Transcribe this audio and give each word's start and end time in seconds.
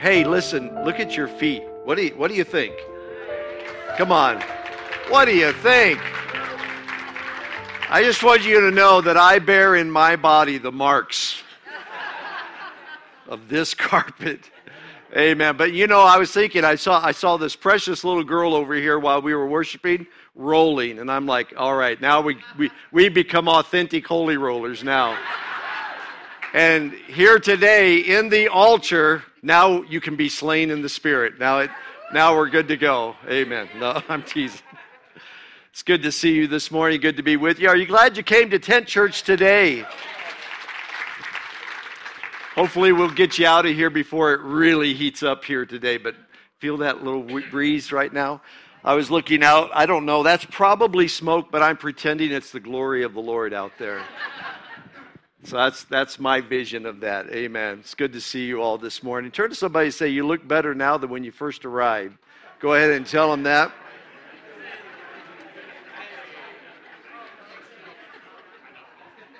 Hey, 0.00 0.24
listen, 0.24 0.84
look 0.84 1.00
at 1.00 1.16
your 1.16 1.28
feet. 1.28 1.62
What 1.84 1.96
do 1.96 2.04
you, 2.04 2.10
what 2.16 2.28
do 2.28 2.34
you 2.34 2.44
think? 2.44 2.74
Come 3.96 4.12
on. 4.12 4.42
What 5.08 5.24
do 5.24 5.34
you 5.34 5.52
think? 5.52 6.00
I 7.88 8.02
just 8.02 8.22
want 8.22 8.44
you 8.44 8.60
to 8.62 8.70
know 8.70 9.00
that 9.00 9.16
I 9.16 9.38
bear 9.38 9.76
in 9.76 9.90
my 9.90 10.16
body 10.16 10.58
the 10.58 10.72
marks 10.72 11.42
of 13.28 13.48
this 13.48 13.74
carpet. 13.74 14.50
Amen. 15.16 15.56
But 15.56 15.72
you 15.72 15.86
know, 15.86 16.00
I 16.00 16.18
was 16.18 16.32
thinking, 16.32 16.64
I 16.64 16.74
saw, 16.74 17.02
I 17.02 17.12
saw 17.12 17.36
this 17.36 17.56
precious 17.56 18.04
little 18.04 18.24
girl 18.24 18.54
over 18.54 18.74
here 18.74 18.98
while 18.98 19.22
we 19.22 19.34
were 19.34 19.46
worshiping 19.46 20.06
rolling. 20.34 20.98
And 20.98 21.10
I'm 21.10 21.26
like, 21.26 21.54
all 21.56 21.74
right, 21.74 21.98
now 22.00 22.20
we, 22.20 22.36
we, 22.58 22.70
we 22.92 23.08
become 23.08 23.48
authentic 23.48 24.06
holy 24.06 24.36
rollers 24.36 24.84
now. 24.84 25.18
and 26.52 26.92
here 26.92 27.38
today 27.38 27.98
in 27.98 28.28
the 28.28 28.48
altar, 28.48 29.22
now 29.46 29.82
you 29.82 30.00
can 30.00 30.16
be 30.16 30.28
slain 30.28 30.70
in 30.70 30.82
the 30.82 30.88
spirit. 30.88 31.38
Now, 31.38 31.60
it, 31.60 31.70
now 32.12 32.36
we're 32.36 32.50
good 32.50 32.66
to 32.68 32.76
go. 32.76 33.14
Amen. 33.28 33.68
No, 33.78 34.02
I'm 34.08 34.24
teasing. 34.24 34.60
It's 35.70 35.84
good 35.84 36.02
to 36.02 36.10
see 36.10 36.34
you 36.34 36.48
this 36.48 36.70
morning. 36.70 37.00
Good 37.00 37.16
to 37.18 37.22
be 37.22 37.36
with 37.36 37.60
you. 37.60 37.68
Are 37.68 37.76
you 37.76 37.86
glad 37.86 38.16
you 38.16 38.24
came 38.24 38.50
to 38.50 38.58
Tent 38.58 38.88
Church 38.88 39.22
today? 39.22 39.84
Hopefully, 42.56 42.90
we'll 42.90 43.10
get 43.10 43.38
you 43.38 43.46
out 43.46 43.66
of 43.66 43.74
here 43.74 43.90
before 43.90 44.32
it 44.32 44.40
really 44.40 44.94
heats 44.94 45.22
up 45.22 45.44
here 45.44 45.64
today. 45.64 45.96
But 45.96 46.16
feel 46.58 46.78
that 46.78 47.04
little 47.04 47.22
breeze 47.50 47.92
right 47.92 48.12
now? 48.12 48.42
I 48.82 48.94
was 48.94 49.10
looking 49.12 49.44
out. 49.44 49.70
I 49.72 49.86
don't 49.86 50.06
know. 50.06 50.24
That's 50.24 50.44
probably 50.46 51.06
smoke, 51.06 51.52
but 51.52 51.62
I'm 51.62 51.76
pretending 51.76 52.32
it's 52.32 52.50
the 52.50 52.60
glory 52.60 53.04
of 53.04 53.14
the 53.14 53.20
Lord 53.20 53.54
out 53.54 53.72
there. 53.78 54.02
So 55.46 55.58
that's 55.58 55.84
that's 55.84 56.18
my 56.18 56.40
vision 56.40 56.86
of 56.86 56.98
that. 57.00 57.30
Amen. 57.30 57.78
It's 57.78 57.94
good 57.94 58.12
to 58.14 58.20
see 58.20 58.46
you 58.46 58.60
all 58.60 58.78
this 58.78 59.04
morning. 59.04 59.30
Turn 59.30 59.48
to 59.48 59.54
somebody 59.54 59.86
and 59.86 59.94
say, 59.94 60.08
"You 60.08 60.26
look 60.26 60.46
better 60.48 60.74
now 60.74 60.98
than 60.98 61.08
when 61.08 61.22
you 61.22 61.30
first 61.30 61.64
arrived." 61.64 62.18
Go 62.58 62.74
ahead 62.74 62.90
and 62.90 63.06
tell 63.06 63.30
them 63.30 63.44
that. 63.44 63.70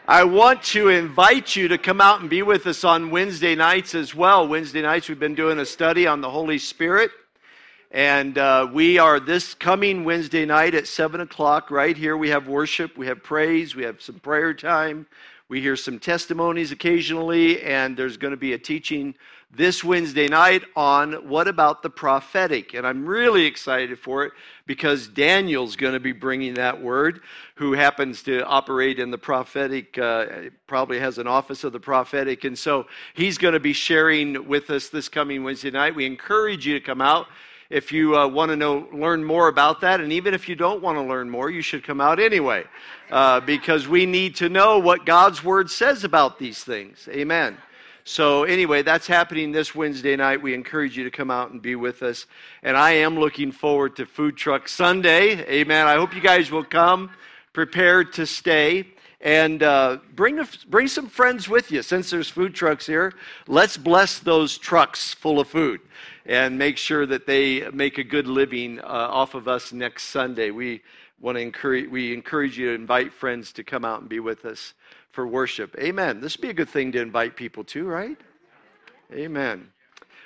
I 0.06 0.22
want 0.22 0.62
to 0.62 0.90
invite 0.90 1.56
you 1.56 1.66
to 1.66 1.76
come 1.76 2.00
out 2.00 2.20
and 2.20 2.30
be 2.30 2.42
with 2.42 2.68
us 2.68 2.84
on 2.84 3.10
Wednesday 3.10 3.56
nights 3.56 3.96
as 3.96 4.14
well. 4.14 4.46
Wednesday 4.46 4.82
nights, 4.82 5.08
we've 5.08 5.18
been 5.18 5.34
doing 5.34 5.58
a 5.58 5.66
study 5.66 6.06
on 6.06 6.20
the 6.20 6.30
Holy 6.30 6.58
Spirit. 6.58 7.10
And 7.90 8.36
uh, 8.36 8.68
we 8.72 8.98
are 8.98 9.18
this 9.18 9.54
coming 9.54 10.04
Wednesday 10.04 10.44
night 10.44 10.74
at 10.74 10.86
7 10.86 11.20
o'clock 11.20 11.70
right 11.70 11.96
here. 11.96 12.16
We 12.16 12.28
have 12.28 12.46
worship, 12.46 12.96
we 12.96 13.06
have 13.06 13.22
praise, 13.22 13.74
we 13.74 13.84
have 13.84 14.02
some 14.02 14.20
prayer 14.20 14.54
time, 14.54 15.06
we 15.48 15.60
hear 15.60 15.76
some 15.76 16.00
testimonies 16.00 16.72
occasionally, 16.72 17.62
and 17.62 17.96
there's 17.96 18.16
going 18.16 18.32
to 18.32 18.36
be 18.36 18.52
a 18.54 18.58
teaching 18.58 19.14
this 19.54 19.84
Wednesday 19.84 20.26
night 20.26 20.64
on 20.74 21.28
what 21.28 21.46
about 21.46 21.82
the 21.82 21.88
prophetic. 21.88 22.74
And 22.74 22.84
I'm 22.84 23.06
really 23.06 23.44
excited 23.44 23.96
for 23.98 24.24
it 24.24 24.32
because 24.66 25.06
Daniel's 25.06 25.76
going 25.76 25.94
to 25.94 26.00
be 26.00 26.10
bringing 26.10 26.54
that 26.54 26.82
word, 26.82 27.20
who 27.54 27.72
happens 27.74 28.24
to 28.24 28.44
operate 28.44 28.98
in 28.98 29.12
the 29.12 29.18
prophetic, 29.18 29.96
uh, 29.98 30.26
probably 30.66 30.98
has 30.98 31.18
an 31.18 31.28
office 31.28 31.62
of 31.62 31.72
the 31.72 31.80
prophetic. 31.80 32.42
And 32.42 32.58
so 32.58 32.86
he's 33.14 33.38
going 33.38 33.54
to 33.54 33.60
be 33.60 33.72
sharing 33.72 34.48
with 34.48 34.68
us 34.70 34.88
this 34.88 35.08
coming 35.08 35.44
Wednesday 35.44 35.70
night. 35.70 35.94
We 35.94 36.06
encourage 36.06 36.66
you 36.66 36.74
to 36.74 36.84
come 36.84 37.00
out 37.00 37.28
if 37.70 37.92
you 37.92 38.16
uh, 38.16 38.26
want 38.26 38.50
to 38.50 38.56
know 38.56 38.86
learn 38.92 39.24
more 39.24 39.48
about 39.48 39.80
that 39.80 40.00
and 40.00 40.12
even 40.12 40.34
if 40.34 40.48
you 40.48 40.54
don't 40.54 40.82
want 40.82 40.96
to 40.96 41.02
learn 41.02 41.28
more 41.28 41.50
you 41.50 41.62
should 41.62 41.82
come 41.82 42.00
out 42.00 42.20
anyway 42.20 42.64
uh, 43.10 43.40
because 43.40 43.88
we 43.88 44.06
need 44.06 44.36
to 44.36 44.48
know 44.48 44.78
what 44.78 45.04
god's 45.04 45.42
word 45.42 45.70
says 45.70 46.04
about 46.04 46.38
these 46.38 46.62
things. 46.62 47.08
Amen. 47.10 47.56
So 48.04 48.44
anyway 48.44 48.82
that's 48.82 49.06
happening 49.06 49.52
this 49.52 49.74
wednesday 49.74 50.16
night. 50.16 50.40
We 50.40 50.54
encourage 50.54 50.96
you 50.96 51.04
to 51.04 51.10
come 51.10 51.30
out 51.30 51.50
and 51.50 51.60
be 51.60 51.74
with 51.74 52.02
us. 52.02 52.26
And 52.62 52.76
i 52.76 52.92
am 52.92 53.18
looking 53.18 53.52
forward 53.52 53.96
to 53.96 54.06
food 54.06 54.36
truck 54.36 54.68
sunday. 54.68 55.44
Amen. 55.46 55.86
I 55.86 55.96
hope 55.96 56.14
you 56.14 56.22
guys 56.22 56.50
will 56.50 56.64
come 56.64 57.10
prepared 57.52 58.12
to 58.12 58.26
stay. 58.26 58.86
And 59.22 59.62
uh, 59.62 59.98
bring, 60.14 60.38
a, 60.38 60.46
bring 60.68 60.86
some 60.88 61.08
friends 61.08 61.48
with 61.48 61.72
you. 61.72 61.80
Since 61.80 62.10
there's 62.10 62.28
food 62.28 62.54
trucks 62.54 62.86
here, 62.86 63.14
let's 63.48 63.78
bless 63.78 64.18
those 64.18 64.58
trucks 64.58 65.14
full 65.14 65.40
of 65.40 65.48
food 65.48 65.80
and 66.26 66.58
make 66.58 66.76
sure 66.76 67.06
that 67.06 67.26
they 67.26 67.68
make 67.70 67.98
a 67.98 68.04
good 68.04 68.26
living 68.26 68.80
uh, 68.80 68.84
off 68.84 69.34
of 69.34 69.46
us 69.46 69.72
next 69.72 70.04
Sunday. 70.04 70.50
We 70.50 70.82
want 71.20 71.36
to 71.36 71.42
encourage, 71.42 71.88
we 71.88 72.12
encourage 72.12 72.58
you 72.58 72.68
to 72.68 72.74
invite 72.74 73.12
friends 73.12 73.52
to 73.52 73.64
come 73.64 73.84
out 73.84 74.00
and 74.00 74.08
be 74.08 74.20
with 74.20 74.44
us 74.44 74.74
for 75.12 75.26
worship. 75.26 75.76
Amen. 75.78 76.20
This 76.20 76.36
would 76.36 76.42
be 76.42 76.50
a 76.50 76.54
good 76.54 76.68
thing 76.68 76.92
to 76.92 77.00
invite 77.00 77.36
people 77.36 77.64
to, 77.64 77.86
right? 77.86 78.18
Amen. 79.12 79.68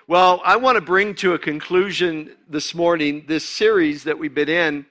Well, 0.06 0.40
I 0.44 0.56
want 0.56 0.76
to 0.76 0.80
bring 0.80 1.14
to 1.16 1.34
a 1.34 1.38
conclusion 1.38 2.34
this 2.48 2.74
morning 2.74 3.24
this 3.28 3.44
series 3.44 4.04
that 4.04 4.18
we've 4.18 4.34
been 4.34 4.48
in 4.48 4.86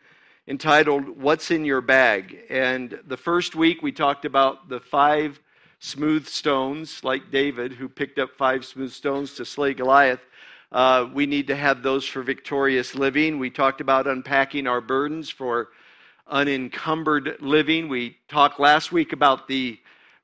entitled 0.47 1.21
What's 1.21 1.51
in 1.51 1.65
Your 1.65 1.81
Bag? 1.81 2.39
And 2.49 2.99
the 3.05 3.17
first 3.17 3.55
week 3.55 3.81
we 3.81 3.91
talked 3.91 4.25
about 4.25 4.69
the 4.69 4.79
five 4.79 5.39
smooth 5.79 6.27
stones, 6.27 7.03
like 7.03 7.31
David, 7.31 7.73
who 7.73 7.89
picked 7.89 8.19
up 8.19 8.29
five 8.37 8.65
smooth 8.65 8.91
stones 8.91 9.33
to 9.35 9.45
slay 9.45 9.73
Goliath. 9.73 10.21
Uh, 10.71 11.09
we 11.11 11.25
need 11.25 11.47
to 11.47 11.55
have 11.55 11.81
those 11.81 12.05
for 12.05 12.21
victorious 12.21 12.93
living. 12.93 13.39
We 13.39 13.49
talked 13.49 13.81
about 13.81 14.05
unpacking 14.05 14.67
our 14.67 14.81
burdens 14.81 15.29
for 15.29 15.69
unencumbered 16.27 17.37
living. 17.39 17.89
We 17.89 18.17
talked 18.27 18.59
last 18.59 18.91
week 18.91 19.11
about 19.11 19.47
the 19.47 19.79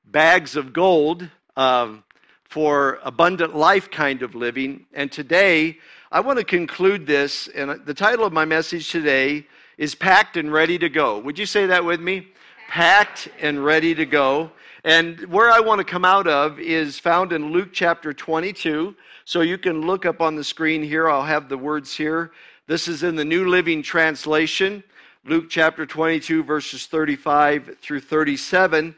bags 0.05 0.55
of 0.55 0.72
gold 0.72 1.28
um, 1.57 2.03
for 2.44 3.00
abundant 3.03 3.55
life 3.55 3.89
kind 3.89 4.22
of 4.22 4.35
living. 4.35 4.85
And 4.94 5.11
today, 5.11 5.79
I 6.11 6.19
want 6.19 6.38
to 6.38 6.45
conclude 6.45 7.07
this. 7.07 7.47
And 7.47 7.84
the 7.84 7.95
title 7.95 8.23
of 8.23 8.31
my 8.31 8.45
message 8.45 8.91
today 8.91 9.47
is 9.79 9.95
Packed 9.95 10.38
and 10.38 10.53
Ready 10.53 10.78
to 10.78 10.89
Go. 10.89 11.17
Would 11.19 11.39
you 11.39 11.47
say 11.47 11.66
that 11.66 11.84
with 11.84 12.00
me? 12.00 12.28
Packed 12.69 13.29
and 13.39 13.66
ready 13.66 13.95
to 13.95 14.05
go. 14.05 14.51
And 14.85 15.19
where 15.31 15.50
I 15.50 15.62
want 15.62 15.79
to 15.79 15.84
come 15.84 16.06
out 16.06 16.28
of 16.28 16.59
is 16.59 17.00
found 17.00 17.34
in 17.34 17.51
Luke 17.51 17.69
chapter 17.73 18.13
22. 18.13 18.96
So 19.25 19.41
you 19.41 19.57
can 19.57 19.81
look 19.81 20.06
up 20.06 20.22
on 20.22 20.35
the 20.35 20.44
screen 20.44 20.84
here. 20.84 21.09
I'll 21.09 21.23
have 21.23 21.50
the 21.50 21.57
words 21.57 21.96
here. 21.96 22.29
This 22.68 22.88
is 22.88 23.01
in 23.01 23.16
the 23.16 23.25
New 23.25 23.50
Living 23.50 23.81
Translation, 23.81 24.84
Luke 25.25 25.46
chapter 25.50 25.88
22, 25.88 26.44
verses 26.44 26.85
35 26.85 27.78
through 27.81 28.01
37. 28.01 28.94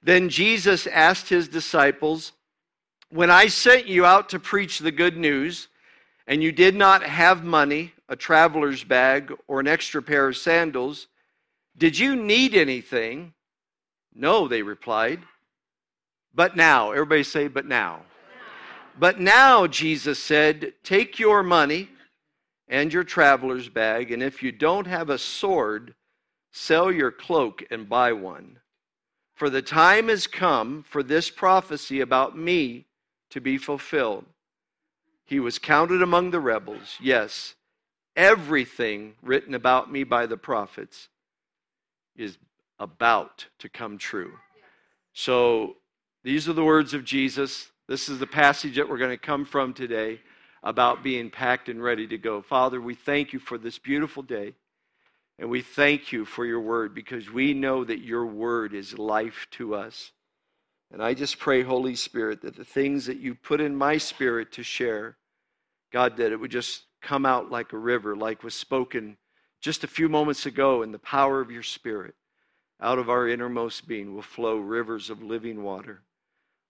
Then 0.00 0.28
Jesus 0.28 0.86
asked 0.86 1.28
his 1.28 1.48
disciples, 1.48 2.30
When 3.10 3.32
I 3.32 3.48
sent 3.48 3.88
you 3.88 4.06
out 4.06 4.28
to 4.28 4.38
preach 4.38 4.78
the 4.78 4.92
good 4.92 5.16
news, 5.16 5.66
and 6.28 6.40
you 6.40 6.52
did 6.52 6.76
not 6.76 7.02
have 7.02 7.42
money, 7.42 7.94
a 8.08 8.14
traveler's 8.14 8.84
bag, 8.84 9.32
or 9.48 9.58
an 9.58 9.66
extra 9.66 10.04
pair 10.04 10.28
of 10.28 10.36
sandals, 10.36 11.08
did 11.76 11.98
you 11.98 12.14
need 12.14 12.54
anything? 12.54 13.34
No, 14.14 14.46
they 14.46 14.62
replied. 14.62 15.22
But 16.34 16.56
now, 16.56 16.92
everybody 16.92 17.22
say, 17.22 17.48
but 17.48 17.66
now. 17.66 18.02
But 18.98 19.20
now, 19.20 19.66
Jesus 19.66 20.18
said, 20.18 20.74
Take 20.82 21.18
your 21.18 21.42
money 21.42 21.88
and 22.68 22.92
your 22.92 23.04
traveler's 23.04 23.68
bag, 23.68 24.12
and 24.12 24.22
if 24.22 24.42
you 24.42 24.52
don't 24.52 24.86
have 24.86 25.10
a 25.10 25.18
sword, 25.18 25.94
sell 26.52 26.90
your 26.90 27.10
cloak 27.10 27.62
and 27.70 27.88
buy 27.88 28.12
one. 28.12 28.58
For 29.34 29.50
the 29.50 29.62
time 29.62 30.08
has 30.08 30.26
come 30.26 30.84
for 30.88 31.02
this 31.02 31.30
prophecy 31.30 32.00
about 32.00 32.36
me 32.36 32.86
to 33.30 33.40
be 33.40 33.58
fulfilled. 33.58 34.24
He 35.24 35.40
was 35.40 35.58
counted 35.58 36.02
among 36.02 36.30
the 36.30 36.40
rebels. 36.40 36.96
Yes, 37.00 37.54
everything 38.14 39.14
written 39.22 39.54
about 39.54 39.90
me 39.90 40.04
by 40.04 40.26
the 40.26 40.36
prophets 40.36 41.08
is 42.16 42.38
about 42.78 43.46
to 43.58 43.68
come 43.68 43.96
true. 43.96 44.32
So, 45.14 45.76
these 46.24 46.48
are 46.48 46.52
the 46.52 46.64
words 46.64 46.94
of 46.94 47.04
Jesus. 47.04 47.70
This 47.88 48.08
is 48.08 48.18
the 48.18 48.26
passage 48.26 48.76
that 48.76 48.88
we're 48.88 48.98
going 48.98 49.10
to 49.10 49.16
come 49.16 49.44
from 49.44 49.74
today 49.74 50.20
about 50.62 51.02
being 51.02 51.30
packed 51.30 51.68
and 51.68 51.82
ready 51.82 52.06
to 52.06 52.18
go. 52.18 52.40
Father, 52.40 52.80
we 52.80 52.94
thank 52.94 53.32
you 53.32 53.38
for 53.38 53.58
this 53.58 53.78
beautiful 53.78 54.22
day. 54.22 54.54
And 55.38 55.50
we 55.50 55.62
thank 55.62 56.12
you 56.12 56.24
for 56.24 56.44
your 56.44 56.60
word 56.60 56.94
because 56.94 57.30
we 57.30 57.54
know 57.54 57.84
that 57.84 58.04
your 58.04 58.26
word 58.26 58.74
is 58.74 58.98
life 58.98 59.48
to 59.52 59.74
us. 59.74 60.12
And 60.92 61.02
I 61.02 61.14
just 61.14 61.38
pray, 61.38 61.62
Holy 61.62 61.96
Spirit, 61.96 62.42
that 62.42 62.54
the 62.54 62.64
things 62.64 63.06
that 63.06 63.18
you 63.18 63.34
put 63.34 63.60
in 63.60 63.74
my 63.74 63.96
spirit 63.96 64.52
to 64.52 64.62
share, 64.62 65.16
God, 65.92 66.18
that 66.18 66.32
it 66.32 66.38
would 66.38 66.50
just 66.50 66.84
come 67.00 67.26
out 67.26 67.50
like 67.50 67.72
a 67.72 67.78
river, 67.78 68.14
like 68.14 68.44
was 68.44 68.54
spoken 68.54 69.16
just 69.60 69.84
a 69.84 69.88
few 69.88 70.08
moments 70.08 70.46
ago 70.46 70.82
in 70.82 70.92
the 70.92 70.98
power 70.98 71.40
of 71.40 71.50
your 71.50 71.62
spirit. 71.62 72.14
Out 72.80 72.98
of 72.98 73.08
our 73.08 73.26
innermost 73.26 73.88
being 73.88 74.14
will 74.14 74.22
flow 74.22 74.58
rivers 74.58 75.08
of 75.08 75.22
living 75.22 75.62
water. 75.62 76.02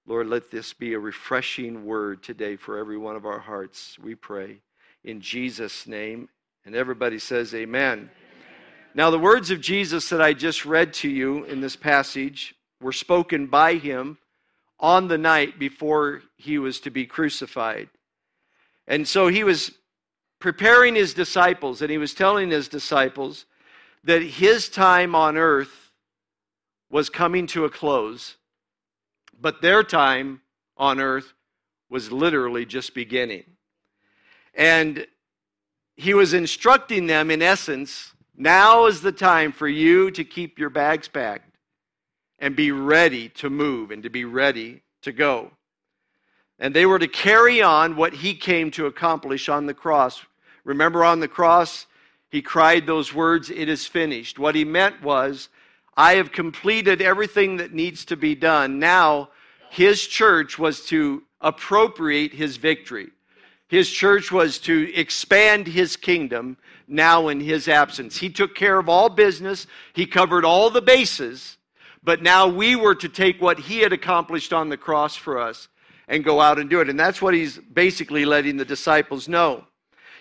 Lord, 0.07 0.29
let 0.29 0.51
this 0.51 0.73
be 0.73 0.95
a 0.95 0.99
refreshing 0.99 1.85
word 1.85 2.23
today 2.23 2.57
for 2.57 2.77
every 2.77 2.99
one 2.99 3.17
of 3.17 3.25
our 3.25 3.39
hearts, 3.39 3.99
we 3.99 4.15
pray. 4.15 4.59
In 5.05 5.21
Jesus' 5.21 5.87
name. 5.87 6.29
And 6.65 6.75
everybody 6.75 7.19
says, 7.19 7.55
Amen. 7.55 7.99
Amen. 7.99 8.11
Now, 8.95 9.11
the 9.11 9.19
words 9.19 9.51
of 9.51 9.61
Jesus 9.61 10.09
that 10.11 10.21
I 10.21 10.33
just 10.33 10.65
read 10.65 10.93
to 10.95 11.09
you 11.09 11.45
in 11.45 11.61
this 11.61 11.77
passage 11.77 12.55
were 12.81 12.93
spoken 12.93 13.47
by 13.47 13.75
him 13.75 14.19
on 14.79 15.09
the 15.09 15.19
night 15.19 15.59
before 15.59 16.23
he 16.37 16.59
was 16.59 16.81
to 16.81 16.91
be 16.91 17.07
crucified. 17.07 17.89
And 18.87 19.07
so 19.07 19.29
he 19.29 19.45
was 19.45 19.73
preparing 20.41 20.97
his 20.97 21.15
disciples, 21.15 21.81
and 21.81 21.91
he 21.91 21.99
was 21.99 22.15
telling 22.15 22.51
his 22.51 22.69
disciples 22.69 23.47
that 24.05 24.23
his 24.23 24.69
time 24.69 25.15
on 25.15 25.37
earth 25.37 25.93
was 26.91 27.09
coming 27.09 27.47
to 27.47 27.65
a 27.65 27.71
close, 27.71 28.37
but 29.43 29.61
their 29.61 29.83
time 29.83 30.41
on 30.77 31.01
earth 31.01 31.35
was 31.91 32.11
literally 32.11 32.65
just 32.65 32.95
beginning. 32.95 33.45
And 34.55 35.07
he 35.97 36.15
was 36.15 36.33
instructing 36.33 37.07
them, 37.07 37.31
in 37.31 37.43
essence, 37.43 38.13
now 38.37 38.87
is 38.87 39.03
the 39.03 39.13
time 39.13 39.53
for 39.53 39.69
you 39.69 40.11
to 40.13 40.25
keep 40.25 40.59
your 40.59 40.71
bags 40.71 41.09
packed 41.09 41.57
and 42.39 42.57
be 42.57 42.73
ready 42.73 43.29
to 43.29 43.51
move 43.51 43.91
and 43.91 44.03
to 44.03 44.11
be 44.11 44.25
ready 44.25 44.83
to 45.03 45.13
go. 45.13 45.51
And 46.59 46.75
they 46.75 46.87
were 46.87 46.99
to 46.99 47.09
carry 47.09 47.61
on 47.61 47.97
what 47.97 48.15
he 48.15 48.35
came 48.35 48.71
to 48.73 48.87
accomplish 48.87 49.49
on 49.49 49.67
the 49.67 49.75
cross. 49.75 50.25
Remember, 50.65 51.05
on 51.05 51.21
the 51.21 51.29
cross, 51.29 51.87
he 52.31 52.41
cried 52.41 52.87
those 52.87 53.13
words, 53.13 53.51
It 53.51 53.69
is 53.69 53.87
finished. 53.87 54.39
What 54.39 54.55
he 54.55 54.65
meant 54.65 55.03
was, 55.03 55.49
I 55.97 56.15
have 56.15 56.33
completed 56.33 57.03
everything 57.03 57.57
that 57.59 57.75
needs 57.75 58.05
to 58.07 58.17
be 58.17 58.35
done. 58.35 58.79
Now, 58.79 59.29
his 59.71 60.07
church 60.07 60.59
was 60.59 60.87
to 60.87 61.23
appropriate 61.41 62.33
his 62.33 62.57
victory. 62.57 63.09
His 63.69 63.91
church 63.91 64.31
was 64.31 64.59
to 64.61 64.93
expand 64.95 65.67
his 65.67 65.97
kingdom 65.97 66.59
now 66.87 67.29
in 67.29 67.41
his 67.41 67.69
absence. 67.69 68.19
He 68.19 68.29
took 68.29 68.55
care 68.55 68.79
of 68.79 68.89
all 68.89 69.09
business, 69.09 69.67
he 69.95 70.07
covered 70.07 70.45
all 70.45 70.69
the 70.71 70.83
bases, 70.83 71.57
but 72.05 72.23
now 72.23 72.49
we 72.49 72.77
were 72.77 72.95
to 72.97 73.09
take 73.09 73.41
what 73.41 73.59
he 73.59 73.79
had 73.79 73.93
accomplished 73.93 74.53
on 74.53 74.69
the 74.69 74.77
cross 74.77 75.17
for 75.17 75.39
us 75.39 75.69
and 76.09 76.25
go 76.25 76.41
out 76.41 76.59
and 76.59 76.69
do 76.69 76.81
it. 76.81 76.91
And 76.91 76.99
that's 77.01 77.23
what 77.23 77.33
he's 77.33 77.59
basically 77.59 78.25
letting 78.25 78.57
the 78.57 78.65
disciples 78.65 79.29
know. 79.29 79.65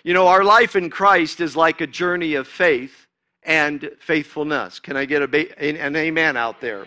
You 0.04 0.14
know, 0.14 0.28
our 0.28 0.44
life 0.44 0.74
in 0.74 0.90
Christ 0.90 1.40
is 1.40 1.54
like 1.54 1.80
a 1.80 1.86
journey 1.86 2.34
of 2.34 2.48
faith 2.48 3.01
and 3.44 3.90
faithfulness. 4.00 4.80
Can 4.80 4.96
I 4.96 5.04
get 5.04 5.22
a 5.22 5.28
ba- 5.28 5.58
an 5.60 5.96
amen 5.96 6.36
out 6.36 6.60
there? 6.60 6.86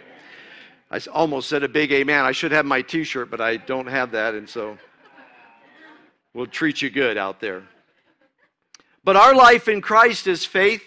I 0.90 1.00
almost 1.12 1.50
said 1.50 1.64
a 1.64 1.68
big 1.68 1.92
amen. 1.92 2.24
I 2.24 2.32
should 2.32 2.52
have 2.52 2.66
my 2.66 2.82
t 2.82 3.04
shirt, 3.04 3.30
but 3.30 3.42
I 3.42 3.58
don't 3.58 3.88
have 3.88 4.12
that, 4.12 4.34
and 4.34 4.48
so 4.48 4.78
we'll 6.34 6.46
treat 6.46 6.82
you 6.82 6.90
good 6.90 7.18
out 7.18 7.40
there. 7.40 7.64
But 9.04 9.16
our 9.16 9.36
life 9.36 9.68
in 9.68 9.82
Christ 9.82 10.28
is 10.28 10.46
faith, 10.46 10.84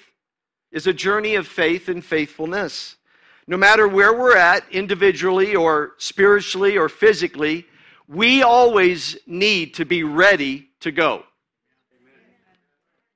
is 0.73 0.87
a 0.87 0.93
journey 0.93 1.35
of 1.35 1.47
faith 1.47 1.89
and 1.89 2.05
faithfulness. 2.05 2.97
No 3.47 3.57
matter 3.57 3.89
where 3.89 4.13
we're 4.13 4.37
at, 4.37 4.65
individually 4.71 5.57
or 5.57 5.93
spiritually 5.99 6.77
or 6.77 6.89
physically, 6.89 7.67
we 8.07 8.43
always 8.43 9.17
need 9.27 9.75
to 9.75 9.85
be 9.85 10.03
ready 10.05 10.69
to 10.81 10.93
go. 10.93 11.25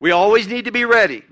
We 0.01 0.11
always 0.11 0.49
need 0.49 0.65
to 0.65 0.73
be 0.73 0.85
ready 0.85 1.23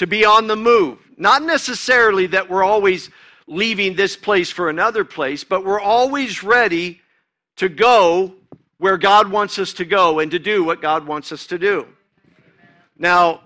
to 0.00 0.06
be 0.06 0.24
on 0.24 0.46
the 0.46 0.56
move. 0.56 0.98
Not 1.18 1.42
necessarily 1.42 2.26
that 2.28 2.48
we're 2.48 2.64
always 2.64 3.10
leaving 3.46 3.96
this 3.96 4.16
place 4.16 4.50
for 4.50 4.70
another 4.70 5.04
place, 5.04 5.44
but 5.44 5.62
we're 5.62 5.78
always 5.78 6.42
ready 6.42 7.02
to 7.56 7.68
go 7.68 8.32
where 8.78 8.96
God 8.96 9.30
wants 9.30 9.58
us 9.58 9.74
to 9.74 9.84
go 9.84 10.20
and 10.20 10.30
to 10.30 10.38
do 10.38 10.64
what 10.64 10.80
God 10.80 11.06
wants 11.06 11.32
us 11.32 11.46
to 11.48 11.58
do. 11.58 11.86
Now, 12.96 13.42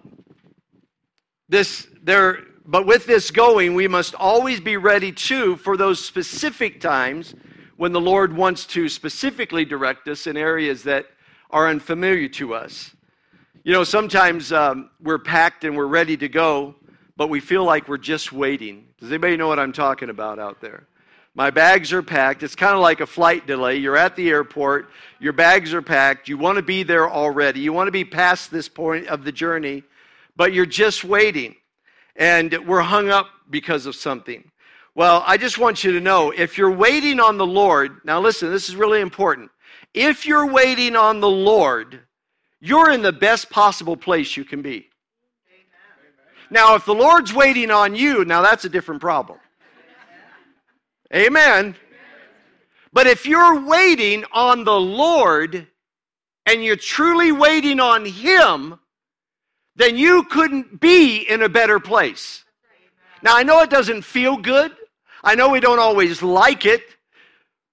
this 1.49 1.89
there 2.05 2.45
but 2.65 2.87
with 2.87 3.05
this 3.05 3.33
going, 3.33 3.75
we 3.75 3.89
must 3.89 4.15
always 4.15 4.61
be 4.61 4.77
ready 4.77 5.11
too 5.11 5.57
for 5.57 5.77
those 5.77 6.05
specific 6.05 6.81
times 6.81 7.35
when 7.77 7.91
the 7.91 8.01
Lord 8.01 8.33
wants 8.33 8.65
to 8.67 8.89
specifically 8.89 9.65
direct 9.65 10.07
us 10.07 10.29
in 10.29 10.37
areas 10.37 10.85
that 10.85 11.07
are 11.51 11.67
unfamiliar 11.67 12.29
to 12.29 12.55
us. 12.55 12.95
You 13.67 13.73
know, 13.73 13.83
sometimes 13.83 14.53
um, 14.53 14.91
we're 15.01 15.19
packed 15.19 15.65
and 15.65 15.75
we're 15.75 15.87
ready 15.87 16.19
to 16.19 16.29
go, 16.29 16.75
but 17.17 17.29
we 17.29 17.41
feel 17.41 17.65
like 17.65 17.89
we're 17.89 17.97
just 17.97 18.31
waiting. 18.31 18.89
Does 19.01 19.09
anybody 19.09 19.39
know 19.39 19.49
what 19.49 19.59
I'm 19.59 19.73
talking 19.73 20.11
about 20.11 20.39
out 20.39 20.61
there? 20.61 20.87
My 21.35 21.49
bags 21.49 21.91
are 21.91 22.03
packed. 22.03 22.43
It's 22.43 22.55
kind 22.55 22.75
of 22.75 22.83
like 22.83 23.01
a 23.01 23.07
flight 23.07 23.47
delay. 23.47 23.77
You're 23.77 23.97
at 23.97 24.17
the 24.17 24.29
airport, 24.29 24.91
your 25.19 25.33
bags 25.33 25.73
are 25.73 25.81
packed, 25.81 26.29
you 26.29 26.37
want 26.37 26.57
to 26.57 26.63
be 26.63 26.83
there 26.83 27.09
already, 27.09 27.61
you 27.61 27.73
want 27.73 27.89
to 27.89 27.91
be 27.91 28.05
past 28.05 28.51
this 28.51 28.69
point 28.69 29.07
of 29.07 29.25
the 29.25 29.33
journey, 29.33 29.83
but 30.37 30.53
you're 30.53 30.67
just 30.67 31.03
waiting. 31.03 31.57
And 32.17 32.55
we're 32.67 32.83
hung 32.83 33.09
up 33.09 33.31
because 33.49 33.87
of 33.87 33.97
something. 33.97 34.45
Well, 34.95 35.25
I 35.27 35.39
just 35.39 35.57
want 35.57 35.83
you 35.83 35.93
to 35.93 36.01
know 36.01 36.33
if 36.33 36.59
you're 36.59 36.71
waiting 36.71 37.19
on 37.19 37.39
the 37.39 37.47
Lord, 37.47 37.97
now 38.05 38.21
listen, 38.21 38.51
this 38.51 38.69
is 38.69 38.77
really 38.77 39.01
important. 39.01 39.51
If 39.95 40.27
you're 40.27 40.53
waiting 40.53 40.97
on 40.97 41.21
the 41.21 41.31
Lord, 41.31 42.03
you're 42.65 42.91
in 42.91 43.03
the 43.03 43.13
best 43.13 43.51
possible 43.51 43.95
place 43.95 44.39
you 44.39 44.45
can 44.45 44.63
be. 44.63 44.89
Now, 46.51 46.77
if 46.77 46.87
the 46.87 46.95
Lord's 46.95 47.31
waiting 47.31 47.71
on 47.71 47.95
you, 47.95 48.25
now 48.25 48.41
that's 48.41 48.65
a 48.65 48.71
different 48.71 49.03
problem. 49.03 49.39
Amen. 51.15 51.77
But 52.91 53.07
if 53.07 53.27
you're 53.27 53.67
waiting 53.67 54.25
on 54.33 54.65
the 54.65 54.81
Lord 54.81 55.67
and 56.47 56.65
you're 56.65 56.77
truly 56.77 57.33
waiting 57.33 57.81
on 57.81 58.07
Him, 58.07 58.79
then 59.77 59.99
you 59.99 60.23
couldn't 60.25 60.81
be 60.81 61.19
in 61.19 61.43
a 61.43 61.51
better 61.51 61.79
place. 61.79 62.45
Now, 63.23 63.37
I 63.37 63.43
know 63.43 63.61
it 63.61 63.69
doesn't 63.69 64.03
feel 64.03 64.39
good. 64.39 64.73
I 65.23 65.35
know 65.35 65.51
we 65.51 65.61
don't 65.61 65.81
always 65.81 66.23
like 66.23 66.65
it. 66.65 66.83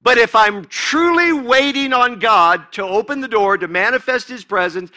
But 0.03 0.17
if 0.17 0.35
I'm 0.35 0.65
truly 0.65 1.31
waiting 1.31 1.93
on 1.93 2.19
God 2.19 2.71
to 2.73 2.83
open 2.83 3.21
the 3.21 3.27
door, 3.27 3.57
to 3.57 3.67
manifest 3.67 4.27
His 4.27 4.43
presence, 4.43 4.91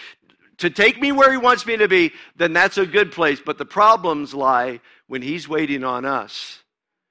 to 0.59 0.71
take 0.71 1.01
me 1.01 1.12
where 1.12 1.31
He 1.31 1.37
wants 1.37 1.67
me 1.67 1.77
to 1.77 1.89
be, 1.89 2.12
then 2.37 2.53
that's 2.53 2.79
a 2.79 2.87
good 2.87 3.12
place. 3.12 3.41
But 3.45 3.59
the 3.59 3.67
problems 3.67 4.33
lie 4.33 4.81
when 5.06 5.21
He's 5.21 5.49
waiting 5.49 5.85
on 5.85 6.05
us 6.05 6.62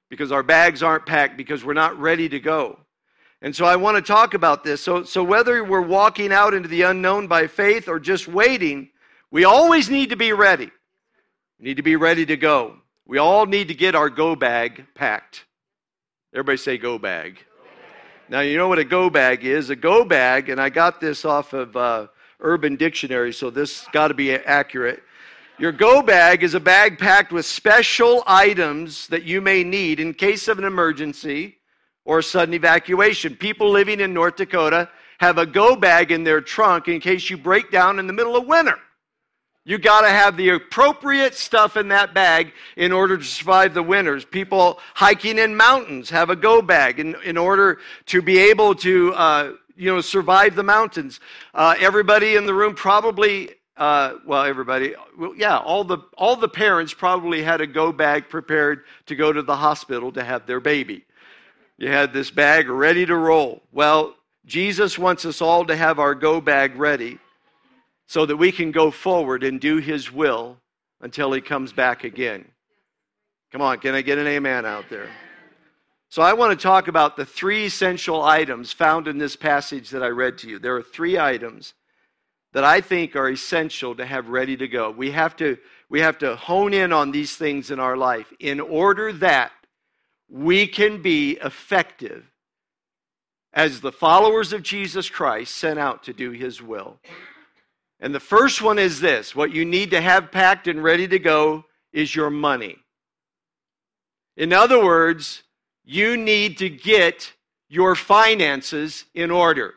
because 0.09 0.31
our 0.31 0.43
bags 0.43 0.83
aren't 0.83 1.05
packed, 1.05 1.37
because 1.37 1.65
we're 1.65 1.73
not 1.73 1.99
ready 1.99 2.29
to 2.29 2.39
go. 2.39 2.79
And 3.41 3.55
so 3.55 3.65
I 3.65 3.75
want 3.75 3.97
to 3.97 4.01
talk 4.01 4.35
about 4.35 4.63
this. 4.63 4.81
So, 4.81 5.03
so 5.03 5.23
whether 5.23 5.63
we're 5.63 5.81
walking 5.81 6.31
out 6.31 6.53
into 6.53 6.69
the 6.69 6.83
unknown 6.83 7.27
by 7.27 7.47
faith 7.47 7.87
or 7.87 7.99
just 7.99 8.27
waiting, 8.27 8.89
we 9.31 9.43
always 9.43 9.89
need 9.89 10.11
to 10.11 10.15
be 10.15 10.31
ready. 10.31 10.71
We 11.59 11.65
need 11.65 11.77
to 11.77 11.83
be 11.83 11.95
ready 11.95 12.25
to 12.27 12.37
go. 12.37 12.75
We 13.05 13.17
all 13.17 13.45
need 13.45 13.67
to 13.67 13.73
get 13.73 13.95
our 13.95 14.09
go 14.09 14.35
bag 14.35 14.85
packed. 14.95 15.45
Everybody 16.33 16.57
say 16.57 16.77
go 16.77 16.97
bag. 16.97 17.39
Now, 18.33 18.39
you 18.39 18.57
know 18.57 18.67
what 18.67 18.79
a 18.79 18.83
go 18.83 19.11
bag 19.11 19.45
is? 19.45 19.69
A 19.69 19.75
go 19.75 20.03
bag, 20.03 20.49
and 20.49 20.59
I 20.59 20.69
got 20.69 20.99
this 20.99 21.23
off 21.23 21.53
of 21.53 21.77
uh, 21.77 22.07
Urban 22.39 22.75
Dictionary, 22.75 23.31
so 23.31 23.51
this 23.51 23.85
got 23.91 24.07
to 24.07 24.15
be 24.15 24.33
accurate. 24.33 25.03
Your 25.59 25.71
go 25.71 26.01
bag 26.01 26.41
is 26.41 26.55
a 26.55 26.59
bag 26.59 26.97
packed 26.97 27.31
with 27.31 27.45
special 27.45 28.23
items 28.25 29.05
that 29.09 29.21
you 29.21 29.39
may 29.39 29.63
need 29.63 29.99
in 29.99 30.15
case 30.15 30.47
of 30.47 30.57
an 30.57 30.63
emergency 30.63 31.57
or 32.05 32.23
sudden 32.23 32.55
evacuation. 32.55 33.35
People 33.35 33.69
living 33.69 33.99
in 33.99 34.15
North 34.15 34.37
Dakota 34.37 34.89
have 35.19 35.37
a 35.37 35.45
go 35.45 35.75
bag 35.75 36.11
in 36.11 36.23
their 36.23 36.41
trunk 36.41 36.87
in 36.87 36.99
case 36.99 37.29
you 37.29 37.37
break 37.37 37.69
down 37.69 37.99
in 37.99 38.07
the 38.07 38.13
middle 38.13 38.35
of 38.35 38.47
winter. 38.47 38.79
You 39.65 39.77
got 39.77 40.01
to 40.01 40.09
have 40.09 40.35
the 40.35 40.49
appropriate 40.49 41.35
stuff 41.35 41.77
in 41.77 41.87
that 41.87 42.13
bag 42.13 42.51
in 42.75 42.91
order 42.91 43.17
to 43.17 43.23
survive 43.23 43.73
the 43.73 43.83
winters. 43.83 44.25
People 44.25 44.79
hiking 44.93 45.37
in 45.37 45.55
mountains 45.55 46.09
have 46.09 46.29
a 46.29 46.35
go 46.35 46.61
bag 46.61 46.99
in, 46.99 47.15
in 47.23 47.37
order 47.37 47.79
to 48.07 48.21
be 48.21 48.37
able 48.37 48.75
to, 48.75 49.13
uh, 49.13 49.53
you 49.77 49.93
know, 49.93 50.01
survive 50.01 50.55
the 50.55 50.63
mountains. 50.63 51.21
Uh, 51.53 51.75
everybody 51.79 52.35
in 52.35 52.45
the 52.45 52.53
room 52.53 52.75
probably 52.75 53.51
uh, 53.75 54.17
well, 54.27 54.43
everybody, 54.43 54.93
well, 55.17 55.33
yeah, 55.35 55.57
all 55.57 55.83
the 55.83 55.97
all 56.15 56.35
the 56.35 56.47
parents 56.47 56.93
probably 56.93 57.41
had 57.41 57.59
a 57.59 57.65
go 57.65 57.91
bag 57.91 58.29
prepared 58.29 58.83
to 59.07 59.15
go 59.15 59.33
to 59.33 59.41
the 59.41 59.55
hospital 59.55 60.11
to 60.11 60.23
have 60.23 60.45
their 60.45 60.59
baby. 60.59 61.03
You 61.77 61.87
had 61.87 62.13
this 62.13 62.29
bag 62.29 62.69
ready 62.69 63.03
to 63.05 63.15
roll. 63.15 63.63
Well, 63.71 64.15
Jesus 64.45 64.99
wants 64.99 65.25
us 65.25 65.41
all 65.41 65.65
to 65.65 65.75
have 65.75 65.97
our 65.97 66.13
go 66.13 66.39
bag 66.39 66.75
ready 66.75 67.17
so 68.07 68.25
that 68.25 68.37
we 68.37 68.51
can 68.51 68.71
go 68.71 68.91
forward 68.91 69.43
and 69.43 69.59
do 69.59 69.77
His 69.77 70.11
will 70.11 70.57
until 71.01 71.31
He 71.31 71.41
comes 71.41 71.73
back 71.73 72.03
again. 72.03 72.45
Come 73.51 73.61
on, 73.61 73.79
can 73.79 73.95
I 73.95 74.01
get 74.01 74.17
an 74.17 74.27
amen 74.27 74.65
out 74.65 74.85
there? 74.89 75.09
So, 76.09 76.21
I 76.21 76.33
want 76.33 76.57
to 76.57 76.61
talk 76.61 76.87
about 76.87 77.17
the 77.17 77.25
three 77.25 77.65
essential 77.65 78.21
items 78.21 78.71
found 78.71 79.07
in 79.07 79.17
this 79.17 79.35
passage 79.35 79.89
that 79.89 80.03
I 80.03 80.09
read 80.09 80.37
to 80.39 80.49
you. 80.49 80.59
There 80.59 80.75
are 80.75 80.83
three 80.83 81.17
items 81.17 81.73
that 82.53 82.63
I 82.63 82.81
think 82.81 83.15
are 83.15 83.29
essential 83.29 83.95
to 83.95 84.05
have 84.05 84.29
ready 84.29 84.55
to 84.57 84.67
go. 84.67 84.91
We 84.91 85.11
have 85.11 85.35
to, 85.37 85.57
we 85.89 86.01
have 86.01 86.19
to 86.19 86.35
hone 86.35 86.73
in 86.73 86.93
on 86.93 87.11
these 87.11 87.35
things 87.35 87.71
in 87.71 87.79
our 87.79 87.97
life 87.97 88.31
in 88.39 88.59
order 88.59 89.11
that 89.13 89.51
we 90.29 90.67
can 90.67 91.01
be 91.01 91.31
effective 91.43 92.25
as 93.53 93.81
the 93.81 93.91
followers 93.91 94.53
of 94.53 94.63
Jesus 94.63 95.09
Christ 95.09 95.55
sent 95.55 95.77
out 95.79 96.03
to 96.03 96.13
do 96.13 96.31
his 96.31 96.61
will. 96.61 96.99
And 98.03 98.13
the 98.13 98.19
first 98.19 98.61
one 98.61 98.79
is 98.79 98.99
this 98.99 99.33
what 99.33 99.53
you 99.53 99.63
need 99.63 99.91
to 99.91 100.01
have 100.01 100.29
packed 100.29 100.67
and 100.67 100.83
ready 100.83 101.07
to 101.07 101.19
go 101.19 101.63
is 101.93 102.13
your 102.13 102.29
money. 102.29 102.75
In 104.35 104.51
other 104.51 104.83
words, 104.83 105.43
you 105.85 106.17
need 106.17 106.57
to 106.57 106.67
get 106.67 107.31
your 107.69 107.95
finances 107.95 109.05
in 109.15 109.31
order. 109.31 109.75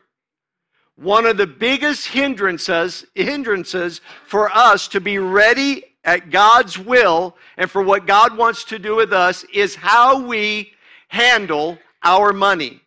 one 0.97 1.27
of 1.27 1.37
the 1.37 1.47
biggest 1.47 2.07
hindrances, 2.07 3.05
hindrances 3.13 4.01
for 4.25 4.51
us 4.51 4.87
to 4.89 4.99
be 4.99 5.19
ready 5.19 5.83
at 6.03 6.31
God's 6.31 6.77
will 6.77 7.37
and 7.55 7.69
for 7.69 7.83
what 7.83 8.07
God 8.07 8.35
wants 8.35 8.63
to 8.65 8.79
do 8.79 8.95
with 8.95 9.13
us 9.13 9.45
is 9.53 9.75
how 9.75 10.19
we 10.19 10.73
handle 11.07 11.77
our 12.03 12.33
money. 12.33 12.81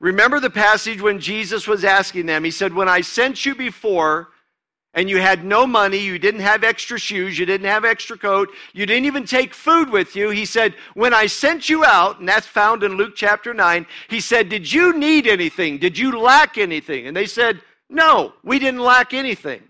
Remember 0.00 0.40
the 0.40 0.50
passage 0.50 1.00
when 1.00 1.20
Jesus 1.20 1.68
was 1.68 1.84
asking 1.84 2.26
them? 2.26 2.42
He 2.42 2.50
said, 2.50 2.72
When 2.72 2.88
I 2.88 3.02
sent 3.02 3.44
you 3.44 3.54
before, 3.54 4.30
and 4.96 5.10
you 5.10 5.18
had 5.18 5.44
no 5.44 5.66
money, 5.66 5.98
you 5.98 6.18
didn't 6.18 6.40
have 6.40 6.64
extra 6.64 6.98
shoes, 6.98 7.38
you 7.38 7.44
didn't 7.44 7.66
have 7.68 7.84
extra 7.84 8.16
coat, 8.16 8.48
you 8.72 8.86
didn't 8.86 9.04
even 9.04 9.26
take 9.26 9.54
food 9.54 9.90
with 9.90 10.16
you. 10.16 10.30
He 10.30 10.46
said, 10.46 10.74
When 10.94 11.12
I 11.12 11.26
sent 11.26 11.68
you 11.68 11.84
out, 11.84 12.18
and 12.18 12.28
that's 12.28 12.46
found 12.46 12.82
in 12.82 12.96
Luke 12.96 13.12
chapter 13.14 13.52
9, 13.52 13.86
he 14.08 14.20
said, 14.20 14.48
Did 14.48 14.72
you 14.72 14.98
need 14.98 15.26
anything? 15.26 15.78
Did 15.78 15.98
you 15.98 16.18
lack 16.18 16.56
anything? 16.56 17.06
And 17.06 17.16
they 17.16 17.26
said, 17.26 17.60
No, 17.90 18.32
we 18.42 18.58
didn't 18.58 18.80
lack 18.80 19.12
anything. 19.12 19.62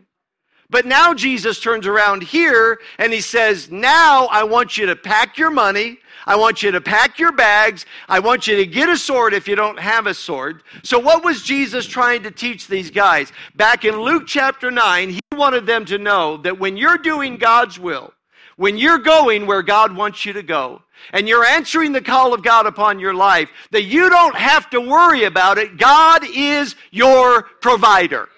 But 0.68 0.85
now 0.85 1.14
Jesus 1.14 1.61
turns 1.61 1.87
around 1.87 2.23
here 2.23 2.80
and 2.99 3.12
he 3.12 3.20
says, 3.20 3.70
Now 3.70 4.26
I 4.26 4.42
want 4.42 4.76
you 4.76 4.87
to 4.87 4.96
pack 4.96 5.38
your 5.38 5.50
money. 5.50 5.99
I 6.28 6.35
want 6.35 6.61
you 6.62 6.73
to 6.73 6.80
pack 6.80 7.20
your 7.20 7.30
bags. 7.30 7.87
I 8.08 8.18
want 8.18 8.49
you 8.49 8.56
to 8.56 8.66
get 8.66 8.88
a 8.88 8.96
sword 8.96 9.32
if 9.32 9.46
you 9.46 9.54
don't 9.54 9.78
have 9.78 10.06
a 10.06 10.14
sword. 10.14 10.64
So, 10.82 10.99
what 10.99 11.25
was 11.25 11.42
Jesus 11.42 11.87
trying 11.87 12.25
to 12.25 12.32
teach 12.32 12.66
these 12.66 12.90
guys? 12.90 13.32
Back 13.54 13.85
in 13.85 14.00
Luke 14.00 14.25
chapter 14.26 14.73
9, 14.73 15.11
he 15.11 15.20
wanted 15.32 15.66
them 15.66 15.85
to 15.85 15.99
know 15.99 16.37
that 16.38 16.58
when 16.58 16.76
you're 16.76 16.99
doing 16.99 17.37
God's 17.37 17.78
will, 17.78 18.12
when 18.56 18.76
you're 18.76 18.99
going 18.99 19.46
where 19.46 19.62
God 19.62 19.94
wants 19.94 20.25
you 20.25 20.32
to 20.32 20.42
go, 20.42 20.82
and 21.12 21.28
you're 21.28 21.44
answering 21.44 21.92
the 21.92 22.00
call 22.00 22.35
of 22.35 22.42
God 22.42 22.66
upon 22.66 22.99
your 22.99 23.14
life, 23.14 23.49
that 23.70 23.85
you 23.85 24.08
don't 24.08 24.35
have 24.35 24.68
to 24.70 24.80
worry 24.80 25.25
about 25.25 25.58
it. 25.58 25.76
God 25.76 26.23
is 26.25 26.75
your 26.90 27.42
provider. 27.61 28.28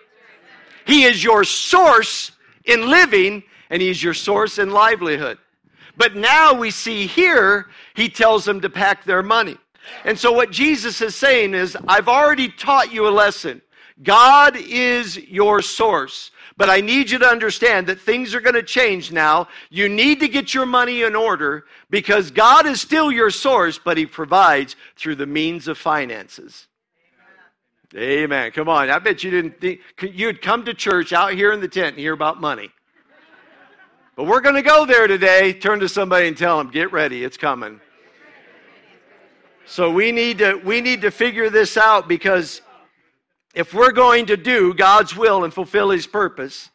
He 0.88 1.04
is 1.04 1.22
your 1.22 1.44
source 1.44 2.32
in 2.64 2.88
living, 2.88 3.42
and 3.68 3.82
He's 3.82 4.02
your 4.02 4.14
source 4.14 4.58
in 4.58 4.70
livelihood. 4.70 5.36
But 5.98 6.16
now 6.16 6.54
we 6.54 6.70
see 6.70 7.06
here, 7.06 7.66
He 7.94 8.08
tells 8.08 8.46
them 8.46 8.62
to 8.62 8.70
pack 8.70 9.04
their 9.04 9.22
money. 9.22 9.58
And 10.06 10.18
so 10.18 10.32
what 10.32 10.50
Jesus 10.50 11.02
is 11.02 11.14
saying 11.14 11.52
is, 11.52 11.76
I've 11.86 12.08
already 12.08 12.48
taught 12.48 12.90
you 12.90 13.06
a 13.06 13.10
lesson. 13.10 13.60
God 14.02 14.56
is 14.56 15.18
your 15.18 15.60
source. 15.60 16.30
But 16.56 16.70
I 16.70 16.80
need 16.80 17.10
you 17.10 17.18
to 17.18 17.26
understand 17.26 17.86
that 17.86 18.00
things 18.00 18.34
are 18.34 18.40
going 18.40 18.54
to 18.54 18.62
change 18.62 19.12
now. 19.12 19.48
You 19.68 19.90
need 19.90 20.20
to 20.20 20.28
get 20.28 20.54
your 20.54 20.66
money 20.66 21.02
in 21.02 21.14
order 21.14 21.66
because 21.90 22.30
God 22.30 22.66
is 22.66 22.80
still 22.80 23.12
your 23.12 23.30
source, 23.30 23.78
but 23.78 23.98
He 23.98 24.06
provides 24.06 24.74
through 24.96 25.16
the 25.16 25.26
means 25.26 25.68
of 25.68 25.76
finances. 25.76 26.66
Amen. 27.96 28.50
Come 28.52 28.68
on. 28.68 28.90
I 28.90 28.98
bet 28.98 29.24
you 29.24 29.30
didn't 29.30 29.60
think 29.60 29.80
you'd 30.02 30.42
come 30.42 30.64
to 30.66 30.74
church 30.74 31.12
out 31.14 31.32
here 31.32 31.52
in 31.52 31.60
the 31.60 31.68
tent 31.68 31.88
and 31.88 31.98
hear 31.98 32.12
about 32.12 32.38
money. 32.38 32.70
But 34.14 34.24
we're 34.24 34.40
going 34.42 34.56
to 34.56 34.62
go 34.62 34.84
there 34.84 35.06
today. 35.06 35.54
Turn 35.54 35.80
to 35.80 35.88
somebody 35.88 36.28
and 36.28 36.36
tell 36.36 36.58
them, 36.58 36.70
get 36.70 36.92
ready, 36.92 37.24
it's 37.24 37.38
coming. 37.38 37.80
So 39.64 39.90
we 39.90 40.12
need 40.12 40.38
to 40.38 40.56
we 40.56 40.80
need 40.80 41.02
to 41.02 41.10
figure 41.10 41.50
this 41.50 41.76
out 41.76 42.08
because 42.08 42.62
if 43.54 43.72
we're 43.72 43.92
going 43.92 44.26
to 44.26 44.36
do 44.36 44.74
God's 44.74 45.14
will 45.14 45.44
and 45.44 45.52
fulfill 45.52 45.90
his 45.90 46.06
purpose, 46.06 46.70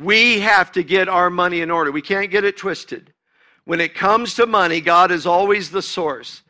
we 0.00 0.40
have 0.40 0.72
to 0.72 0.82
get 0.82 1.08
our 1.08 1.30
money 1.30 1.60
in 1.60 1.70
order. 1.70 1.92
We 1.92 2.02
can't 2.02 2.30
get 2.30 2.44
it 2.44 2.56
twisted. 2.56 3.12
When 3.64 3.80
it 3.80 3.94
comes 3.94 4.34
to 4.34 4.46
money, 4.46 4.80
God 4.80 5.10
is 5.10 5.26
always 5.26 5.70
the 5.70 5.82
source 5.82 6.42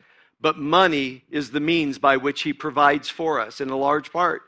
but 0.43 0.57
money 0.57 1.23
is 1.31 1.51
the 1.51 1.61
means 1.61 1.97
by 1.97 2.17
which 2.17 2.41
he 2.41 2.51
provides 2.51 3.07
for 3.07 3.39
us 3.39 3.61
in 3.61 3.69
a 3.69 3.77
large 3.77 4.11
part. 4.11 4.41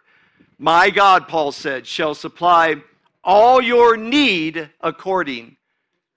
My 0.59 0.89
God, 0.89 1.29
Paul 1.29 1.53
said, 1.53 1.87
shall 1.87 2.13
supply 2.13 2.75
all 3.23 3.61
your 3.61 3.95
need 3.95 4.69
according 4.81 5.55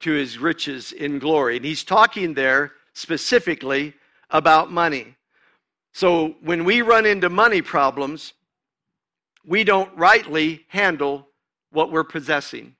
to 0.00 0.10
his 0.10 0.36
riches 0.36 0.90
in 0.90 1.20
glory. 1.20 1.56
And 1.56 1.64
he's 1.64 1.84
talking 1.84 2.34
there 2.34 2.72
specifically 2.92 3.94
about 4.30 4.72
money. 4.72 5.14
So 5.92 6.34
when 6.42 6.64
we 6.64 6.82
run 6.82 7.06
into 7.06 7.30
money 7.30 7.62
problems, 7.62 8.32
we 9.46 9.62
don't 9.62 9.96
rightly 9.96 10.64
handle 10.66 11.28
what 11.70 11.92
we're 11.92 12.02
possessing. 12.02 12.74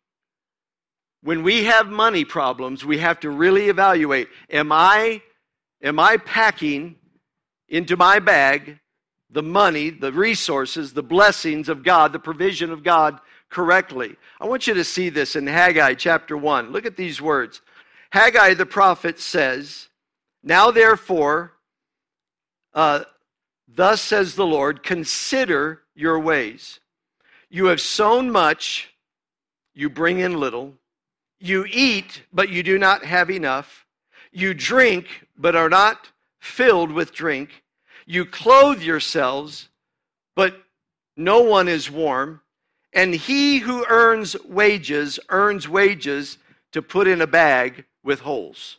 When 1.23 1.45
we 1.45 1.65
have 1.65 1.87
money 1.87 2.25
problems, 2.25 2.85
we 2.85 2.99
have 2.99 3.21
to 3.21 3.31
really 3.31 3.69
evaluate 3.69 4.29
am 4.51 4.73
I 4.73 5.23
am 5.83 5.99
I 5.99 6.17
packing 6.17 6.97
into 7.69 7.97
my 7.97 8.19
bag 8.19 8.79
the 9.31 9.43
money, 9.43 9.91
the 9.91 10.13
resources, 10.13 10.93
the 10.93 11.03
blessings 11.03 11.69
of 11.69 11.83
God, 11.83 12.13
the 12.13 12.19
provision 12.19 12.71
of 12.71 12.83
God 12.83 13.19
correctly? 13.51 14.17
I 14.41 14.47
want 14.47 14.67
you 14.67 14.75
to 14.75 14.85
see 14.85 15.09
this 15.09 15.37
in 15.37 15.47
Haggai 15.47 15.95
chapter 15.95 16.37
1. 16.37 16.71
Look 16.73 16.87
at 16.87 16.97
these 16.97 17.21
words. 17.21 17.61
Haggai 18.11 18.55
the 18.55 18.67
prophet 18.67 19.21
says, 19.21 19.89
Now 20.43 20.71
therefore, 20.71 21.53
uh, 22.75 23.05
thus 23.67 24.01
says 24.01 24.35
the 24.35 24.47
Lord, 24.47 24.83
consider 24.83 25.83
your 25.95 26.19
ways. 26.19 26.81
You 27.51 27.67
have 27.67 27.81
sown 27.81 28.31
much, 28.31 28.95
you 29.75 29.89
bring 29.89 30.19
in 30.19 30.39
little. 30.39 30.75
You 31.41 31.65
eat, 31.71 32.23
but 32.33 32.49
you 32.49 32.63
do 32.63 32.79
not 32.79 33.05
have 33.05 33.31
enough. 33.31 33.87
You 34.39 34.55
drink, 34.55 35.27
but 35.37 35.57
are 35.57 35.69
not 35.69 36.13
filled 36.39 36.93
with 36.93 37.13
drink. 37.13 37.65
You 38.07 38.25
clothe 38.25 38.81
yourselves, 38.81 39.69
but 40.37 40.63
no 41.17 41.41
one 41.41 41.67
is 41.67 41.91
warm. 41.91 42.41
And 42.93 43.13
he 43.13 43.59
who 43.59 43.85
earns 43.89 44.37
wages 44.45 45.19
earns 45.29 45.69
wages 45.69 46.39
to 46.71 46.81
put 46.81 47.09
in 47.09 47.21
a 47.21 47.27
bag 47.27 47.85
with 48.05 48.21
holes. 48.21 48.77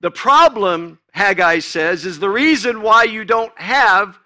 The 0.00 0.10
problem, 0.10 0.98
Haggai 1.12 1.60
says, 1.60 2.04
is 2.04 2.18
the 2.18 2.28
reason 2.28 2.82
why 2.82 3.04
you 3.04 3.24
don't 3.24 3.56
have 3.56 4.18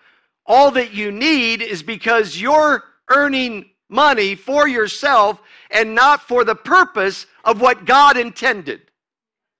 all 0.46 0.70
that 0.70 0.94
you 0.94 1.12
need 1.12 1.60
is 1.60 1.82
because 1.82 2.40
you're 2.40 2.82
earning 3.10 3.71
money 3.92 4.34
for 4.34 4.66
yourself 4.66 5.40
and 5.70 5.94
not 5.94 6.22
for 6.22 6.44
the 6.44 6.54
purpose 6.54 7.26
of 7.44 7.60
what 7.60 7.84
God 7.84 8.16
intended 8.16 8.82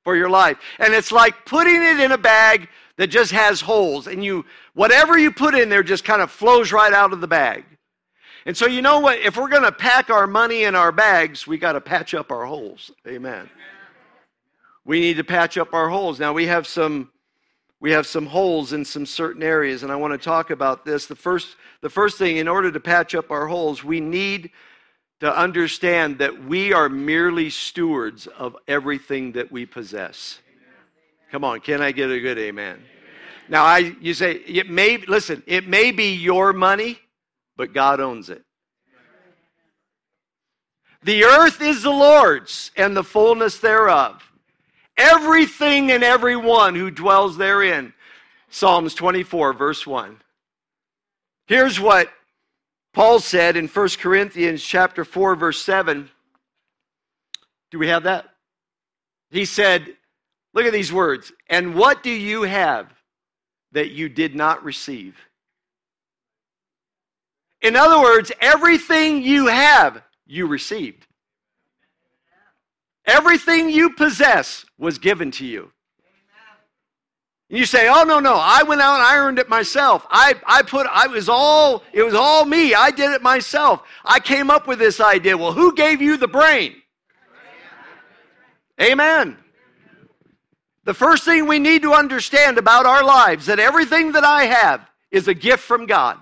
for 0.05 0.17
your 0.17 0.31
life. 0.31 0.59
And 0.79 0.95
it's 0.95 1.13
like 1.13 1.47
putting 1.47 1.77
it 1.77 2.01
in 2.01 2.13
a 2.13 2.19
bag 2.19 2.69
that 2.97 3.09
just 3.09 3.33
has 3.33 3.61
holes 3.61 4.07
and 4.07 4.25
you 4.25 4.45
whatever 4.75 5.19
you 5.19 5.31
put 5.31 5.55
in 5.55 5.69
there 5.69 5.83
just 5.83 6.05
kind 6.05 6.23
of 6.23 6.31
flows 6.31 6.73
right 6.73 6.93
out 6.93 7.13
of 7.13 7.21
the 7.21 7.29
bag. 7.29 7.65
And 8.45 8.57
so 8.57 8.67
you 8.67 8.83
know 8.83 8.99
what, 8.99 9.19
if 9.21 9.37
we're 9.37 9.49
going 9.49 9.63
to 9.63 9.73
pack 9.73 10.11
our 10.11 10.27
money 10.27 10.65
in 10.65 10.75
our 10.75 10.91
bags, 10.91 11.47
we 11.47 11.59
got 11.59 11.73
to 11.73 11.81
patch 11.81 12.13
up 12.13 12.33
our 12.33 12.45
holes. 12.45 12.91
Amen. 13.07 13.49
We 14.85 14.99
need 14.99 15.17
to 15.19 15.25
patch 15.25 15.57
up 15.57 15.75
our 15.75 15.89
holes. 15.89 16.19
Now 16.19 16.33
we 16.33 16.47
have 16.47 16.67
some 16.67 17.11
we 17.83 17.91
have 17.91 18.07
some 18.07 18.27
holes 18.27 18.73
in 18.73 18.85
some 18.85 19.05
certain 19.05 19.43
areas 19.43 19.83
and 19.83 19.91
I 19.91 19.97
want 19.97 20.13
to 20.13 20.25
talk 20.25 20.51
about 20.51 20.85
this. 20.85 21.07
The 21.07 21.17
first 21.17 21.57
the 21.81 21.91
first 21.91 22.17
thing 22.17 22.37
in 22.37 22.47
order 22.47 22.71
to 22.71 22.79
patch 22.79 23.13
up 23.17 23.33
our 23.33 23.49
holes, 23.49 23.83
we 23.83 23.99
need 23.99 24.53
to 25.19 25.37
understand 25.37 26.19
that 26.19 26.45
we 26.45 26.73
are 26.73 26.89
merely 26.89 27.51
stewards 27.51 28.29
of 28.29 28.57
everything 28.69 29.33
that 29.33 29.51
we 29.51 29.67
possess. 29.67 30.39
Come 31.33 31.43
on, 31.43 31.59
can 31.59 31.83
I 31.83 31.91
get 31.91 32.09
a 32.09 32.21
good 32.21 32.39
amen? 32.39 32.77
amen? 32.77 32.85
Now, 33.49 33.65
I 33.65 33.97
you 34.01 34.15
say 34.15 34.35
it 34.35 34.71
may 34.71 34.99
listen, 34.99 35.43
it 35.49 35.67
may 35.67 35.91
be 35.91 36.15
your 36.15 36.53
money, 36.53 37.01
but 37.57 37.75
God 37.75 37.99
owns 37.99 38.31
it. 38.31 38.45
The 41.03 41.25
earth 41.25 41.61
is 41.61 41.83
the 41.83 41.91
Lord's 41.91 42.71
and 42.77 42.97
the 42.97 43.03
fullness 43.03 43.59
thereof. 43.59 44.32
Everything 44.97 45.91
and 45.91 46.05
everyone 46.05 46.75
who 46.75 46.91
dwells 46.91 47.37
therein. 47.37 47.93
Psalms 48.51 48.95
24, 48.95 49.55
verse 49.55 49.87
1. 49.87 50.19
Here's 51.47 51.81
what 51.81 52.09
Paul 52.93 53.21
said 53.21 53.57
in 53.57 53.69
1 53.69 53.89
Corinthians 53.99 54.63
chapter 54.63 55.05
4 55.05 55.35
verse 55.35 55.63
7. 55.63 56.11
Do 57.71 57.79
we 57.79 57.89
have 57.89 58.03
that? 58.03 58.29
He 59.31 59.47
said, 59.47 59.97
look 60.53 60.67
at 60.67 60.73
these 60.73 60.93
words, 60.93 61.33
and 61.49 61.75
what 61.75 62.03
do 62.03 62.11
you 62.11 62.43
have 62.43 62.93
that 63.73 63.91
you 63.93 64.11
did 64.11 64.35
not 64.35 64.63
receive? 64.63 65.17
In 67.63 67.77
other 67.77 67.99
words, 67.99 68.31
everything 68.41 69.23
you 69.23 69.47
have, 69.47 70.03
you 70.27 70.47
received. 70.47 71.07
Everything 73.07 73.69
you 73.69 73.91
possess 73.91 74.65
was 74.79 74.99
given 74.99 75.31
to 75.33 75.47
you. 75.47 75.73
And 77.51 77.59
You 77.59 77.67
say, 77.67 77.89
"Oh 77.89 78.05
no, 78.05 78.21
no! 78.21 78.35
I 78.35 78.63
went 78.63 78.81
out 78.81 78.95
and 78.95 79.03
I 79.03 79.17
earned 79.17 79.39
it 79.39 79.49
myself. 79.49 80.07
I, 80.11 80.35
I 80.47 80.63
put, 80.63 80.87
I 80.91 81.07
was 81.07 81.29
all, 81.29 81.83
it 81.93 82.03
was 82.03 82.15
all 82.15 82.45
me. 82.45 82.75
I 82.75 82.91
did 82.91 83.11
it 83.11 83.23
myself. 83.23 83.83
I 84.05 84.21
came 84.21 84.51
up 84.51 84.67
with 84.67 84.79
this 84.79 85.01
idea. 85.01 85.37
Well, 85.37 85.53
who 85.53 85.75
gave 85.75 86.01
you 86.01 86.17
the 86.17 86.29
brain? 86.29 86.77
Amen. 88.81 89.37
The 90.85 90.95
first 90.95 91.25
thing 91.25 91.47
we 91.47 91.59
need 91.59 91.83
to 91.83 91.93
understand 91.93 92.59
about 92.59 92.87
our 92.87 93.05
lives 93.05 93.47
that 93.47 93.61
everything 93.61 94.13
that 94.13 94.25
I 94.25 94.45
have 94.47 94.89
is 95.11 95.29
a 95.29 95.35
gift 95.35 95.63
from 95.63 95.87
God. 95.87 96.19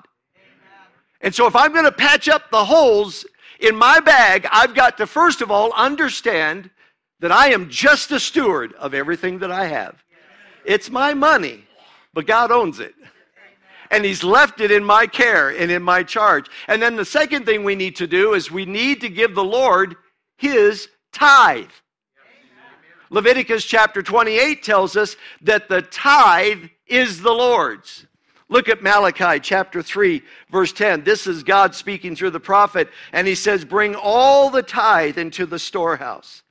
And 1.23 1.35
so 1.35 1.47
if 1.47 1.55
I'm 1.55 1.73
going 1.73 1.85
to 1.85 1.93
patch 1.93 2.29
up 2.29 2.51
the 2.51 2.65
holes 2.65 3.25
in 3.61 3.77
my 3.77 4.01
bag, 4.01 4.47
I've 4.51 4.75
got 4.75 4.97
to 4.99 5.07
first 5.07 5.43
of 5.43 5.51
all 5.51 5.73
understand 5.75 6.71
that 7.21 7.31
I 7.31 7.51
am 7.53 7.69
just 7.69 8.11
a 8.11 8.19
steward 8.19 8.73
of 8.75 8.95
everything 8.95 9.39
that 9.41 9.53
I 9.53 9.67
have. 9.67 10.03
It's 10.65 10.91
my 10.91 11.15
money, 11.15 11.65
but 12.15 12.27
God 12.27 12.51
owns 12.51 12.81
it. 12.81 12.95
And 13.91 14.05
He's 14.05 14.25
left 14.25 14.61
it 14.61 14.71
in 14.71 14.85
my 14.85 15.07
care 15.07 15.51
and 15.51 15.71
in 15.71 15.83
my 15.83 16.03
charge. 16.03 16.47
And 16.69 16.81
then 16.81 16.97
the 16.97 17.05
second 17.05 17.45
thing 17.45 17.65
we 17.65 17.75
need 17.75 17.97
to 17.97 18.07
do 18.07 18.35
is 18.35 18.51
we 18.51 18.65
need 18.65 19.01
to 19.03 19.09
give 19.09 19.35
the 19.35 19.45
Lord 19.45 19.97
His 20.39 20.89
tithe. 21.13 21.71
Leviticus 23.11 23.65
chapter 23.65 24.03
28 24.03 24.63
tells 24.63 24.97
us 24.97 25.17
that 25.43 25.69
the 25.69 25.83
tithe 25.83 26.67
is 26.87 27.21
the 27.21 27.33
Lord's. 27.33 28.07
Look 28.51 28.69
at 28.69 28.83
Malachi 28.83 29.39
chapter 29.39 29.81
3, 29.81 30.23
verse 30.51 30.73
10. 30.73 31.05
This 31.05 31.29
is 31.29 31.45
God 31.45 31.73
speaking 31.73 32.17
through 32.17 32.31
the 32.31 32.41
prophet, 32.41 32.89
and 33.13 33.27
he 33.27 33.37
says, 33.37 33.65
Bring 33.65 33.95
all 33.95 34.51
the 34.51 34.63
tithe 34.63 35.19
into 35.19 35.47
the 35.47 35.59
storehouse, 35.59 36.43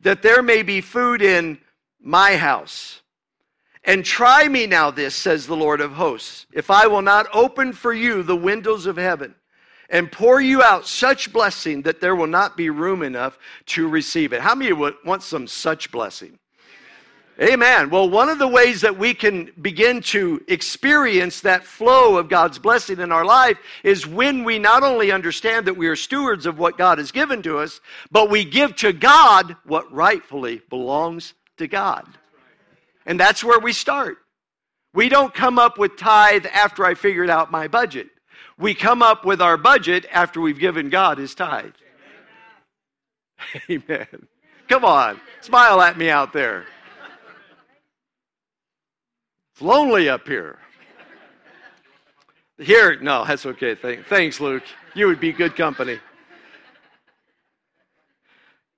that 0.00 0.22
there 0.22 0.40
may 0.40 0.62
be 0.62 0.80
food 0.80 1.20
in 1.20 1.58
my 2.00 2.36
house. 2.36 3.02
And 3.82 4.04
try 4.04 4.46
me 4.46 4.66
now, 4.66 4.92
this, 4.92 5.16
says 5.16 5.46
the 5.46 5.56
Lord 5.56 5.80
of 5.80 5.92
hosts, 5.92 6.46
if 6.52 6.70
I 6.70 6.86
will 6.86 7.02
not 7.02 7.26
open 7.34 7.72
for 7.72 7.92
you 7.92 8.22
the 8.22 8.36
windows 8.36 8.86
of 8.86 8.96
heaven 8.96 9.34
and 9.90 10.12
pour 10.12 10.40
you 10.40 10.62
out 10.62 10.86
such 10.86 11.32
blessing 11.32 11.82
that 11.82 12.00
there 12.00 12.14
will 12.14 12.26
not 12.26 12.56
be 12.56 12.70
room 12.70 13.02
enough 13.02 13.38
to 13.66 13.88
receive 13.88 14.32
it. 14.32 14.42
How 14.42 14.54
many 14.54 14.72
would 14.72 14.94
want 15.04 15.22
some 15.22 15.46
such 15.46 15.90
blessing? 15.90 16.38
Amen. 17.40 17.88
Well, 17.90 18.10
one 18.10 18.28
of 18.28 18.40
the 18.40 18.48
ways 18.48 18.80
that 18.80 18.98
we 18.98 19.14
can 19.14 19.52
begin 19.62 20.00
to 20.02 20.42
experience 20.48 21.40
that 21.42 21.64
flow 21.64 22.16
of 22.16 22.28
God's 22.28 22.58
blessing 22.58 22.98
in 22.98 23.12
our 23.12 23.24
life 23.24 23.58
is 23.84 24.08
when 24.08 24.42
we 24.42 24.58
not 24.58 24.82
only 24.82 25.12
understand 25.12 25.66
that 25.66 25.76
we 25.76 25.86
are 25.86 25.94
stewards 25.94 26.46
of 26.46 26.58
what 26.58 26.76
God 26.76 26.98
has 26.98 27.12
given 27.12 27.40
to 27.42 27.58
us, 27.58 27.80
but 28.10 28.28
we 28.28 28.44
give 28.44 28.74
to 28.76 28.92
God 28.92 29.54
what 29.64 29.92
rightfully 29.92 30.62
belongs 30.68 31.34
to 31.58 31.68
God. 31.68 32.08
And 33.06 33.20
that's 33.20 33.44
where 33.44 33.60
we 33.60 33.72
start. 33.72 34.18
We 34.92 35.08
don't 35.08 35.32
come 35.32 35.60
up 35.60 35.78
with 35.78 35.96
tithe 35.96 36.46
after 36.46 36.84
I 36.84 36.94
figured 36.94 37.30
out 37.30 37.52
my 37.52 37.68
budget. 37.68 38.08
We 38.58 38.74
come 38.74 39.00
up 39.00 39.24
with 39.24 39.40
our 39.40 39.56
budget 39.56 40.06
after 40.10 40.40
we've 40.40 40.58
given 40.58 40.88
God 40.88 41.18
his 41.18 41.36
tithe. 41.36 41.70
Amen. 43.70 44.26
Come 44.68 44.84
on, 44.84 45.20
smile 45.40 45.80
at 45.80 45.96
me 45.96 46.10
out 46.10 46.32
there. 46.32 46.66
It's 49.58 49.62
lonely 49.64 50.08
up 50.08 50.28
here. 50.28 50.56
Here, 52.58 52.96
no, 53.00 53.24
that's 53.24 53.44
okay. 53.44 53.74
Thanks, 53.74 54.40
Luke. 54.40 54.62
You 54.94 55.08
would 55.08 55.18
be 55.18 55.32
good 55.32 55.56
company. 55.56 55.98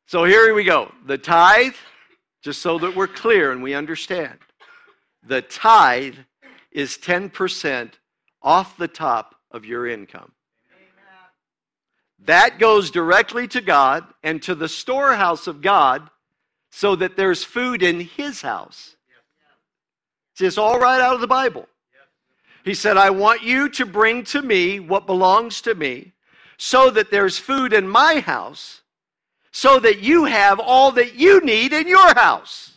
So 0.06 0.24
here 0.24 0.54
we 0.54 0.64
go. 0.64 0.90
The 1.04 1.18
tithe, 1.18 1.74
just 2.40 2.62
so 2.62 2.78
that 2.78 2.96
we're 2.96 3.08
clear 3.08 3.52
and 3.52 3.62
we 3.62 3.74
understand, 3.74 4.38
the 5.22 5.42
tithe 5.42 6.14
is 6.72 6.96
10% 6.96 7.90
off 8.42 8.78
the 8.78 8.88
top 8.88 9.34
of 9.50 9.66
your 9.66 9.86
income. 9.86 10.32
That 12.20 12.58
goes 12.58 12.90
directly 12.90 13.46
to 13.48 13.60
God 13.60 14.06
and 14.22 14.40
to 14.44 14.54
the 14.54 14.66
storehouse 14.66 15.46
of 15.46 15.60
God 15.60 16.08
so 16.70 16.96
that 16.96 17.18
there's 17.18 17.44
food 17.44 17.82
in 17.82 18.00
His 18.00 18.40
house. 18.40 18.96
It's 20.42 20.58
all 20.58 20.78
right 20.78 21.00
out 21.00 21.14
of 21.14 21.20
the 21.20 21.26
Bible. 21.26 21.66
He 22.64 22.74
said, 22.74 22.96
I 22.96 23.10
want 23.10 23.42
you 23.42 23.68
to 23.70 23.86
bring 23.86 24.24
to 24.24 24.42
me 24.42 24.80
what 24.80 25.06
belongs 25.06 25.60
to 25.62 25.74
me 25.74 26.12
so 26.58 26.90
that 26.90 27.10
there's 27.10 27.38
food 27.38 27.72
in 27.72 27.88
my 27.88 28.20
house, 28.20 28.82
so 29.50 29.78
that 29.78 30.00
you 30.00 30.26
have 30.26 30.60
all 30.60 30.92
that 30.92 31.14
you 31.14 31.40
need 31.40 31.72
in 31.72 31.88
your 31.88 32.14
house. 32.14 32.70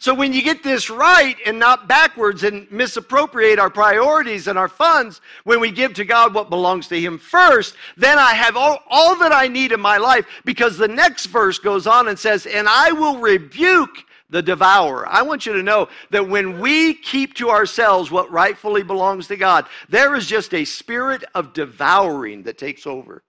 So 0.00 0.14
when 0.14 0.32
you 0.32 0.42
get 0.42 0.62
this 0.62 0.90
right 0.90 1.36
and 1.44 1.58
not 1.58 1.88
backwards 1.88 2.44
and 2.44 2.70
misappropriate 2.70 3.58
our 3.58 3.68
priorities 3.68 4.46
and 4.46 4.56
our 4.56 4.68
funds, 4.68 5.20
when 5.42 5.58
we 5.58 5.72
give 5.72 5.92
to 5.94 6.04
God 6.04 6.32
what 6.32 6.50
belongs 6.50 6.86
to 6.88 7.00
Him 7.00 7.18
first, 7.18 7.74
then 7.96 8.16
I 8.16 8.32
have 8.32 8.56
all, 8.56 8.78
all 8.88 9.16
that 9.16 9.32
I 9.32 9.48
need 9.48 9.72
in 9.72 9.80
my 9.80 9.96
life 9.96 10.24
because 10.44 10.78
the 10.78 10.86
next 10.86 11.26
verse 11.26 11.58
goes 11.58 11.88
on 11.88 12.06
and 12.06 12.18
says, 12.18 12.46
And 12.46 12.68
I 12.68 12.92
will 12.92 13.18
rebuke 13.18 14.04
the 14.30 14.42
devourer. 14.42 15.06
I 15.08 15.22
want 15.22 15.46
you 15.46 15.54
to 15.54 15.62
know 15.62 15.88
that 16.10 16.28
when 16.28 16.60
we 16.60 16.94
keep 16.94 17.34
to 17.34 17.50
ourselves 17.50 18.10
what 18.10 18.30
rightfully 18.30 18.82
belongs 18.82 19.28
to 19.28 19.36
God, 19.36 19.66
there 19.88 20.14
is 20.14 20.26
just 20.26 20.52
a 20.54 20.64
spirit 20.64 21.24
of 21.34 21.52
devouring 21.52 22.42
that 22.42 22.58
takes 22.58 22.86
over 22.86 23.22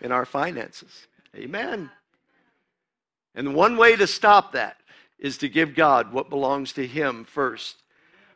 in 0.00 0.12
our 0.12 0.24
finances. 0.24 1.06
Amen. 1.36 1.90
And 3.34 3.54
one 3.54 3.76
way 3.76 3.94
to 3.96 4.06
stop 4.06 4.52
that 4.52 4.76
is 5.18 5.38
to 5.38 5.48
give 5.48 5.74
God 5.74 6.12
what 6.12 6.30
belongs 6.30 6.72
to 6.74 6.86
Him 6.86 7.24
first. 7.24 7.82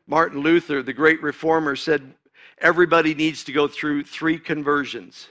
Martin 0.06 0.40
Luther, 0.40 0.82
the 0.82 0.92
great 0.92 1.22
reformer, 1.22 1.76
said 1.76 2.14
everybody 2.58 3.14
needs 3.14 3.44
to 3.44 3.52
go 3.52 3.68
through 3.68 4.04
three 4.04 4.38
conversions. 4.38 5.28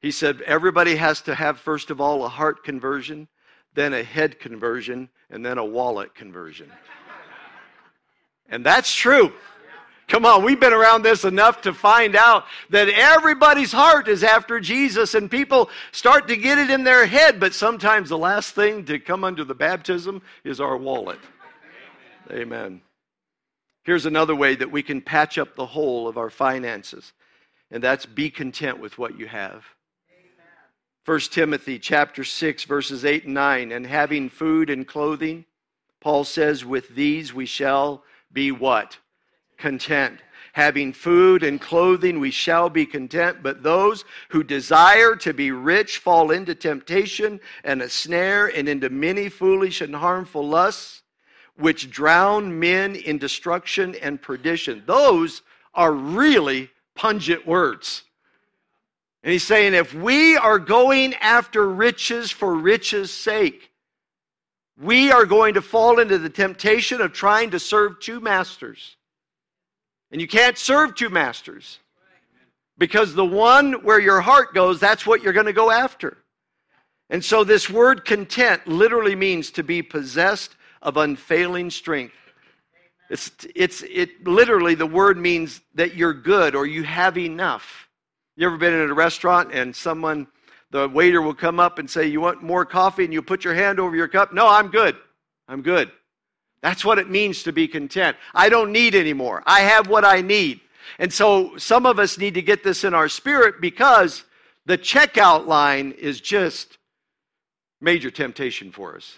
He 0.00 0.10
said 0.10 0.42
everybody 0.42 0.96
has 0.96 1.20
to 1.22 1.34
have, 1.34 1.58
first 1.58 1.90
of 1.90 2.00
all, 2.00 2.24
a 2.24 2.28
heart 2.28 2.64
conversion 2.64 3.28
then 3.74 3.94
a 3.94 4.02
head 4.02 4.38
conversion, 4.38 5.08
and 5.30 5.44
then 5.44 5.58
a 5.58 5.64
wallet 5.64 6.14
conversion. 6.14 6.70
And 8.48 8.64
that's 8.64 8.94
true. 8.94 9.32
Come 10.08 10.26
on, 10.26 10.44
we've 10.44 10.60
been 10.60 10.74
around 10.74 11.02
this 11.02 11.24
enough 11.24 11.62
to 11.62 11.72
find 11.72 12.14
out 12.14 12.44
that 12.68 12.90
everybody's 12.90 13.72
heart 13.72 14.08
is 14.08 14.22
after 14.22 14.60
Jesus, 14.60 15.14
and 15.14 15.30
people 15.30 15.70
start 15.90 16.28
to 16.28 16.36
get 16.36 16.58
it 16.58 16.68
in 16.68 16.84
their 16.84 17.06
head, 17.06 17.40
but 17.40 17.54
sometimes 17.54 18.10
the 18.10 18.18
last 18.18 18.54
thing 18.54 18.84
to 18.84 18.98
come 18.98 19.24
under 19.24 19.42
the 19.42 19.54
baptism 19.54 20.20
is 20.44 20.60
our 20.60 20.76
wallet. 20.76 21.18
Amen. 22.30 22.82
Here's 23.84 24.04
another 24.04 24.34
way 24.34 24.54
that 24.54 24.70
we 24.70 24.82
can 24.82 25.00
patch 25.00 25.38
up 25.38 25.56
the 25.56 25.66
hole 25.66 26.06
of 26.06 26.18
our 26.18 26.30
finances, 26.30 27.14
and 27.70 27.82
that's 27.82 28.04
be 28.04 28.28
content 28.28 28.80
with 28.80 28.98
what 28.98 29.18
you 29.18 29.26
have. 29.28 29.64
1 31.04 31.18
Timothy 31.32 31.80
chapter 31.80 32.22
6 32.22 32.62
verses 32.62 33.04
8 33.04 33.24
and 33.24 33.34
9 33.34 33.72
and 33.72 33.84
having 33.84 34.28
food 34.28 34.70
and 34.70 34.86
clothing 34.86 35.44
Paul 36.00 36.22
says 36.22 36.64
with 36.64 36.94
these 36.94 37.34
we 37.34 37.44
shall 37.44 38.04
be 38.32 38.52
what? 38.52 38.98
Content. 39.56 40.20
Having 40.52 40.92
food 40.92 41.42
and 41.42 41.60
clothing 41.60 42.20
we 42.20 42.30
shall 42.30 42.70
be 42.70 42.86
content 42.86 43.38
but 43.42 43.64
those 43.64 44.04
who 44.28 44.44
desire 44.44 45.16
to 45.16 45.34
be 45.34 45.50
rich 45.50 45.98
fall 45.98 46.30
into 46.30 46.54
temptation 46.54 47.40
and 47.64 47.82
a 47.82 47.88
snare 47.88 48.46
and 48.46 48.68
into 48.68 48.88
many 48.88 49.28
foolish 49.28 49.80
and 49.80 49.96
harmful 49.96 50.46
lusts 50.46 51.02
which 51.56 51.90
drown 51.90 52.60
men 52.60 52.94
in 52.94 53.18
destruction 53.18 53.96
and 53.96 54.22
perdition. 54.22 54.84
Those 54.86 55.42
are 55.74 55.92
really 55.92 56.70
pungent 56.94 57.44
words 57.44 58.04
and 59.22 59.32
he's 59.32 59.44
saying 59.44 59.74
if 59.74 59.94
we 59.94 60.36
are 60.36 60.58
going 60.58 61.14
after 61.14 61.68
riches 61.68 62.30
for 62.30 62.54
riches' 62.54 63.12
sake, 63.12 63.70
we 64.80 65.12
are 65.12 65.26
going 65.26 65.54
to 65.54 65.62
fall 65.62 66.00
into 66.00 66.18
the 66.18 66.30
temptation 66.30 67.00
of 67.00 67.12
trying 67.12 67.50
to 67.50 67.60
serve 67.60 68.00
two 68.00 68.20
masters. 68.20 68.96
And 70.10 70.20
you 70.20 70.26
can't 70.26 70.58
serve 70.58 70.94
two 70.94 71.08
masters 71.08 71.78
because 72.78 73.14
the 73.14 73.24
one 73.24 73.84
where 73.84 74.00
your 74.00 74.20
heart 74.20 74.54
goes, 74.54 74.80
that's 74.80 75.06
what 75.06 75.22
you're 75.22 75.32
going 75.32 75.46
to 75.46 75.52
go 75.52 75.70
after. 75.70 76.18
And 77.08 77.24
so 77.24 77.44
this 77.44 77.70
word 77.70 78.04
content 78.04 78.66
literally 78.66 79.14
means 79.14 79.50
to 79.52 79.62
be 79.62 79.82
possessed 79.82 80.56
of 80.80 80.96
unfailing 80.96 81.70
strength. 81.70 82.14
It's, 83.08 83.30
it's, 83.54 83.82
it 83.82 84.26
literally, 84.26 84.74
the 84.74 84.86
word 84.86 85.18
means 85.18 85.60
that 85.74 85.94
you're 85.94 86.14
good 86.14 86.54
or 86.54 86.66
you 86.66 86.82
have 86.82 87.18
enough. 87.18 87.88
You 88.36 88.46
ever 88.46 88.56
been 88.56 88.72
in 88.72 88.90
a 88.90 88.94
restaurant 88.94 89.50
and 89.52 89.74
someone, 89.74 90.26
the 90.70 90.88
waiter 90.88 91.20
will 91.20 91.34
come 91.34 91.60
up 91.60 91.78
and 91.78 91.88
say, 91.88 92.06
You 92.06 92.20
want 92.20 92.42
more 92.42 92.64
coffee? 92.64 93.04
And 93.04 93.12
you 93.12 93.22
put 93.22 93.44
your 93.44 93.54
hand 93.54 93.78
over 93.78 93.94
your 93.94 94.08
cup. 94.08 94.32
No, 94.32 94.48
I'm 94.48 94.68
good. 94.68 94.96
I'm 95.48 95.62
good. 95.62 95.90
That's 96.62 96.84
what 96.84 96.98
it 96.98 97.10
means 97.10 97.42
to 97.42 97.52
be 97.52 97.66
content. 97.68 98.16
I 98.34 98.48
don't 98.48 98.72
need 98.72 98.94
any 98.94 99.12
more. 99.12 99.42
I 99.46 99.60
have 99.60 99.88
what 99.88 100.04
I 100.04 100.20
need. 100.22 100.60
And 100.98 101.12
so 101.12 101.56
some 101.56 101.86
of 101.86 101.98
us 101.98 102.18
need 102.18 102.34
to 102.34 102.42
get 102.42 102.62
this 102.62 102.84
in 102.84 102.94
our 102.94 103.08
spirit 103.08 103.60
because 103.60 104.24
the 104.64 104.78
checkout 104.78 105.46
line 105.46 105.92
is 105.92 106.20
just 106.20 106.78
major 107.80 108.10
temptation 108.10 108.70
for 108.70 108.96
us. 108.96 109.16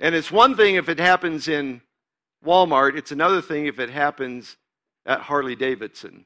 And 0.00 0.14
it's 0.14 0.32
one 0.32 0.56
thing 0.56 0.76
if 0.76 0.88
it 0.88 0.98
happens 0.98 1.46
in 1.46 1.82
Walmart, 2.44 2.96
it's 2.96 3.12
another 3.12 3.40
thing 3.40 3.66
if 3.66 3.78
it 3.78 3.90
happens 3.90 4.56
at 5.06 5.20
Harley 5.20 5.54
Davidson. 5.54 6.24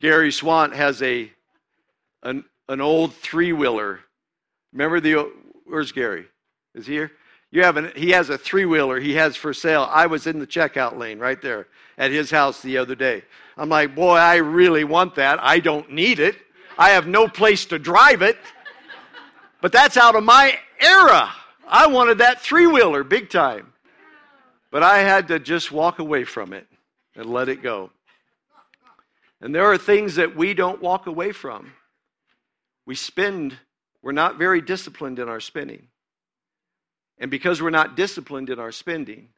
Gary 0.00 0.30
Swant 0.30 0.74
has 0.74 1.02
a 1.02 1.30
an, 2.22 2.44
an 2.68 2.80
old 2.80 3.14
three 3.14 3.52
wheeler. 3.52 4.00
Remember 4.72 5.00
the 5.00 5.32
where's 5.64 5.92
Gary? 5.92 6.26
Is 6.74 6.86
he 6.86 6.94
here? 6.94 7.12
You 7.50 7.62
have 7.62 7.76
an, 7.78 7.92
he 7.96 8.10
has 8.10 8.28
a 8.28 8.36
three 8.36 8.66
wheeler 8.66 9.00
he 9.00 9.14
has 9.14 9.34
for 9.34 9.54
sale. 9.54 9.88
I 9.90 10.06
was 10.06 10.26
in 10.26 10.38
the 10.38 10.46
checkout 10.46 10.98
lane 10.98 11.18
right 11.18 11.40
there 11.40 11.66
at 11.96 12.10
his 12.10 12.30
house 12.30 12.60
the 12.60 12.76
other 12.76 12.94
day. 12.94 13.24
I'm 13.56 13.68
like, 13.68 13.94
boy, 13.94 14.16
I 14.16 14.36
really 14.36 14.84
want 14.84 15.14
that. 15.14 15.42
I 15.42 15.58
don't 15.58 15.90
need 15.90 16.20
it. 16.20 16.36
I 16.76 16.90
have 16.90 17.06
no 17.06 17.26
place 17.26 17.64
to 17.66 17.78
drive 17.78 18.22
it. 18.22 18.36
But 19.60 19.72
that's 19.72 19.96
out 19.96 20.14
of 20.14 20.22
my 20.22 20.58
era. 20.80 21.32
I 21.66 21.86
wanted 21.86 22.18
that 22.18 22.40
three 22.40 22.66
wheeler 22.66 23.02
big 23.02 23.30
time. 23.30 23.72
But 24.70 24.82
I 24.82 24.98
had 24.98 25.28
to 25.28 25.38
just 25.38 25.72
walk 25.72 25.98
away 25.98 26.24
from 26.24 26.52
it 26.52 26.66
and 27.16 27.26
let 27.26 27.48
it 27.48 27.62
go. 27.62 27.90
And 29.40 29.54
there 29.54 29.66
are 29.66 29.78
things 29.78 30.16
that 30.16 30.36
we 30.36 30.54
don't 30.54 30.82
walk 30.82 31.06
away 31.06 31.32
from. 31.32 31.72
We 32.86 32.94
spend, 32.94 33.56
we're 34.02 34.12
not 34.12 34.38
very 34.38 34.60
disciplined 34.60 35.18
in 35.18 35.28
our 35.28 35.40
spending. 35.40 35.88
And 37.18 37.30
because 37.30 37.60
we're 37.60 37.70
not 37.70 37.96
disciplined 37.96 38.50
in 38.50 38.58
our 38.58 38.72
spending, 38.72 39.28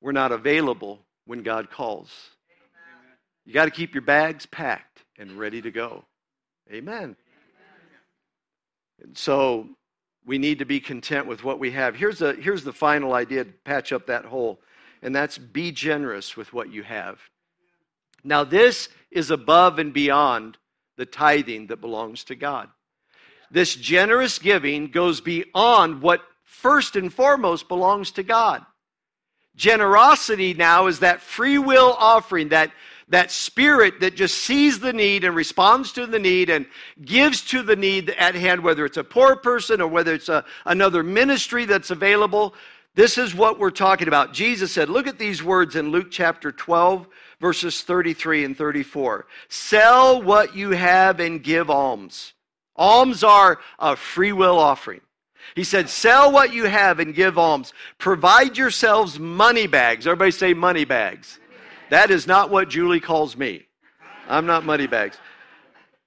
we're 0.00 0.12
not 0.12 0.32
available 0.32 1.00
when 1.26 1.42
God 1.42 1.70
calls. 1.70 2.10
You 3.44 3.54
got 3.54 3.64
to 3.64 3.70
keep 3.70 3.94
your 3.94 4.02
bags 4.02 4.46
packed 4.46 5.04
and 5.18 5.38
ready 5.38 5.62
to 5.62 5.70
go. 5.70 6.04
Amen. 6.72 7.16
And 9.02 9.16
so 9.16 9.68
we 10.26 10.38
need 10.38 10.58
to 10.58 10.64
be 10.64 10.80
content 10.80 11.26
with 11.26 11.42
what 11.42 11.58
we 11.58 11.70
have. 11.70 11.94
Here's, 11.96 12.20
a, 12.20 12.34
here's 12.34 12.62
the 12.62 12.72
final 12.72 13.14
idea 13.14 13.44
to 13.44 13.52
patch 13.64 13.92
up 13.92 14.06
that 14.06 14.26
hole, 14.26 14.60
and 15.00 15.14
that's 15.14 15.38
be 15.38 15.72
generous 15.72 16.36
with 16.36 16.52
what 16.52 16.70
you 16.70 16.82
have. 16.82 17.18
Now, 18.24 18.44
this 18.44 18.88
is 19.10 19.30
above 19.30 19.78
and 19.78 19.92
beyond 19.92 20.58
the 20.96 21.06
tithing 21.06 21.68
that 21.68 21.80
belongs 21.80 22.24
to 22.24 22.34
God. 22.34 22.68
This 23.50 23.74
generous 23.74 24.38
giving 24.38 24.88
goes 24.88 25.20
beyond 25.20 26.02
what 26.02 26.22
first 26.44 26.96
and 26.96 27.12
foremost 27.12 27.68
belongs 27.68 28.10
to 28.12 28.22
God. 28.22 28.64
Generosity 29.56 30.54
now 30.54 30.86
is 30.86 31.00
that 31.00 31.20
free 31.20 31.58
will 31.58 31.96
offering, 31.98 32.50
that, 32.50 32.70
that 33.08 33.30
spirit 33.30 34.00
that 34.00 34.14
just 34.14 34.38
sees 34.38 34.78
the 34.78 34.92
need 34.92 35.24
and 35.24 35.34
responds 35.34 35.92
to 35.92 36.06
the 36.06 36.18
need 36.18 36.50
and 36.50 36.66
gives 37.04 37.42
to 37.42 37.62
the 37.62 37.76
need 37.76 38.10
at 38.10 38.34
hand, 38.34 38.62
whether 38.62 38.84
it's 38.84 38.98
a 38.98 39.04
poor 39.04 39.36
person 39.36 39.80
or 39.80 39.88
whether 39.88 40.14
it's 40.14 40.28
a, 40.28 40.44
another 40.66 41.02
ministry 41.02 41.64
that's 41.64 41.90
available. 41.90 42.54
This 42.94 43.18
is 43.18 43.34
what 43.34 43.58
we're 43.58 43.70
talking 43.70 44.08
about. 44.08 44.32
Jesus 44.32 44.72
said, 44.72 44.88
look 44.88 45.06
at 45.06 45.18
these 45.18 45.42
words 45.42 45.76
in 45.76 45.90
Luke 45.90 46.08
chapter 46.10 46.52
12, 46.52 47.08
verses 47.40 47.82
33 47.82 48.44
and 48.44 48.56
34. 48.56 49.26
Sell 49.48 50.22
what 50.22 50.56
you 50.56 50.70
have 50.70 51.20
and 51.20 51.42
give 51.42 51.70
alms. 51.70 52.34
Alms 52.76 53.24
are 53.24 53.58
a 53.78 53.96
free 53.96 54.32
will 54.32 54.58
offering. 54.58 55.00
He 55.54 55.64
said, 55.64 55.88
Sell 55.88 56.30
what 56.30 56.52
you 56.52 56.64
have 56.64 57.00
and 57.00 57.14
give 57.14 57.38
alms. 57.38 57.72
Provide 57.98 58.56
yourselves 58.56 59.18
money 59.18 59.66
bags. 59.66 60.06
Everybody 60.06 60.30
say 60.30 60.54
money 60.54 60.84
bags. 60.84 61.40
That 61.90 62.10
is 62.10 62.26
not 62.26 62.50
what 62.50 62.68
Julie 62.68 63.00
calls 63.00 63.36
me. 63.36 63.66
I'm 64.28 64.46
not 64.46 64.64
money 64.64 64.86
bags. 64.86 65.16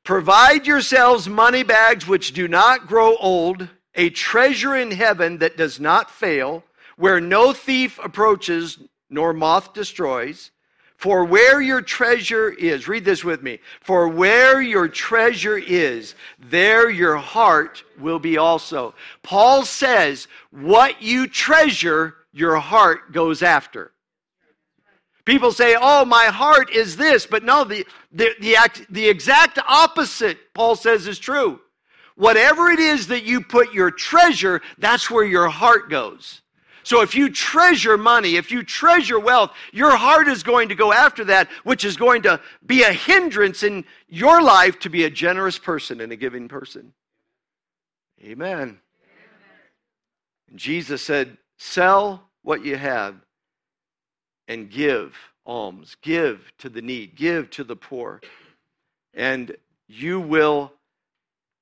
Provide 0.03 0.65
yourselves 0.67 1.27
money 1.27 1.63
bags 1.63 2.07
which 2.07 2.33
do 2.33 2.47
not 2.47 2.87
grow 2.87 3.15
old, 3.17 3.67
a 3.95 4.09
treasure 4.09 4.75
in 4.75 4.91
heaven 4.91 5.39
that 5.39 5.57
does 5.57 5.79
not 5.79 6.09
fail, 6.09 6.63
where 6.97 7.19
no 7.19 7.53
thief 7.53 7.99
approaches 8.03 8.79
nor 9.09 9.33
moth 9.33 9.73
destroys. 9.73 10.51
For 11.01 11.25
where 11.25 11.59
your 11.59 11.81
treasure 11.81 12.51
is, 12.51 12.87
read 12.87 13.03
this 13.03 13.23
with 13.23 13.41
me. 13.41 13.57
For 13.79 14.07
where 14.07 14.61
your 14.61 14.87
treasure 14.87 15.57
is, 15.57 16.13
there 16.37 16.91
your 16.91 17.15
heart 17.15 17.83
will 17.99 18.19
be 18.19 18.37
also. 18.37 18.93
Paul 19.23 19.65
says, 19.65 20.27
what 20.51 21.01
you 21.01 21.25
treasure, 21.25 22.17
your 22.31 22.57
heart 22.57 23.13
goes 23.13 23.41
after. 23.41 23.93
People 25.25 25.51
say, 25.51 25.75
oh, 25.81 26.05
my 26.05 26.25
heart 26.25 26.69
is 26.69 26.95
this. 26.97 27.25
But 27.25 27.43
no, 27.43 27.63
the, 27.63 27.83
the, 28.11 28.35
the, 28.39 28.85
the 28.91 29.09
exact 29.09 29.57
opposite, 29.67 30.53
Paul 30.53 30.75
says, 30.75 31.07
is 31.07 31.17
true. 31.17 31.61
Whatever 32.15 32.69
it 32.69 32.79
is 32.79 33.07
that 33.07 33.23
you 33.23 33.41
put 33.41 33.73
your 33.73 33.89
treasure, 33.89 34.61
that's 34.77 35.09
where 35.09 35.25
your 35.25 35.49
heart 35.49 35.89
goes. 35.89 36.41
So 36.83 37.01
if 37.01 37.15
you 37.15 37.29
treasure 37.29 37.97
money, 37.97 38.35
if 38.35 38.51
you 38.51 38.63
treasure 38.63 39.19
wealth, 39.19 39.51
your 39.71 39.95
heart 39.95 40.27
is 40.27 40.43
going 40.43 40.69
to 40.69 40.75
go 40.75 40.91
after 40.91 41.23
that, 41.25 41.49
which 41.63 41.85
is 41.85 41.95
going 41.97 42.23
to 42.23 42.39
be 42.65 42.83
a 42.83 42.91
hindrance 42.91 43.63
in 43.63 43.85
your 44.07 44.41
life 44.41 44.79
to 44.79 44.89
be 44.89 45.03
a 45.03 45.09
generous 45.09 45.57
person 45.57 46.01
and 46.01 46.11
a 46.11 46.15
giving 46.15 46.47
person. 46.47 46.93
Amen. 48.23 48.79
And 50.49 50.59
Jesus 50.59 51.01
said, 51.01 51.37
Sell 51.57 52.27
what 52.41 52.65
you 52.65 52.75
have 52.75 53.15
and 54.47 54.69
give 54.69 55.15
alms, 55.45 55.95
give 56.01 56.51
to 56.59 56.69
the 56.69 56.81
need, 56.81 57.15
give 57.15 57.49
to 57.51 57.63
the 57.63 57.75
poor, 57.75 58.21
and 59.13 59.55
you 59.87 60.19
will 60.19 60.73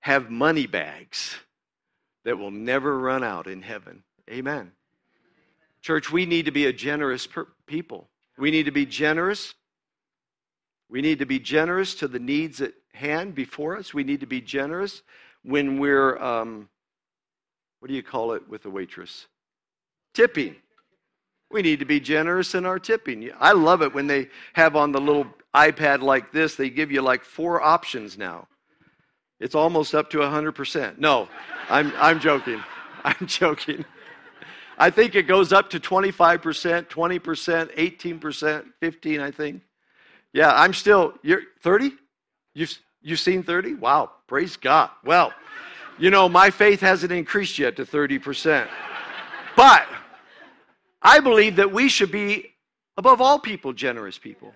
have 0.02 0.30
money 0.30 0.68
bags 0.68 1.36
that 2.26 2.38
will 2.38 2.52
never 2.52 2.98
run 2.98 3.24
out 3.24 3.48
in 3.48 3.62
heaven. 3.62 4.04
Amen. 4.30 4.72
Church, 5.82 6.12
we 6.12 6.26
need 6.26 6.46
to 6.46 6.52
be 6.52 6.66
a 6.66 6.74
generous 6.74 7.26
per- 7.28 7.48
people. 7.66 8.10
We 8.38 8.52
need 8.52 8.66
to 8.66 8.72
be 8.72 8.86
generous. 8.86 9.54
We 10.90 11.02
need 11.02 11.20
to 11.20 11.26
be 11.26 11.40
generous 11.40 11.96
to 11.96 12.08
the 12.08 12.20
needs 12.20 12.62
at 12.62 12.74
hand 12.94 13.36
before 13.36 13.78
us. 13.78 13.94
We 13.94 14.04
need 14.04 14.20
to 14.22 14.26
be 14.26 14.42
generous 14.42 15.02
when 15.44 15.80
we're, 15.80 16.18
um, 16.18 16.70
what 17.80 17.88
do 17.88 17.94
you 17.94 18.04
call 18.04 18.34
it 18.34 18.48
with 18.50 18.66
a 18.66 18.70
waitress? 18.70 19.28
Tipping. 20.14 20.56
We 21.52 21.62
need 21.62 21.80
to 21.80 21.86
be 21.86 22.00
generous 22.00 22.56
in 22.56 22.66
our 22.66 22.80
tipping. 22.80 23.32
I 23.40 23.54
love 23.54 23.82
it 23.82 23.94
when 23.94 24.08
they 24.08 24.28
have 24.54 24.76
on 24.76 24.92
the 24.92 25.02
little 25.02 25.28
iPad 25.56 26.02
like 26.02 26.32
this, 26.32 26.56
they 26.56 26.70
give 26.70 26.92
you 26.92 27.02
like 27.02 27.24
four 27.24 27.62
options 27.62 28.18
now. 28.18 28.48
It's 29.40 29.56
almost 29.56 29.96
up 29.96 30.10
to 30.12 30.20
100%. 30.20 30.98
No, 30.98 31.28
I'm, 31.70 31.92
I'm 31.98 32.20
joking. 32.20 32.62
I'm 33.04 33.26
joking. 33.26 33.86
I 34.82 34.90
think 34.90 35.14
it 35.16 35.24
goes 35.24 35.52
up 35.52 35.70
to 35.72 35.80
25%, 35.80 36.88
20%, 36.88 37.76
18%, 37.76 38.66
15, 38.80 39.20
I 39.20 39.30
think. 39.30 39.62
Yeah, 40.32 40.54
I'm 40.54 40.74
still, 40.74 41.16
you're 41.22 41.42
30? 41.62 41.92
You've, 42.54 42.80
you've 43.02 43.20
seen 43.20 43.44
30? 43.44 43.74
Wow, 43.74 44.12
praise 44.26 44.56
God. 44.56 44.90
Well, 45.04 45.34
you 45.98 46.10
know, 46.10 46.30
my 46.30 46.50
faith 46.50 46.80
hasn't 46.80 47.12
increased 47.12 47.60
yet 47.60 47.76
to 47.76 47.86
30%. 47.86 48.70
But 49.58 49.86
I 51.02 51.20
believe 51.20 51.58
that 51.58 51.72
we 51.74 51.90
should 51.90 52.12
be, 52.12 52.54
above 52.96 53.20
all 53.20 53.38
people, 53.38 53.74
generous 53.74 54.18
people. 54.18 54.54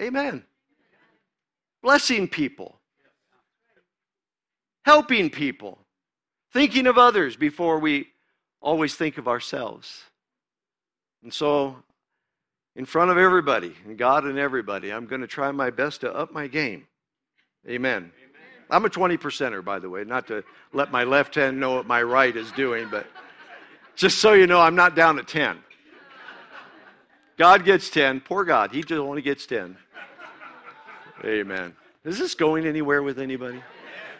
Amen. 0.00 0.44
Blessing 1.82 2.28
people, 2.28 2.80
helping 4.84 5.30
people, 5.30 5.78
thinking 6.52 6.86
of 6.86 6.98
others 6.98 7.34
before 7.36 7.78
we 7.78 8.08
always 8.62 8.94
think 8.94 9.18
of 9.18 9.28
ourselves. 9.28 10.04
And 11.22 11.32
so, 11.32 11.76
in 12.74 12.86
front 12.86 13.10
of 13.10 13.18
everybody, 13.18 13.74
and 13.84 13.98
God 13.98 14.24
and 14.24 14.38
everybody, 14.38 14.92
I'm 14.92 15.06
going 15.06 15.20
to 15.20 15.26
try 15.26 15.50
my 15.50 15.70
best 15.70 16.00
to 16.00 16.14
up 16.14 16.32
my 16.32 16.46
game. 16.46 16.86
Amen. 17.68 18.12
I'm 18.70 18.84
a 18.86 18.88
20 18.88 19.18
percenter, 19.18 19.62
by 19.62 19.78
the 19.78 19.90
way, 19.90 20.04
not 20.04 20.26
to 20.28 20.42
let 20.72 20.90
my 20.90 21.04
left 21.04 21.34
hand 21.34 21.60
know 21.60 21.74
what 21.74 21.86
my 21.86 22.02
right 22.02 22.34
is 22.34 22.50
doing, 22.52 22.88
but 22.90 23.06
just 23.94 24.18
so 24.18 24.32
you 24.32 24.46
know, 24.46 24.60
I'm 24.60 24.74
not 24.74 24.96
down 24.96 25.18
at 25.18 25.28
10. 25.28 25.58
God 27.36 27.64
gets 27.64 27.90
10. 27.90 28.20
Poor 28.20 28.44
God, 28.44 28.72
He 28.72 28.82
just 28.82 28.92
only 28.92 29.20
gets 29.20 29.46
10. 29.46 29.76
Amen. 31.24 31.76
Is 32.04 32.18
this 32.18 32.34
going 32.34 32.66
anywhere 32.66 33.02
with 33.02 33.18
anybody? 33.18 33.62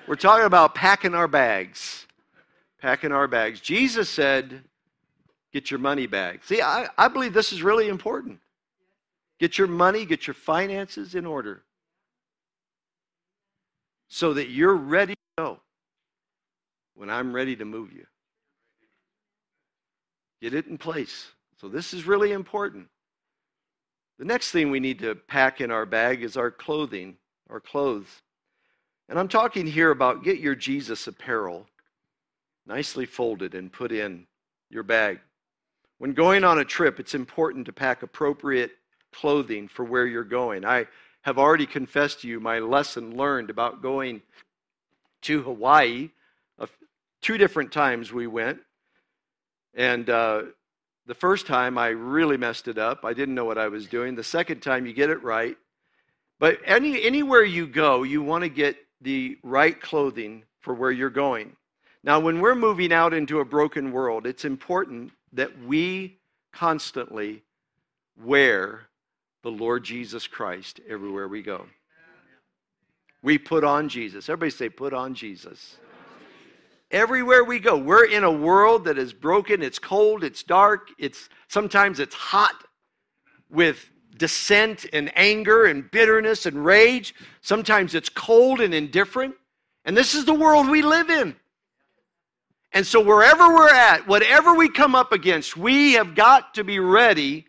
We're 0.06 0.16
talking 0.16 0.44
about 0.44 0.74
packing 0.74 1.14
our 1.14 1.28
bags 1.28 2.01
packing 2.82 3.12
our 3.12 3.28
bags. 3.28 3.60
Jesus 3.60 4.10
said, 4.10 4.64
Get 5.52 5.70
your 5.70 5.80
money 5.80 6.06
back. 6.06 6.42
See, 6.44 6.62
I, 6.62 6.88
I 6.96 7.08
believe 7.08 7.34
this 7.34 7.52
is 7.52 7.62
really 7.62 7.88
important. 7.88 8.40
Get 9.38 9.58
your 9.58 9.66
money, 9.66 10.06
get 10.06 10.26
your 10.26 10.32
finances 10.34 11.14
in 11.14 11.26
order 11.26 11.62
so 14.08 14.32
that 14.32 14.48
you're 14.48 14.74
ready 14.74 15.12
to 15.12 15.42
go 15.42 15.60
when 16.94 17.10
I'm 17.10 17.34
ready 17.34 17.54
to 17.56 17.66
move 17.66 17.92
you. 17.92 18.06
Get 20.40 20.54
it 20.54 20.66
in 20.68 20.78
place. 20.78 21.28
So, 21.60 21.68
this 21.68 21.92
is 21.92 22.06
really 22.06 22.32
important. 22.32 22.88
The 24.18 24.24
next 24.24 24.52
thing 24.52 24.70
we 24.70 24.80
need 24.80 25.00
to 25.00 25.14
pack 25.14 25.60
in 25.60 25.70
our 25.70 25.84
bag 25.84 26.22
is 26.22 26.36
our 26.36 26.50
clothing, 26.50 27.16
our 27.50 27.60
clothes. 27.60 28.22
And 29.08 29.18
I'm 29.18 29.28
talking 29.28 29.66
here 29.66 29.90
about 29.90 30.24
get 30.24 30.38
your 30.38 30.54
Jesus 30.54 31.06
apparel 31.06 31.66
nicely 32.66 33.06
folded 33.06 33.54
and 33.54 33.72
put 33.72 33.92
in 33.92 34.26
your 34.70 34.82
bag. 34.82 35.20
When 35.98 36.12
going 36.12 36.44
on 36.44 36.58
a 36.58 36.64
trip, 36.64 36.98
it's 36.98 37.14
important 37.14 37.66
to 37.66 37.72
pack 37.72 38.02
appropriate 38.02 38.72
clothing 39.12 39.68
for 39.68 39.84
where 39.84 40.06
you're 40.06 40.24
going. 40.24 40.64
I 40.64 40.86
have 41.22 41.38
already 41.38 41.66
confessed 41.66 42.22
to 42.22 42.28
you 42.28 42.40
my 42.40 42.58
lesson 42.58 43.16
learned 43.16 43.50
about 43.50 43.82
going 43.82 44.22
to 45.22 45.42
Hawaii. 45.42 46.10
Two 47.20 47.38
different 47.38 47.70
times 47.70 48.12
we 48.12 48.26
went. 48.26 48.58
And 49.74 50.10
uh, 50.10 50.42
the 51.06 51.14
first 51.14 51.46
time 51.46 51.78
I 51.78 51.88
really 51.88 52.36
messed 52.36 52.66
it 52.66 52.78
up. 52.78 53.04
I 53.04 53.12
didn't 53.12 53.36
know 53.36 53.44
what 53.44 53.58
I 53.58 53.68
was 53.68 53.86
doing. 53.86 54.16
The 54.16 54.24
second 54.24 54.60
time 54.60 54.86
you 54.86 54.92
get 54.92 55.08
it 55.08 55.22
right. 55.22 55.56
But 56.40 56.58
any, 56.64 57.00
anywhere 57.04 57.44
you 57.44 57.68
go, 57.68 58.02
you 58.02 58.22
want 58.22 58.42
to 58.42 58.48
get 58.48 58.76
the 59.00 59.38
right 59.44 59.80
clothing 59.80 60.42
for 60.60 60.74
where 60.74 60.90
you're 60.90 61.10
going. 61.10 61.56
Now, 62.04 62.18
when 62.18 62.40
we're 62.40 62.56
moving 62.56 62.92
out 62.92 63.14
into 63.14 63.40
a 63.40 63.44
broken 63.44 63.92
world, 63.92 64.26
it's 64.26 64.44
important 64.44 65.12
that 65.32 65.62
we 65.62 66.18
constantly 66.52 67.42
wear 68.22 68.88
the 69.42 69.50
Lord 69.50 69.84
Jesus 69.84 70.26
Christ 70.26 70.80
everywhere 70.88 71.28
we 71.28 71.42
go. 71.42 71.66
We 73.22 73.38
put 73.38 73.62
on 73.62 73.88
Jesus. 73.88 74.28
Everybody 74.28 74.50
say, 74.50 74.68
put 74.68 74.92
on 74.92 75.14
Jesus. 75.14 75.76
Everywhere 76.90 77.44
we 77.44 77.58
go, 77.58 77.78
we're 77.78 78.04
in 78.04 78.24
a 78.24 78.30
world 78.30 78.84
that 78.84 78.98
is 78.98 79.14
broken, 79.14 79.62
it's 79.62 79.78
cold, 79.78 80.22
it's 80.24 80.42
dark, 80.42 80.88
it's 80.98 81.30
sometimes 81.48 82.00
it's 82.00 82.14
hot 82.14 82.64
with 83.48 83.88
dissent 84.18 84.84
and 84.92 85.10
anger 85.16 85.64
and 85.64 85.90
bitterness 85.90 86.44
and 86.44 86.62
rage. 86.64 87.14
Sometimes 87.40 87.94
it's 87.94 88.10
cold 88.10 88.60
and 88.60 88.74
indifferent. 88.74 89.34
And 89.84 89.96
this 89.96 90.14
is 90.14 90.26
the 90.26 90.34
world 90.34 90.68
we 90.68 90.82
live 90.82 91.08
in. 91.08 91.34
And 92.74 92.86
so, 92.86 93.00
wherever 93.00 93.48
we're 93.48 93.72
at, 93.72 94.06
whatever 94.06 94.54
we 94.54 94.68
come 94.68 94.94
up 94.94 95.12
against, 95.12 95.56
we 95.56 95.92
have 95.92 96.14
got 96.14 96.54
to 96.54 96.64
be 96.64 96.78
ready 96.78 97.46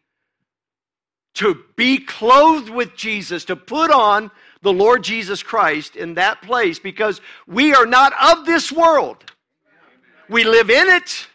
to 1.35 1.63
be 1.75 1.97
clothed 1.97 2.69
with 2.69 2.95
Jesus, 2.95 3.45
to 3.45 3.55
put 3.55 3.89
on 3.89 4.29
the 4.61 4.73
Lord 4.73 5.03
Jesus 5.03 5.41
Christ 5.41 5.95
in 5.95 6.13
that 6.15 6.41
place 6.41 6.77
because 6.79 7.21
we 7.47 7.73
are 7.73 7.85
not 7.85 8.13
of 8.21 8.45
this 8.45 8.71
world. 8.71 9.31
We 10.29 10.43
live 10.43 10.69
in 10.69 10.87
it, 10.89 11.27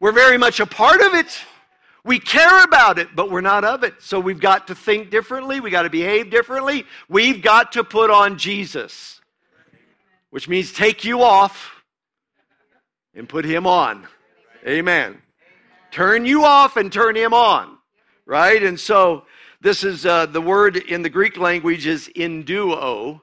we're 0.00 0.12
very 0.12 0.38
much 0.38 0.60
a 0.60 0.66
part 0.66 1.00
of 1.00 1.14
it. 1.14 1.40
We 2.04 2.18
care 2.18 2.62
about 2.62 2.98
it, 2.98 3.08
but 3.14 3.30
we're 3.30 3.42
not 3.42 3.64
of 3.64 3.82
it. 3.82 3.94
So 3.98 4.18
we've 4.18 4.40
got 4.40 4.68
to 4.68 4.74
think 4.74 5.10
differently. 5.10 5.60
We've 5.60 5.72
got 5.72 5.82
to 5.82 5.90
behave 5.90 6.30
differently. 6.30 6.86
We've 7.08 7.42
got 7.42 7.72
to 7.72 7.84
put 7.84 8.08
on 8.10 8.38
Jesus, 8.38 9.20
which 10.30 10.48
means 10.48 10.72
take 10.72 11.04
you 11.04 11.22
off 11.22 11.77
and 13.18 13.28
put 13.28 13.44
him 13.44 13.66
on. 13.66 14.06
Amen. 14.66 15.20
Turn 15.90 16.24
you 16.24 16.44
off 16.44 16.76
and 16.76 16.92
turn 16.92 17.16
him 17.16 17.34
on. 17.34 17.76
Right? 18.24 18.62
And 18.62 18.78
so 18.78 19.24
this 19.60 19.82
is 19.82 20.06
uh, 20.06 20.26
the 20.26 20.40
word 20.40 20.76
in 20.76 21.02
the 21.02 21.10
Greek 21.10 21.36
language 21.36 21.86
is 21.86 22.08
induo, 22.14 23.20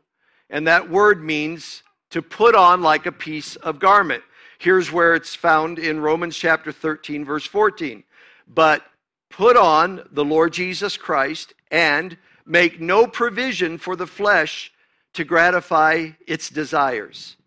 and 0.50 0.68
that 0.68 0.90
word 0.90 1.24
means 1.24 1.82
to 2.10 2.22
put 2.22 2.56
on 2.56 2.82
like 2.82 3.06
a 3.06 3.12
piece 3.12 3.56
of 3.56 3.80
garment. 3.80 4.24
Here's 4.60 4.92
where 4.92 5.16
it's 5.16 5.34
found 5.34 5.80
in 5.80 6.02
Romans 6.02 6.36
chapter 6.36 6.72
13, 6.72 7.24
verse 7.24 7.46
14. 7.46 8.04
But 8.48 8.84
put 9.30 9.56
on 9.56 10.08
the 10.12 10.26
Lord 10.26 10.54
Jesus 10.54 10.98
Christ 10.98 11.54
and 11.72 12.18
make 12.46 12.82
no 12.82 13.08
provision 13.08 13.78
for 13.78 13.96
the 13.96 14.08
flesh 14.08 14.74
to 15.14 15.24
gratify 15.24 16.10
its 16.28 16.50
desires. 16.50 17.38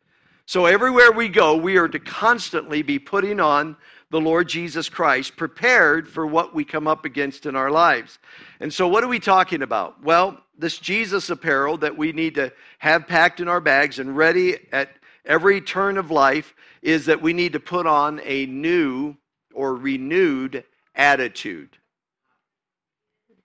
So, 0.49 0.65
everywhere 0.65 1.13
we 1.13 1.29
go, 1.29 1.59
we 1.59 1.77
are 1.77 1.89
to 1.89 1.99
constantly 1.99 2.81
be 2.81 2.99
putting 2.99 3.39
on 3.39 3.77
the 4.09 4.19
Lord 4.19 4.49
Jesus 4.49 4.89
Christ, 4.89 5.37
prepared 5.37 6.09
for 6.09 6.27
what 6.27 6.55
we 6.55 6.65
come 6.65 6.89
up 6.89 7.05
against 7.05 7.45
in 7.45 7.55
our 7.55 7.71
lives. 7.71 8.19
And 8.59 8.73
so, 8.73 8.89
what 8.89 9.05
are 9.05 9.09
we 9.09 9.21
talking 9.21 9.61
about? 9.61 10.03
Well, 10.03 10.41
this 10.57 10.79
Jesus 10.79 11.29
apparel 11.29 11.77
that 11.77 11.99
we 11.99 12.13
need 12.13 12.37
to 12.37 12.51
have 12.79 13.07
packed 13.07 13.41
in 13.41 13.49
our 13.49 13.61
bags 13.61 13.99
and 13.99 14.17
ready 14.17 14.57
at 14.73 14.89
every 15.27 15.61
turn 15.61 15.99
of 15.99 16.11
life 16.11 16.55
is 16.81 17.05
that 17.05 17.21
we 17.21 17.35
need 17.35 17.53
to 17.53 17.61
put 17.61 17.87
on 17.87 18.19
a 18.25 18.47
new 18.47 19.17
or 19.53 19.75
renewed 19.77 20.65
attitude. 20.95 21.77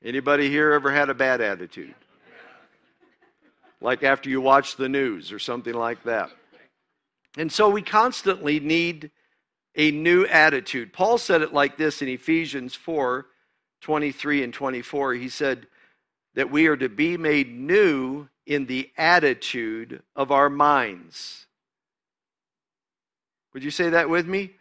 Anybody 0.02 0.50
here 0.50 0.72
ever 0.72 0.90
had 0.90 1.10
a 1.10 1.14
bad 1.14 1.42
attitude? 1.42 1.96
Like 3.82 4.04
after 4.04 4.30
you 4.30 4.40
watch 4.40 4.78
the 4.78 4.88
news 4.88 5.34
or 5.34 5.40
something 5.40 5.74
like 5.74 6.02
that. 6.04 6.32
And 7.38 7.52
so 7.52 7.70
we 7.70 7.82
constantly 7.82 8.60
need 8.60 9.12
a 9.76 9.92
new 9.92 10.26
attitude. 10.26 10.94
Paul 10.94 11.18
said 11.18 11.42
it 11.42 11.54
like 11.54 11.78
this 11.78 12.02
in 12.02 12.08
Ephesians 12.08 12.76
4 12.76 13.28
23 13.82 14.44
and 14.44 14.54
24. 14.54 15.14
He 15.16 15.28
said 15.28 15.68
that 16.36 16.50
we 16.50 16.68
are 16.68 16.78
to 16.78 16.88
be 16.88 17.18
made 17.18 17.54
new 17.54 18.30
in 18.46 18.66
the 18.66 18.90
attitude 18.98 20.02
of 20.16 20.32
our 20.32 20.50
minds. 20.50 21.48
Would 23.54 23.64
you 23.64 23.72
say 23.72 23.90
that 23.90 24.10
with 24.10 24.26
me? 24.26 24.52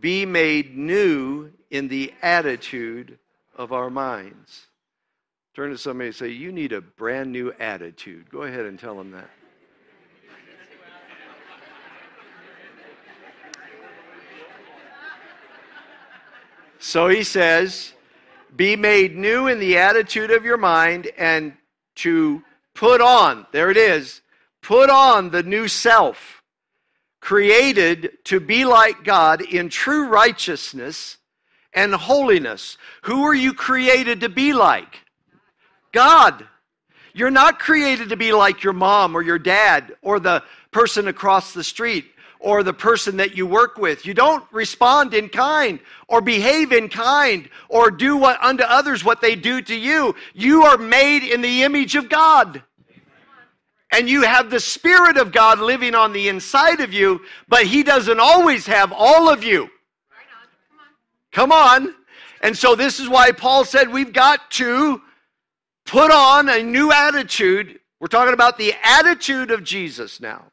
Be 0.00 0.26
made 0.26 0.76
new 0.76 1.52
in 1.70 1.88
the 1.88 2.12
attitude 2.22 3.18
of 3.56 3.72
our 3.72 3.90
minds. 3.90 4.66
Turn 5.54 5.70
to 5.70 5.78
somebody 5.78 6.08
and 6.08 6.16
say, 6.16 6.28
You 6.28 6.50
need 6.50 6.72
a 6.72 6.80
brand 6.80 7.30
new 7.30 7.52
attitude. 7.60 8.30
Go 8.30 8.42
ahead 8.42 8.66
and 8.66 8.78
tell 8.78 8.96
them 8.96 9.10
that. 9.12 9.30
So 16.82 17.06
he 17.06 17.22
says, 17.22 17.92
Be 18.56 18.74
made 18.74 19.16
new 19.16 19.46
in 19.46 19.60
the 19.60 19.78
attitude 19.78 20.32
of 20.32 20.44
your 20.44 20.56
mind 20.56 21.08
and 21.16 21.52
to 21.96 22.42
put 22.74 23.00
on, 23.00 23.46
there 23.52 23.70
it 23.70 23.76
is, 23.76 24.20
put 24.62 24.90
on 24.90 25.30
the 25.30 25.44
new 25.44 25.68
self, 25.68 26.42
created 27.20 28.10
to 28.24 28.40
be 28.40 28.64
like 28.64 29.04
God 29.04 29.42
in 29.42 29.68
true 29.68 30.08
righteousness 30.08 31.18
and 31.72 31.94
holiness. 31.94 32.76
Who 33.02 33.22
are 33.22 33.34
you 33.34 33.54
created 33.54 34.20
to 34.22 34.28
be 34.28 34.52
like? 34.52 35.02
God. 35.92 36.48
You're 37.14 37.30
not 37.30 37.60
created 37.60 38.08
to 38.08 38.16
be 38.16 38.32
like 38.32 38.64
your 38.64 38.72
mom 38.72 39.14
or 39.14 39.22
your 39.22 39.38
dad 39.38 39.94
or 40.02 40.18
the 40.18 40.42
person 40.72 41.06
across 41.06 41.52
the 41.52 41.62
street 41.62 42.06
or 42.42 42.62
the 42.62 42.74
person 42.74 43.16
that 43.18 43.36
you 43.36 43.46
work 43.46 43.78
with. 43.78 44.04
You 44.04 44.14
don't 44.14 44.44
respond 44.52 45.14
in 45.14 45.28
kind 45.28 45.78
or 46.08 46.20
behave 46.20 46.72
in 46.72 46.88
kind 46.88 47.48
or 47.68 47.90
do 47.90 48.16
what 48.16 48.42
unto 48.42 48.64
others 48.64 49.04
what 49.04 49.20
they 49.20 49.36
do 49.36 49.62
to 49.62 49.74
you. 49.74 50.14
You 50.34 50.64
are 50.64 50.76
made 50.76 51.22
in 51.22 51.40
the 51.40 51.62
image 51.62 51.94
of 51.94 52.08
God. 52.08 52.62
And 53.92 54.08
you 54.08 54.22
have 54.22 54.50
the 54.50 54.60
Spirit 54.60 55.18
of 55.18 55.32
God 55.32 55.60
living 55.60 55.94
on 55.94 56.12
the 56.12 56.28
inside 56.28 56.80
of 56.80 56.92
you, 56.92 57.20
but 57.48 57.64
He 57.64 57.82
doesn't 57.82 58.20
always 58.20 58.66
have 58.66 58.92
all 58.92 59.28
of 59.28 59.44
you. 59.44 59.70
Come 61.30 61.52
on. 61.52 61.94
And 62.42 62.56
so 62.56 62.74
this 62.74 62.98
is 62.98 63.08
why 63.08 63.32
Paul 63.32 63.64
said 63.64 63.88
we've 63.88 64.12
got 64.12 64.50
to 64.52 65.00
put 65.84 66.10
on 66.10 66.48
a 66.48 66.62
new 66.62 66.90
attitude. 66.90 67.78
We're 68.00 68.08
talking 68.08 68.34
about 68.34 68.58
the 68.58 68.74
attitude 68.82 69.50
of 69.50 69.62
Jesus 69.62 70.20
now. 70.20 70.51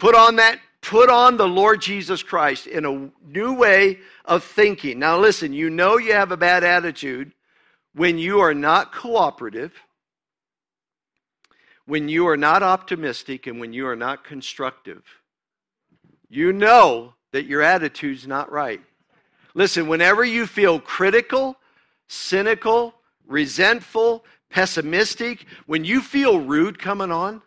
Put 0.00 0.14
on 0.14 0.36
that, 0.36 0.58
put 0.80 1.10
on 1.10 1.36
the 1.36 1.46
Lord 1.46 1.82
Jesus 1.82 2.22
Christ 2.22 2.66
in 2.66 2.86
a 2.86 3.10
new 3.28 3.52
way 3.52 3.98
of 4.24 4.42
thinking. 4.42 4.98
Now, 4.98 5.18
listen, 5.18 5.52
you 5.52 5.68
know 5.68 5.98
you 5.98 6.14
have 6.14 6.32
a 6.32 6.38
bad 6.38 6.64
attitude 6.64 7.32
when 7.94 8.16
you 8.18 8.40
are 8.40 8.54
not 8.54 8.94
cooperative, 8.94 9.74
when 11.84 12.08
you 12.08 12.26
are 12.28 12.36
not 12.38 12.62
optimistic, 12.62 13.46
and 13.46 13.60
when 13.60 13.74
you 13.74 13.86
are 13.86 13.96
not 13.96 14.24
constructive. 14.24 15.02
You 16.30 16.54
know 16.54 17.12
that 17.32 17.44
your 17.44 17.60
attitude's 17.60 18.26
not 18.26 18.50
right. 18.50 18.80
Listen, 19.52 19.86
whenever 19.86 20.24
you 20.24 20.46
feel 20.46 20.80
critical, 20.80 21.56
cynical, 22.08 22.94
resentful, 23.26 24.24
pessimistic, 24.48 25.44
when 25.66 25.84
you 25.84 26.00
feel 26.00 26.40
rude 26.40 26.78
coming 26.78 27.12
on, 27.12 27.42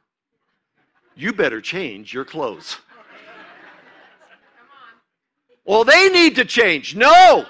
you 1.15 1.33
better 1.33 1.61
change 1.61 2.13
your 2.13 2.25
clothes. 2.25 2.77
Well, 5.65 5.83
they 5.83 6.09
need 6.09 6.35
to 6.35 6.45
change. 6.45 6.95
No. 6.95 7.45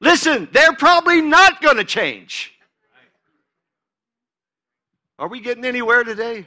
Listen, 0.00 0.48
they're 0.52 0.74
probably 0.74 1.20
not 1.20 1.60
going 1.60 1.76
to 1.76 1.84
change. 1.84 2.54
Are 5.18 5.28
we 5.28 5.40
getting 5.40 5.64
anywhere 5.64 6.02
today? 6.02 6.46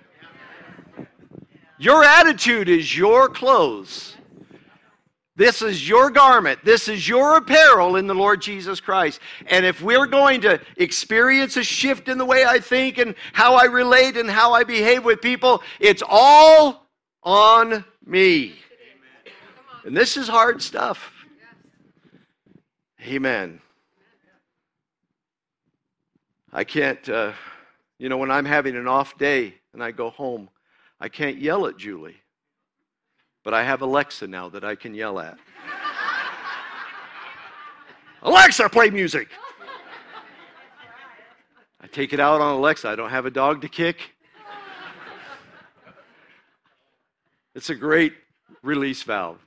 Your 1.79 2.03
attitude 2.03 2.69
is 2.69 2.97
your 2.97 3.29
clothes. 3.29 4.16
This 5.37 5.61
is 5.61 5.87
your 5.87 6.09
garment. 6.09 6.65
This 6.65 6.87
is 6.87 7.07
your 7.07 7.37
apparel 7.37 7.95
in 7.95 8.07
the 8.07 8.15
Lord 8.15 8.41
Jesus 8.41 8.79
Christ. 8.79 9.19
And 9.45 9.67
if 9.67 9.83
we're 9.83 10.07
going 10.07 10.41
to 10.41 10.59
experience 10.77 11.55
a 11.57 11.63
shift 11.63 12.09
in 12.09 12.17
the 12.17 12.25
way 12.25 12.43
I 12.43 12.59
think 12.59 12.97
and 12.97 13.13
how 13.33 13.53
I 13.53 13.65
relate 13.65 14.17
and 14.17 14.27
how 14.27 14.53
I 14.53 14.63
behave 14.63 15.05
with 15.05 15.21
people, 15.21 15.61
it's 15.79 16.01
all 16.05 16.87
on 17.21 17.85
me. 18.03 18.55
And 19.85 19.95
this 19.95 20.17
is 20.17 20.27
hard 20.27 20.59
stuff. 20.59 21.13
Amen. 23.05 23.61
I 26.51 26.63
can't, 26.63 27.07
uh, 27.07 27.33
you 27.99 28.09
know, 28.09 28.17
when 28.17 28.31
I'm 28.31 28.45
having 28.45 28.75
an 28.75 28.87
off 28.87 29.15
day 29.19 29.53
and 29.71 29.83
I 29.83 29.91
go 29.91 30.09
home, 30.09 30.49
I 30.99 31.09
can't 31.09 31.37
yell 31.37 31.67
at 31.67 31.77
Julie. 31.77 32.17
But 33.47 33.53
I 33.53 33.63
have 33.63 33.81
Alexa 33.81 34.27
now 34.27 34.49
that 34.49 34.65
I 34.65 34.75
can 34.75 34.93
yell 34.93 35.21
at. 35.21 35.37
Alexa, 38.21 38.67
play 38.67 38.89
music. 38.89 39.29
I 41.79 41.87
take 41.87 42.11
it 42.11 42.19
out 42.19 42.41
on 42.41 42.55
Alexa. 42.55 42.89
I 42.89 42.97
don't 42.97 43.09
have 43.09 43.25
a 43.25 43.31
dog 43.31 43.61
to 43.61 43.69
kick. 43.69 44.13
It's 47.55 47.69
a 47.69 47.75
great 47.75 48.15
release 48.63 49.01
valve 49.03 49.37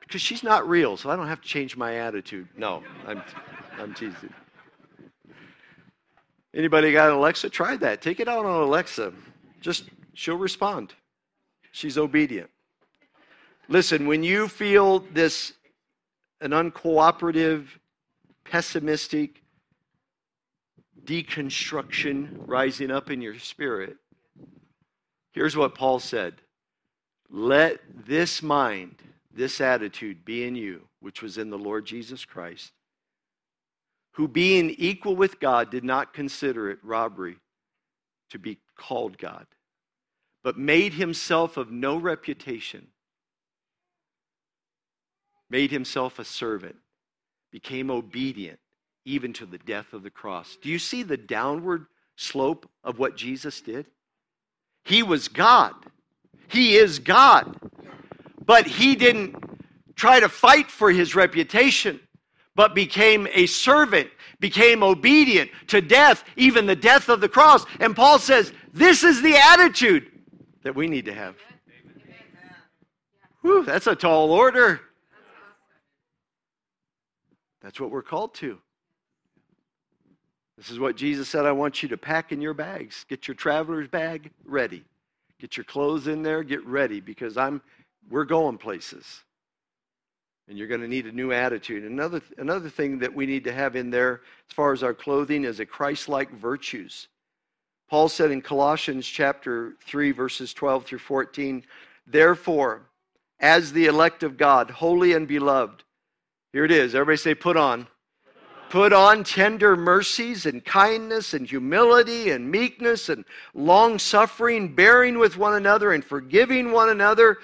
because 0.00 0.22
she's 0.22 0.42
not 0.42 0.66
real, 0.66 0.96
so 0.96 1.10
I 1.10 1.16
don't 1.16 1.28
have 1.28 1.42
to 1.42 1.46
change 1.46 1.76
my 1.76 1.96
attitude. 1.96 2.48
No, 2.56 2.82
I'm, 3.06 3.22
I'm 3.78 3.92
teasing. 3.92 4.32
Anybody 6.54 6.90
got 6.90 7.10
an 7.10 7.16
Alexa? 7.16 7.50
Try 7.50 7.76
that. 7.76 8.00
Take 8.00 8.18
it 8.18 8.28
out 8.28 8.46
on 8.46 8.62
Alexa. 8.62 9.12
Just, 9.60 9.90
she'll 10.14 10.38
respond. 10.38 10.94
She's 11.70 11.98
obedient. 11.98 12.48
Listen, 13.70 14.06
when 14.06 14.22
you 14.22 14.48
feel 14.48 14.98
this, 14.98 15.54
an 16.42 16.50
uncooperative, 16.50 17.66
pessimistic 18.44 19.42
deconstruction 21.04 22.28
rising 22.46 22.90
up 22.90 23.10
in 23.10 23.22
your 23.22 23.38
spirit, 23.38 23.96
here's 25.32 25.56
what 25.56 25.74
Paul 25.74 26.00
said. 26.00 26.34
Let 27.30 27.80
this 28.06 28.42
mind, 28.42 28.96
this 29.32 29.62
attitude 29.62 30.26
be 30.26 30.44
in 30.44 30.54
you, 30.54 30.82
which 31.00 31.22
was 31.22 31.38
in 31.38 31.48
the 31.48 31.58
Lord 31.58 31.86
Jesus 31.86 32.26
Christ 32.26 32.72
who 34.12 34.28
being 34.28 34.70
equal 34.76 35.16
with 35.16 35.40
God 35.40 35.70
did 35.70 35.84
not 35.84 36.12
consider 36.12 36.70
it 36.70 36.78
robbery 36.82 37.36
to 38.30 38.38
be 38.38 38.58
called 38.76 39.18
God, 39.18 39.46
but 40.42 40.58
made 40.58 40.94
himself 40.94 41.56
of 41.56 41.70
no 41.70 41.96
reputation, 41.96 42.88
made 45.50 45.70
himself 45.70 46.18
a 46.18 46.24
servant, 46.24 46.76
became 47.50 47.90
obedient 47.90 48.58
even 49.04 49.32
to 49.34 49.46
the 49.46 49.58
death 49.58 49.92
of 49.92 50.02
the 50.02 50.10
cross. 50.10 50.56
Do 50.62 50.68
you 50.68 50.78
see 50.78 51.02
the 51.02 51.16
downward 51.16 51.86
slope 52.16 52.70
of 52.84 52.98
what 52.98 53.16
Jesus 53.16 53.60
did? 53.60 53.86
He 54.84 55.02
was 55.02 55.28
God. 55.28 55.74
He 56.48 56.76
is 56.76 56.98
God. 56.98 57.56
But 58.44 58.66
he 58.66 58.96
didn't 58.96 59.36
try 59.94 60.20
to 60.20 60.28
fight 60.28 60.70
for 60.70 60.90
his 60.90 61.14
reputation 61.14 62.00
but 62.56 62.74
became 62.74 63.26
a 63.32 63.46
servant, 63.46 64.10
became 64.38 64.82
obedient 64.82 65.50
to 65.68 65.80
death, 65.80 66.24
even 66.36 66.66
the 66.66 66.76
death 66.76 67.08
of 67.08 67.20
the 67.20 67.28
cross. 67.28 67.64
And 67.78 67.96
Paul 67.96 68.18
says, 68.18 68.52
this 68.72 69.02
is 69.02 69.22
the 69.22 69.36
attitude 69.36 70.10
that 70.62 70.74
we 70.74 70.86
need 70.86 71.06
to 71.06 71.14
have. 71.14 71.36
Whew, 73.42 73.64
that's 73.64 73.86
a 73.86 73.94
tall 73.94 74.30
order. 74.32 74.80
That's 77.60 77.80
what 77.80 77.90
we're 77.90 78.02
called 78.02 78.34
to. 78.34 78.58
This 80.56 80.70
is 80.70 80.78
what 80.78 80.96
Jesus 80.96 81.28
said 81.28 81.46
I 81.46 81.52
want 81.52 81.82
you 81.82 81.88
to 81.88 81.96
pack 81.96 82.32
in 82.32 82.40
your 82.40 82.54
bags. 82.54 83.06
Get 83.08 83.26
your 83.26 83.34
traveler's 83.34 83.88
bag 83.88 84.30
ready. 84.44 84.84
Get 85.38 85.56
your 85.56 85.64
clothes 85.64 86.06
in 86.06 86.22
there, 86.22 86.42
get 86.42 86.64
ready 86.66 87.00
because 87.00 87.38
I'm 87.38 87.62
we're 88.10 88.24
going 88.24 88.58
places 88.58 89.22
and 90.48 90.58
you're 90.58 90.68
going 90.68 90.80
to 90.80 90.88
need 90.88 91.06
a 91.06 91.12
new 91.12 91.32
attitude. 91.32 91.84
Another, 91.84 92.20
another 92.36 92.68
thing 92.68 92.98
that 92.98 93.14
we 93.14 93.24
need 93.24 93.44
to 93.44 93.52
have 93.52 93.76
in 93.76 93.88
there 93.88 94.22
as 94.48 94.54
far 94.54 94.72
as 94.72 94.82
our 94.82 94.92
clothing 94.92 95.44
is 95.44 95.60
a 95.60 95.64
Christ-like 95.66 96.32
virtues. 96.32 97.06
Paul 97.88 98.08
said 98.08 98.30
in 98.32 98.42
Colossians 98.42 99.06
chapter 99.06 99.74
3 99.86 100.10
verses 100.10 100.52
12 100.52 100.84
through 100.84 100.98
14, 100.98 101.64
"Therefore, 102.06 102.82
as 103.38 103.72
the 103.72 103.86
elect 103.86 104.22
of 104.22 104.36
God, 104.36 104.70
holy 104.70 105.12
and 105.12 105.26
beloved, 105.26 105.84
here 106.52 106.64
it 106.64 106.70
is. 106.70 106.94
Everybody 106.94 107.16
say 107.16 107.34
put 107.34 107.56
on. 107.56 107.86
Put 108.70 108.92
on 108.92 109.24
tender 109.24 109.76
mercies 109.76 110.46
and 110.46 110.64
kindness 110.64 111.34
and 111.34 111.46
humility 111.46 112.30
and 112.30 112.50
meekness 112.50 113.08
and 113.08 113.24
long 113.52 113.98
suffering, 113.98 114.74
bearing 114.74 115.18
with 115.18 115.36
one 115.36 115.54
another 115.54 115.92
and 115.92 116.04
forgiving 116.04 116.70
one 116.70 116.88
another 116.88 117.38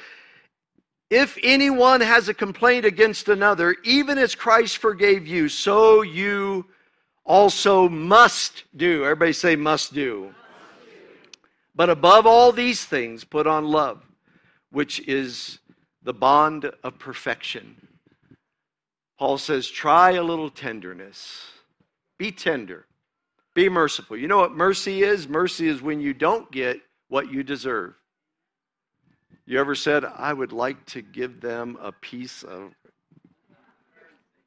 if 1.10 1.38
anyone 1.42 2.00
has 2.00 2.28
a 2.28 2.34
complaint 2.34 2.84
against 2.84 3.28
another, 3.28 3.76
even 3.84 4.18
as 4.18 4.34
Christ 4.34 4.78
forgave 4.78 5.26
you, 5.26 5.48
so 5.48 6.02
you 6.02 6.66
also 7.24 7.88
must 7.88 8.64
do. 8.76 9.04
Everybody 9.04 9.32
say, 9.32 9.54
must 9.54 9.94
do. 9.94 10.34
But 11.74 11.90
above 11.90 12.26
all 12.26 12.50
these 12.52 12.84
things, 12.84 13.22
put 13.22 13.46
on 13.46 13.66
love, 13.66 14.02
which 14.70 15.00
is 15.06 15.60
the 16.02 16.14
bond 16.14 16.70
of 16.82 16.98
perfection. 16.98 17.76
Paul 19.18 19.38
says, 19.38 19.68
try 19.68 20.12
a 20.12 20.22
little 20.22 20.50
tenderness. 20.50 21.42
Be 22.18 22.30
tender. 22.30 22.86
Be 23.54 23.68
merciful. 23.68 24.16
You 24.16 24.28
know 24.28 24.38
what 24.38 24.52
mercy 24.52 25.02
is? 25.02 25.28
Mercy 25.28 25.68
is 25.68 25.80
when 25.80 26.00
you 26.00 26.12
don't 26.12 26.50
get 26.52 26.80
what 27.08 27.32
you 27.32 27.42
deserve. 27.42 27.94
You 29.46 29.60
ever 29.60 29.74
said, 29.74 30.04
I 30.04 30.32
would 30.32 30.52
like 30.52 30.84
to 30.86 31.00
give 31.00 31.40
them 31.40 31.78
a 31.80 31.92
piece 31.92 32.42
of. 32.42 32.72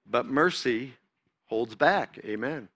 But 0.06 0.26
mercy 0.26 0.94
holds 1.46 1.74
back. 1.76 2.20
Amen. 2.26 2.68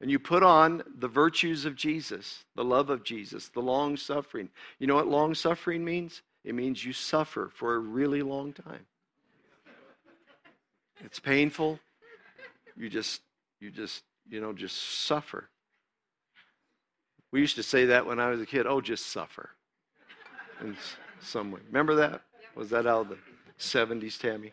And 0.00 0.10
you 0.10 0.18
put 0.18 0.42
on 0.42 0.82
the 0.98 1.08
virtues 1.08 1.64
of 1.64 1.76
Jesus, 1.76 2.44
the 2.54 2.64
love 2.64 2.88
of 2.88 3.04
Jesus, 3.04 3.48
the 3.48 3.60
long 3.60 3.96
suffering. 3.96 4.48
You 4.78 4.86
know 4.86 4.94
what 4.94 5.08
long 5.08 5.34
suffering 5.34 5.84
means? 5.84 6.22
It 6.44 6.54
means 6.54 6.84
you 6.84 6.92
suffer 6.92 7.50
for 7.52 7.74
a 7.74 7.78
really 7.78 8.22
long 8.22 8.52
time. 8.52 8.86
It's 11.04 11.18
painful. 11.18 11.78
You 12.76 12.88
just, 12.88 13.22
you 13.60 13.70
just, 13.70 14.02
you 14.28 14.40
know, 14.40 14.52
just 14.52 15.04
suffer. 15.04 15.48
We 17.32 17.40
used 17.40 17.56
to 17.56 17.62
say 17.62 17.86
that 17.86 18.06
when 18.06 18.18
I 18.18 18.30
was 18.30 18.40
a 18.40 18.46
kid. 18.46 18.66
Oh, 18.66 18.80
just 18.80 19.06
suffer. 19.06 19.50
And 20.60 20.76
somewhere. 21.20 21.62
Remember 21.66 21.94
that? 21.96 22.22
Was 22.54 22.70
that 22.70 22.86
out 22.86 23.02
of 23.02 23.08
the 23.10 23.18
70s, 23.58 24.18
Tammy? 24.18 24.52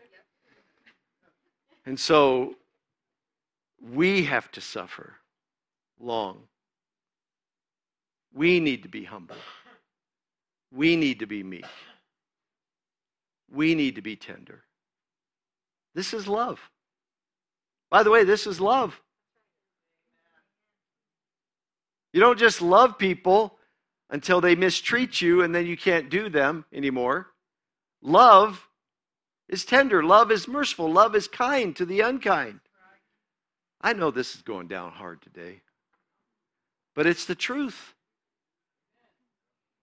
And 1.86 2.00
so 2.00 2.56
we 3.82 4.24
have 4.24 4.52
to 4.52 4.62
suffer 4.62 5.16
long. 6.00 6.44
We 8.34 8.60
need 8.60 8.84
to 8.84 8.90
be 8.90 9.04
humble. 9.04 9.36
We 10.72 10.96
need 10.96 11.20
to 11.20 11.26
be 11.26 11.44
meek. 11.44 11.66
We 13.52 13.74
need 13.74 13.96
to 13.96 14.02
be 14.02 14.16
tender. 14.16 14.64
This 15.98 16.14
is 16.14 16.28
love. 16.28 16.60
By 17.90 18.04
the 18.04 18.12
way, 18.12 18.24
this 18.24 18.46
is 18.46 18.62
love. 18.62 19.02
You 22.14 22.20
don't 22.20 22.38
just 22.38 22.62
love 22.62 23.00
people 23.00 23.58
until 24.12 24.40
they 24.40 24.54
mistreat 24.54 25.24
you 25.24 25.42
and 25.42 25.56
then 25.56 25.66
you 25.66 25.76
can't 25.76 26.12
do 26.12 26.30
them 26.30 26.66
anymore. 26.72 27.32
Love 28.04 28.70
is 29.50 29.66
tender, 29.66 30.04
love 30.04 30.32
is 30.32 30.48
merciful, 30.48 30.92
love 30.92 31.16
is 31.16 31.28
kind 31.28 31.76
to 31.76 31.84
the 31.84 32.02
unkind. 32.02 32.60
I 33.82 33.94
know 33.94 34.12
this 34.12 34.36
is 34.36 34.44
going 34.44 34.68
down 34.68 34.92
hard 34.92 35.24
today, 35.24 35.62
but 36.94 37.08
it's 37.08 37.26
the 37.26 37.34
truth. 37.34 37.96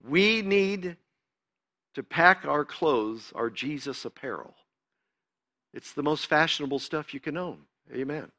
We 0.01 0.41
need 0.41 0.95
to 1.93 2.03
pack 2.03 2.45
our 2.45 2.63
clothes, 2.63 3.33
our 3.35 3.49
Jesus 3.49 4.05
apparel. 4.05 4.55
It's 5.75 5.91
the 5.91 6.01
most 6.01 6.27
fashionable 6.27 6.79
stuff 6.79 7.13
you 7.13 7.19
can 7.19 7.35
own. 7.35 7.59
Amen. 7.91 7.99
Amen. 7.99 8.31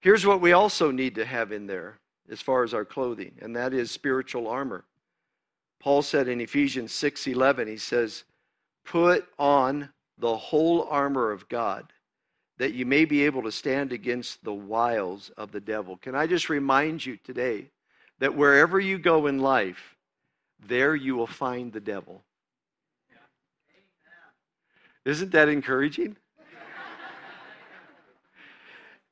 Here's 0.00 0.24
what 0.24 0.40
we 0.40 0.52
also 0.52 0.92
need 0.92 1.16
to 1.16 1.24
have 1.24 1.50
in 1.50 1.66
there 1.66 1.98
as 2.30 2.40
far 2.40 2.62
as 2.62 2.72
our 2.72 2.84
clothing, 2.84 3.32
and 3.42 3.56
that 3.56 3.74
is 3.74 3.90
spiritual 3.90 4.46
armor. 4.46 4.84
Paul 5.80 6.02
said 6.02 6.28
in 6.28 6.40
Ephesians 6.40 6.92
6:11 6.92 7.66
he 7.66 7.76
says, 7.76 8.22
"Put 8.84 9.28
on 9.36 9.92
the 10.16 10.36
whole 10.36 10.84
armor 10.84 11.32
of 11.32 11.48
God, 11.48 11.92
that 12.56 12.72
you 12.72 12.86
may 12.86 13.04
be 13.04 13.24
able 13.24 13.42
to 13.42 13.52
stand 13.52 13.92
against 13.92 14.44
the 14.44 14.54
wiles 14.54 15.30
of 15.30 15.50
the 15.50 15.60
devil." 15.60 15.96
Can 15.96 16.14
I 16.14 16.28
just 16.28 16.48
remind 16.48 17.04
you 17.04 17.16
today 17.16 17.72
that 18.20 18.36
wherever 18.36 18.78
you 18.78 18.96
go 18.96 19.26
in 19.26 19.40
life, 19.40 19.96
there 20.60 20.94
you 20.94 21.16
will 21.16 21.26
find 21.26 21.72
the 21.72 21.80
devil. 21.80 22.24
Isn't 25.04 25.32
that 25.32 25.48
encouraging? 25.48 26.16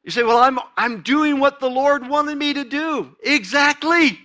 You 0.05 0.11
say, 0.11 0.23
Well, 0.23 0.39
I'm, 0.39 0.59
I'm 0.77 1.03
doing 1.03 1.39
what 1.39 1.61
the 1.61 1.71
Lord 1.71 2.09
wanted 2.09 2.37
me 2.37 2.55
to 2.55 2.65
do. 2.65 3.17
Exactly. 3.23 4.19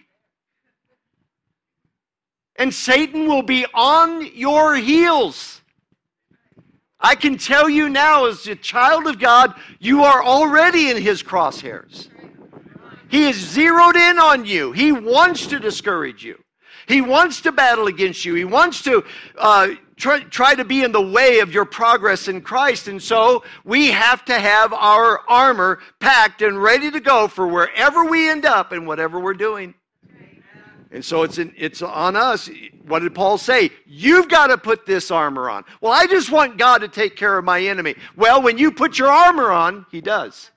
And 2.56 2.74
Satan 2.74 3.28
will 3.28 3.44
be 3.44 3.66
on 3.74 4.36
your 4.36 4.76
heels. 4.76 5.62
I 7.00 7.14
can 7.14 7.38
tell 7.38 7.70
you 7.70 7.90
now, 7.90 8.26
as 8.26 8.48
a 8.48 8.56
child 8.56 9.06
of 9.06 9.20
God, 9.20 9.54
you 9.80 10.04
are 10.04 10.24
already 10.24 10.90
in 10.90 11.00
his 11.00 11.22
crosshairs. 11.22 12.10
He 13.10 13.30
is 13.30 13.36
zeroed 13.36 13.96
in 13.96 14.18
on 14.18 14.46
you. 14.46 14.72
He 14.72 14.92
wants 14.92 15.46
to 15.48 15.60
discourage 15.60 16.26
you. 16.26 16.44
He 16.88 17.02
wants 17.02 17.42
to 17.42 17.52
battle 17.52 17.86
against 17.86 18.26
you. 18.26 18.34
He 18.34 18.46
wants 18.46 18.82
to 18.84 19.04
uh, 19.38 19.70
try, 19.98 20.22
try 20.22 20.56
to 20.56 20.64
be 20.64 20.84
in 20.84 20.92
the 20.92 21.02
way 21.02 21.40
of 21.40 21.54
your 21.54 21.66
progress 21.66 22.28
in 22.28 22.42
Christ. 22.42 22.88
And 22.88 23.02
so 23.02 23.44
we 23.66 23.88
have 23.88 24.24
to 24.26 24.40
have 24.40 24.72
our 24.74 25.22
armor 25.28 25.80
packed 26.00 26.42
and 26.42 26.62
ready 26.62 26.90
to 26.92 27.00
go 27.00 27.28
for 27.28 27.48
wherever 27.48 28.06
we 28.06 28.30
end 28.30 28.46
up 28.46 28.72
and 28.72 28.88
whatever 28.88 29.20
we're 29.20 29.34
doing. 29.34 29.74
And 30.90 31.04
so 31.04 31.24
it's, 31.24 31.38
in, 31.38 31.54
it's 31.58 31.82
on 31.82 32.16
us. 32.16 32.50
What 32.86 33.00
did 33.00 33.14
Paul 33.14 33.38
say? 33.38 33.72
You've 33.86 34.30
got 34.30 34.48
to 34.48 34.58
put 34.58 34.86
this 34.86 35.12
armor 35.12 35.50
on. 35.50 35.66
Well, 35.82 35.92
I 35.92 36.08
just 36.08 36.32
want 36.32 36.58
God 36.58 36.78
to 36.80 36.88
take 36.88 37.18
care 37.18 37.38
of 37.38 37.44
my 37.44 37.62
enemy. 37.62 37.96
Well, 38.16 38.42
when 38.42 38.58
you 38.58 38.72
put 38.72 38.98
your 38.98 39.10
armor 39.10 39.52
on, 39.52 39.86
He 39.92 40.00
does. 40.00 40.52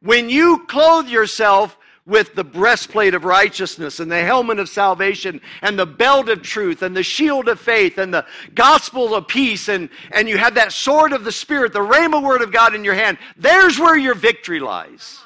When 0.00 0.28
you 0.28 0.66
clothe 0.66 1.08
yourself 1.08 1.78
with 2.06 2.34
the 2.34 2.44
breastplate 2.44 3.14
of 3.14 3.24
righteousness 3.24 3.98
and 3.98 4.10
the 4.10 4.22
helmet 4.22 4.58
of 4.58 4.68
salvation 4.68 5.40
and 5.62 5.78
the 5.78 5.86
belt 5.86 6.28
of 6.28 6.42
truth 6.42 6.82
and 6.82 6.94
the 6.94 7.02
shield 7.02 7.48
of 7.48 7.58
faith 7.58 7.96
and 7.96 8.12
the 8.12 8.26
gospel 8.54 9.14
of 9.14 9.26
peace 9.26 9.68
and, 9.68 9.88
and 10.12 10.28
you 10.28 10.36
have 10.36 10.54
that 10.54 10.72
sword 10.72 11.12
of 11.12 11.24
the 11.24 11.32
Spirit, 11.32 11.72
the 11.72 11.78
Rhema 11.78 12.22
word 12.22 12.42
of 12.42 12.52
God 12.52 12.74
in 12.74 12.84
your 12.84 12.94
hand, 12.94 13.16
there's 13.36 13.78
where 13.78 13.96
your 13.96 14.14
victory 14.14 14.60
lies. 14.60 15.20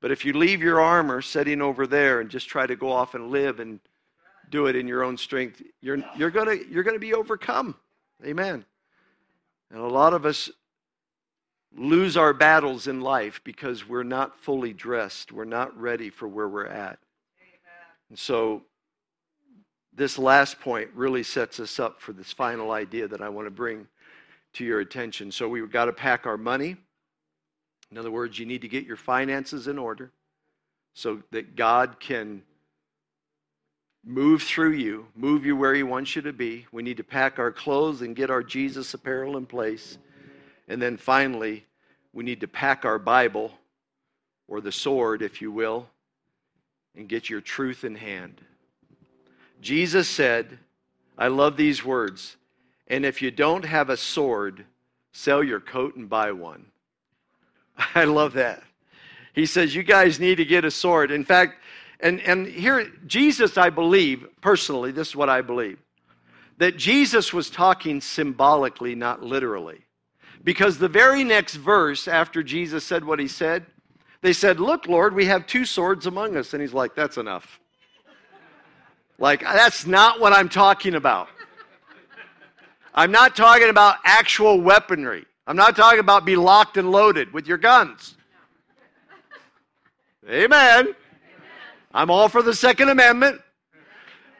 But 0.00 0.10
if 0.10 0.24
you 0.24 0.32
leave 0.32 0.60
your 0.60 0.80
armor 0.80 1.22
sitting 1.22 1.60
over 1.60 1.86
there 1.86 2.20
and 2.20 2.30
just 2.30 2.48
try 2.48 2.66
to 2.66 2.76
go 2.76 2.90
off 2.90 3.14
and 3.14 3.30
live 3.30 3.60
and 3.60 3.80
do 4.50 4.66
it 4.66 4.76
in 4.76 4.88
your 4.88 5.04
own 5.04 5.16
strength, 5.16 5.62
you're, 5.80 5.98
you're 6.16 6.30
going 6.30 6.64
you're 6.70 6.84
to 6.84 6.98
be 6.98 7.14
overcome. 7.14 7.76
Amen. 8.24 8.64
And 9.70 9.80
a 9.80 9.86
lot 9.86 10.14
of 10.14 10.24
us 10.24 10.50
lose 11.76 12.16
our 12.16 12.32
battles 12.32 12.86
in 12.86 13.00
life 13.00 13.40
because 13.44 13.88
we're 13.88 14.02
not 14.02 14.38
fully 14.40 14.72
dressed. 14.72 15.32
We're 15.32 15.44
not 15.44 15.78
ready 15.78 16.10
for 16.10 16.26
where 16.26 16.48
we're 16.48 16.66
at. 16.66 16.98
And 18.08 18.18
so, 18.18 18.62
this 19.94 20.18
last 20.18 20.60
point 20.60 20.90
really 20.94 21.22
sets 21.22 21.58
us 21.60 21.78
up 21.78 22.00
for 22.00 22.12
this 22.12 22.32
final 22.32 22.70
idea 22.70 23.08
that 23.08 23.20
I 23.20 23.28
want 23.28 23.46
to 23.46 23.50
bring 23.50 23.86
to 24.54 24.64
your 24.64 24.80
attention. 24.80 25.30
So, 25.30 25.48
we've 25.48 25.70
got 25.70 25.86
to 25.86 25.92
pack 25.92 26.26
our 26.26 26.38
money. 26.38 26.76
In 27.90 27.98
other 27.98 28.10
words, 28.10 28.38
you 28.38 28.46
need 28.46 28.62
to 28.62 28.68
get 28.68 28.84
your 28.84 28.96
finances 28.96 29.68
in 29.68 29.78
order 29.78 30.12
so 30.94 31.22
that 31.30 31.54
God 31.54 32.00
can 32.00 32.42
move 34.04 34.42
through 34.42 34.72
you, 34.72 35.06
move 35.14 35.44
you 35.44 35.56
where 35.56 35.74
He 35.74 35.82
wants 35.82 36.16
you 36.16 36.22
to 36.22 36.32
be. 36.32 36.66
We 36.72 36.82
need 36.82 36.96
to 36.96 37.04
pack 37.04 37.38
our 37.38 37.52
clothes 37.52 38.02
and 38.02 38.16
get 38.16 38.30
our 38.30 38.42
Jesus 38.42 38.94
apparel 38.94 39.36
in 39.36 39.46
place. 39.46 39.98
And 40.68 40.80
then 40.80 40.96
finally, 40.96 41.64
we 42.12 42.24
need 42.24 42.40
to 42.40 42.48
pack 42.48 42.84
our 42.84 42.98
Bible, 42.98 43.52
or 44.46 44.60
the 44.60 44.72
sword, 44.72 45.22
if 45.22 45.40
you 45.40 45.50
will, 45.50 45.88
and 46.96 47.08
get 47.08 47.30
your 47.30 47.40
truth 47.40 47.84
in 47.84 47.94
hand. 47.94 48.40
Jesus 49.60 50.08
said, 50.08 50.58
I 51.16 51.28
love 51.28 51.56
these 51.56 51.84
words, 51.84 52.36
and 52.86 53.04
if 53.04 53.20
you 53.22 53.30
don't 53.30 53.64
have 53.64 53.90
a 53.90 53.96
sword, 53.96 54.64
sell 55.12 55.42
your 55.42 55.60
coat 55.60 55.96
and 55.96 56.08
buy 56.08 56.32
one. 56.32 56.66
I 57.94 58.04
love 58.04 58.34
that. 58.34 58.62
He 59.34 59.46
says, 59.46 59.74
You 59.74 59.82
guys 59.82 60.20
need 60.20 60.36
to 60.36 60.44
get 60.44 60.64
a 60.64 60.70
sword. 60.70 61.10
In 61.10 61.24
fact, 61.24 61.54
and, 62.00 62.20
and 62.20 62.46
here, 62.46 62.90
Jesus, 63.06 63.58
I 63.58 63.70
believe, 63.70 64.26
personally, 64.40 64.92
this 64.92 65.08
is 65.08 65.16
what 65.16 65.28
I 65.28 65.40
believe, 65.40 65.78
that 66.58 66.76
Jesus 66.76 67.32
was 67.32 67.50
talking 67.50 68.00
symbolically, 68.00 68.94
not 68.94 69.22
literally. 69.22 69.84
Because 70.44 70.78
the 70.78 70.88
very 70.88 71.24
next 71.24 71.56
verse, 71.56 72.08
after 72.08 72.42
Jesus 72.42 72.84
said 72.84 73.04
what 73.04 73.18
he 73.18 73.28
said, 73.28 73.66
they 74.20 74.32
said, 74.32 74.60
Look, 74.60 74.86
Lord, 74.86 75.14
we 75.14 75.26
have 75.26 75.46
two 75.46 75.64
swords 75.64 76.06
among 76.06 76.36
us. 76.36 76.52
And 76.52 76.62
he's 76.62 76.74
like, 76.74 76.94
That's 76.94 77.16
enough. 77.16 77.60
Like, 79.18 79.40
that's 79.40 79.84
not 79.84 80.20
what 80.20 80.32
I'm 80.32 80.48
talking 80.48 80.94
about. 80.94 81.28
I'm 82.94 83.10
not 83.10 83.34
talking 83.34 83.68
about 83.68 83.96
actual 84.04 84.60
weaponry. 84.60 85.24
I'm 85.46 85.56
not 85.56 85.76
talking 85.76 85.98
about 85.98 86.24
be 86.24 86.36
locked 86.36 86.76
and 86.76 86.90
loaded 86.92 87.32
with 87.32 87.46
your 87.46 87.58
guns. 87.58 88.16
Amen. 90.28 90.94
I'm 91.92 92.10
all 92.10 92.28
for 92.28 92.42
the 92.42 92.54
Second 92.54 92.90
Amendment. 92.90 93.40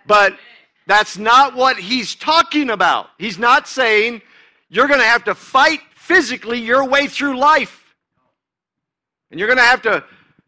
But 0.06 0.38
that's 0.86 1.18
not 1.18 1.54
what 1.54 1.76
he's 1.78 2.14
talking 2.14 2.70
about. 2.70 3.10
He's 3.18 3.38
not 3.38 3.66
saying 3.66 4.22
you're 4.68 4.86
going 4.86 5.00
to 5.00 5.06
have 5.06 5.24
to 5.24 5.34
fight 5.34 5.80
physically 6.08 6.58
your 6.58 6.86
way 6.86 7.06
through 7.06 7.38
life. 7.38 7.94
And 9.30 9.38
you're 9.38 9.46
going 9.46 9.58
to 9.58 9.62
have 9.62 9.82
to 9.82 10.02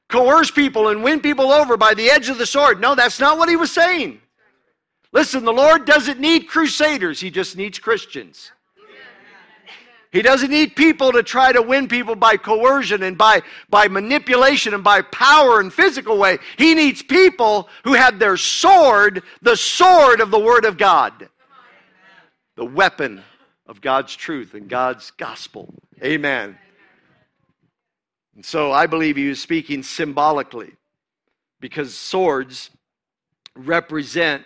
coerce 0.08 0.50
people 0.50 0.88
and 0.88 1.04
win 1.04 1.20
people 1.20 1.52
over 1.52 1.76
by 1.76 1.92
the 1.92 2.11
edge 2.11 2.30
of 2.30 2.38
the 2.38 2.46
sword. 2.46 2.80
No, 2.80 2.94
that's 2.94 3.20
not 3.20 3.36
what 3.36 3.50
he 3.50 3.56
was 3.56 3.70
saying. 3.70 4.22
Listen, 5.12 5.44
the 5.44 5.52
Lord 5.52 5.84
doesn't 5.84 6.18
need 6.18 6.48
crusaders, 6.48 7.20
he 7.20 7.30
just 7.30 7.56
needs 7.56 7.78
Christians. 7.78 8.52
He 10.12 10.22
doesn't 10.22 10.50
need 10.50 10.74
people 10.74 11.12
to 11.12 11.22
try 11.22 11.52
to 11.52 11.62
win 11.62 11.86
people 11.86 12.16
by 12.16 12.36
coercion 12.36 13.04
and 13.04 13.16
by, 13.16 13.42
by 13.68 13.86
manipulation 13.86 14.74
and 14.74 14.82
by 14.82 15.02
power 15.02 15.61
and 15.61 15.72
physical 15.72 16.18
way. 16.18 16.38
He 16.56 16.74
needs 16.74 17.00
people 17.00 17.68
who 17.84 17.92
have 17.92 18.18
their 18.18 18.36
sword, 18.36 19.22
the 19.40 19.56
sword 19.56 20.20
of 20.20 20.32
the 20.32 20.38
Word 20.40 20.64
of 20.64 20.78
God, 20.78 21.28
the 22.56 22.64
weapon 22.64 23.22
of 23.70 23.80
God's 23.80 24.16
truth 24.16 24.54
and 24.54 24.68
God's 24.68 25.12
gospel. 25.12 25.72
Amen. 26.02 26.58
And 28.34 28.44
so 28.44 28.72
I 28.72 28.86
believe 28.86 29.16
he 29.16 29.28
was 29.28 29.40
speaking 29.40 29.84
symbolically 29.84 30.72
because 31.60 31.96
swords 31.96 32.70
represent 33.54 34.42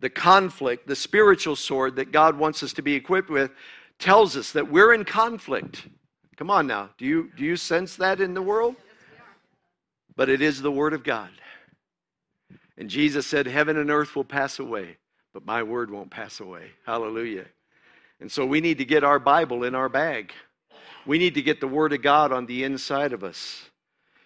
the 0.00 0.10
conflict, 0.10 0.86
the 0.86 0.94
spiritual 0.94 1.56
sword 1.56 1.96
that 1.96 2.12
God 2.12 2.36
wants 2.36 2.62
us 2.62 2.74
to 2.74 2.82
be 2.82 2.94
equipped 2.94 3.30
with, 3.30 3.50
tells 3.98 4.36
us 4.36 4.52
that 4.52 4.70
we're 4.70 4.92
in 4.92 5.04
conflict. 5.04 5.88
Come 6.36 6.50
on 6.50 6.66
now. 6.66 6.90
Do 6.98 7.06
you, 7.06 7.30
do 7.36 7.44
you 7.44 7.56
sense 7.56 7.96
that 7.96 8.20
in 8.20 8.34
the 8.34 8.42
world? 8.42 8.76
But 10.14 10.28
it 10.28 10.42
is 10.42 10.60
the 10.60 10.72
Word 10.72 10.92
of 10.92 11.04
God. 11.04 11.30
And 12.76 12.90
Jesus 12.90 13.26
said, 13.26 13.46
Heaven 13.46 13.78
and 13.78 13.90
earth 13.90 14.14
will 14.14 14.24
pass 14.24 14.58
away, 14.58 14.98
but 15.32 15.46
my 15.46 15.62
word 15.62 15.90
won't 15.90 16.10
pass 16.10 16.40
away. 16.40 16.72
Hallelujah. 16.84 17.46
And 18.22 18.30
so 18.30 18.46
we 18.46 18.60
need 18.60 18.78
to 18.78 18.84
get 18.84 19.02
our 19.02 19.18
Bible 19.18 19.64
in 19.64 19.74
our 19.74 19.88
bag. 19.88 20.32
We 21.04 21.18
need 21.18 21.34
to 21.34 21.42
get 21.42 21.60
the 21.60 21.66
Word 21.66 21.92
of 21.92 22.02
God 22.02 22.30
on 22.30 22.46
the 22.46 22.62
inside 22.62 23.12
of 23.12 23.24
us. 23.24 23.68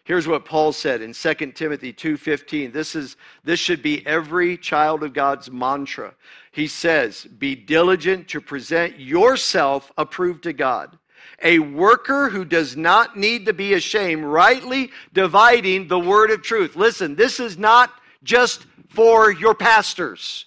Here's 0.04 0.28
what 0.28 0.44
Paul 0.44 0.74
said 0.74 1.00
in 1.00 1.14
2 1.14 1.56
Timothy 1.56 1.94
2:15. 1.94 2.72
This 2.72 2.94
is 2.94 3.16
this 3.42 3.58
should 3.58 3.82
be 3.82 4.06
every 4.06 4.58
child 4.58 5.02
of 5.02 5.14
God's 5.14 5.50
mantra. 5.50 6.14
He 6.52 6.66
says, 6.66 7.24
"Be 7.24 7.54
diligent 7.54 8.28
to 8.28 8.40
present 8.42 9.00
yourself 9.00 9.90
approved 9.96 10.42
to 10.42 10.52
God, 10.52 10.98
a 11.42 11.58
worker 11.60 12.28
who 12.28 12.44
does 12.44 12.76
not 12.76 13.16
need 13.16 13.46
to 13.46 13.54
be 13.54 13.72
ashamed, 13.72 14.24
rightly 14.24 14.92
dividing 15.14 15.88
the 15.88 15.98
word 15.98 16.30
of 16.30 16.42
truth." 16.42 16.76
Listen, 16.76 17.16
this 17.16 17.40
is 17.40 17.56
not 17.56 17.98
just 18.22 18.66
for 18.90 19.30
your 19.30 19.54
pastors. 19.54 20.44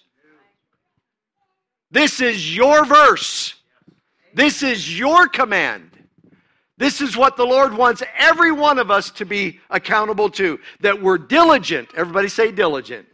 This 1.90 2.20
is 2.20 2.54
your 2.54 2.84
verse. 2.84 3.54
This 4.34 4.62
is 4.62 4.98
your 4.98 5.28
command. 5.28 5.90
This 6.78 7.00
is 7.00 7.16
what 7.16 7.36
the 7.36 7.44
Lord 7.44 7.74
wants 7.74 8.02
every 8.16 8.52
one 8.52 8.78
of 8.78 8.90
us 8.90 9.10
to 9.12 9.26
be 9.26 9.60
accountable 9.68 10.30
to 10.30 10.58
that 10.80 11.02
we're 11.02 11.18
diligent. 11.18 11.88
Everybody 11.94 12.28
say 12.28 12.52
diligent. 12.52 13.06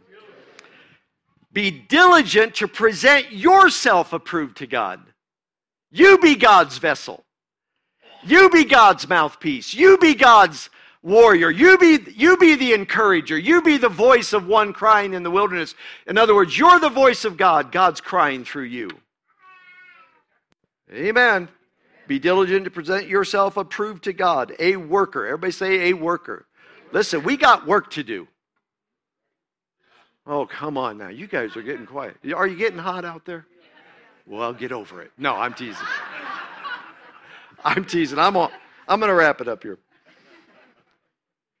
Be 1.51 1.71
diligent 1.71 2.55
to 2.55 2.67
present 2.67 3.31
yourself 3.31 4.13
approved 4.13 4.57
to 4.57 4.67
God. 4.67 5.01
You 5.91 6.17
be 6.19 6.35
God's 6.35 6.77
vessel. 6.77 7.25
You 8.23 8.49
be 8.49 8.63
God's 8.63 9.09
mouthpiece. 9.09 9.73
You 9.73 9.97
be 9.97 10.13
God's 10.13 10.69
warrior. 11.07 11.49
You 11.49 11.77
be, 11.77 11.99
you 12.15 12.37
be 12.37 12.55
the 12.55 12.73
encourager. 12.73 13.37
You 13.37 13.61
be 13.61 13.77
the 13.77 13.89
voice 13.89 14.33
of 14.33 14.45
one 14.45 14.73
crying 14.73 15.13
in 15.13 15.23
the 15.23 15.31
wilderness. 15.31 15.73
In 16.05 16.17
other 16.17 16.35
words, 16.35 16.57
you're 16.57 16.79
the 16.79 16.89
voice 16.89 17.25
of 17.25 17.37
God. 17.37 17.71
God's 17.71 18.01
crying 18.01 18.43
through 18.43 18.65
you. 18.65 18.89
Amen. 20.93 21.47
Be 22.07 22.19
diligent 22.19 22.65
to 22.65 22.71
present 22.71 23.07
yourself 23.07 23.57
approved 23.57 24.03
to 24.05 24.13
God, 24.13 24.53
a 24.59 24.75
worker. 24.75 25.25
Everybody 25.25 25.51
say 25.51 25.89
a 25.89 25.93
worker. 25.93 26.45
Listen, 26.91 27.23
we 27.23 27.35
got 27.37 27.65
work 27.65 27.89
to 27.91 28.03
do. 28.03 28.27
Oh, 30.25 30.45
come 30.45 30.77
on 30.77 30.97
now. 30.97 31.07
You 31.07 31.27
guys 31.27 31.55
are 31.55 31.61
getting 31.61 31.85
quiet. 31.85 32.17
Are 32.35 32.47
you 32.47 32.57
getting 32.57 32.79
hot 32.79 33.05
out 33.05 33.25
there? 33.25 33.45
Well, 34.25 34.53
get 34.53 34.73
over 34.73 35.01
it. 35.01 35.11
No, 35.17 35.35
I'm 35.35 35.53
teasing. 35.53 35.87
I'm 37.63 37.85
teasing. 37.85 38.19
I'm, 38.19 38.35
all, 38.35 38.51
I'm 38.87 38.99
going 38.99 39.09
to 39.09 39.15
wrap 39.15 39.39
it 39.39 39.47
up 39.47 39.63
here 39.63 39.79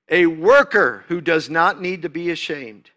a 0.09 0.25
worker 0.25 1.03
who 1.07 1.21
does 1.21 1.49
not 1.49 1.81
need 1.81 2.01
to 2.03 2.09
be 2.09 2.31
ashamed. 2.31 2.89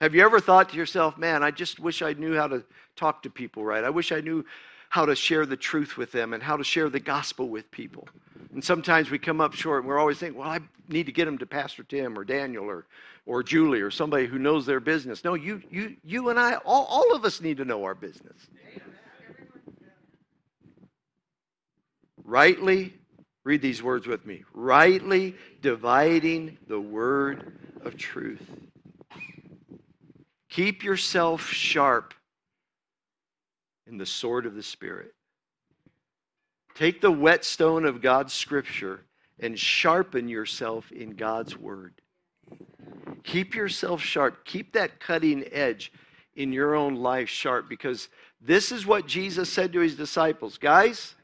Have 0.00 0.14
you 0.14 0.22
ever 0.24 0.40
thought 0.40 0.70
to 0.70 0.76
yourself, 0.76 1.16
man, 1.16 1.42
I 1.42 1.50
just 1.50 1.78
wish 1.78 2.02
I 2.02 2.12
knew 2.12 2.36
how 2.36 2.48
to 2.48 2.64
talk 2.96 3.22
to 3.22 3.30
people 3.30 3.64
right? 3.64 3.84
I 3.84 3.90
wish 3.90 4.12
I 4.12 4.20
knew 4.20 4.44
how 4.88 5.06
to 5.06 5.16
share 5.16 5.46
the 5.46 5.56
truth 5.56 5.96
with 5.96 6.12
them 6.12 6.34
and 6.34 6.42
how 6.42 6.56
to 6.56 6.64
share 6.64 6.90
the 6.90 7.00
gospel 7.00 7.48
with 7.48 7.70
people. 7.70 8.06
And 8.52 8.62
sometimes 8.62 9.10
we 9.10 9.18
come 9.18 9.40
up 9.40 9.54
short 9.54 9.80
and 9.80 9.88
we're 9.88 9.98
always 9.98 10.18
thinking, 10.18 10.38
well, 10.38 10.50
I 10.50 10.60
need 10.88 11.06
to 11.06 11.12
get 11.12 11.24
them 11.24 11.38
to 11.38 11.46
Pastor 11.46 11.82
Tim 11.82 12.18
or 12.18 12.24
Daniel 12.24 12.66
or, 12.66 12.86
or 13.24 13.42
Julie 13.42 13.80
or 13.80 13.90
somebody 13.90 14.26
who 14.26 14.38
knows 14.38 14.66
their 14.66 14.80
business. 14.80 15.24
No, 15.24 15.34
you, 15.34 15.62
you, 15.70 15.96
you 16.04 16.28
and 16.28 16.38
I, 16.38 16.56
all, 16.56 16.84
all 16.84 17.14
of 17.14 17.24
us 17.24 17.40
need 17.40 17.56
to 17.56 17.64
know 17.64 17.84
our 17.84 17.94
business. 17.94 18.36
Rightly, 22.24 22.92
read 23.44 23.62
these 23.62 23.82
words 23.82 24.06
with 24.06 24.24
me 24.26 24.44
rightly 24.54 25.34
dividing 25.60 26.58
the 26.68 26.80
word 26.80 27.58
of 27.84 27.96
truth. 27.96 28.42
Keep 30.48 30.84
yourself 30.84 31.48
sharp 31.48 32.14
in 33.86 33.98
the 33.98 34.06
sword 34.06 34.46
of 34.46 34.54
the 34.54 34.62
Spirit. 34.62 35.14
Take 36.74 37.00
the 37.00 37.10
whetstone 37.10 37.84
of 37.84 38.00
God's 38.00 38.32
scripture 38.32 39.00
and 39.40 39.58
sharpen 39.58 40.28
yourself 40.28 40.92
in 40.92 41.10
God's 41.10 41.56
word. 41.56 42.00
Keep 43.24 43.54
yourself 43.54 44.00
sharp. 44.00 44.44
Keep 44.44 44.72
that 44.72 45.00
cutting 45.00 45.44
edge 45.52 45.92
in 46.34 46.52
your 46.52 46.74
own 46.74 46.96
life 46.96 47.28
sharp 47.28 47.68
because 47.68 48.08
this 48.40 48.72
is 48.72 48.86
what 48.86 49.06
Jesus 49.06 49.48
said 49.48 49.72
to 49.72 49.80
his 49.80 49.96
disciples. 49.96 50.58
Guys, 50.58 51.14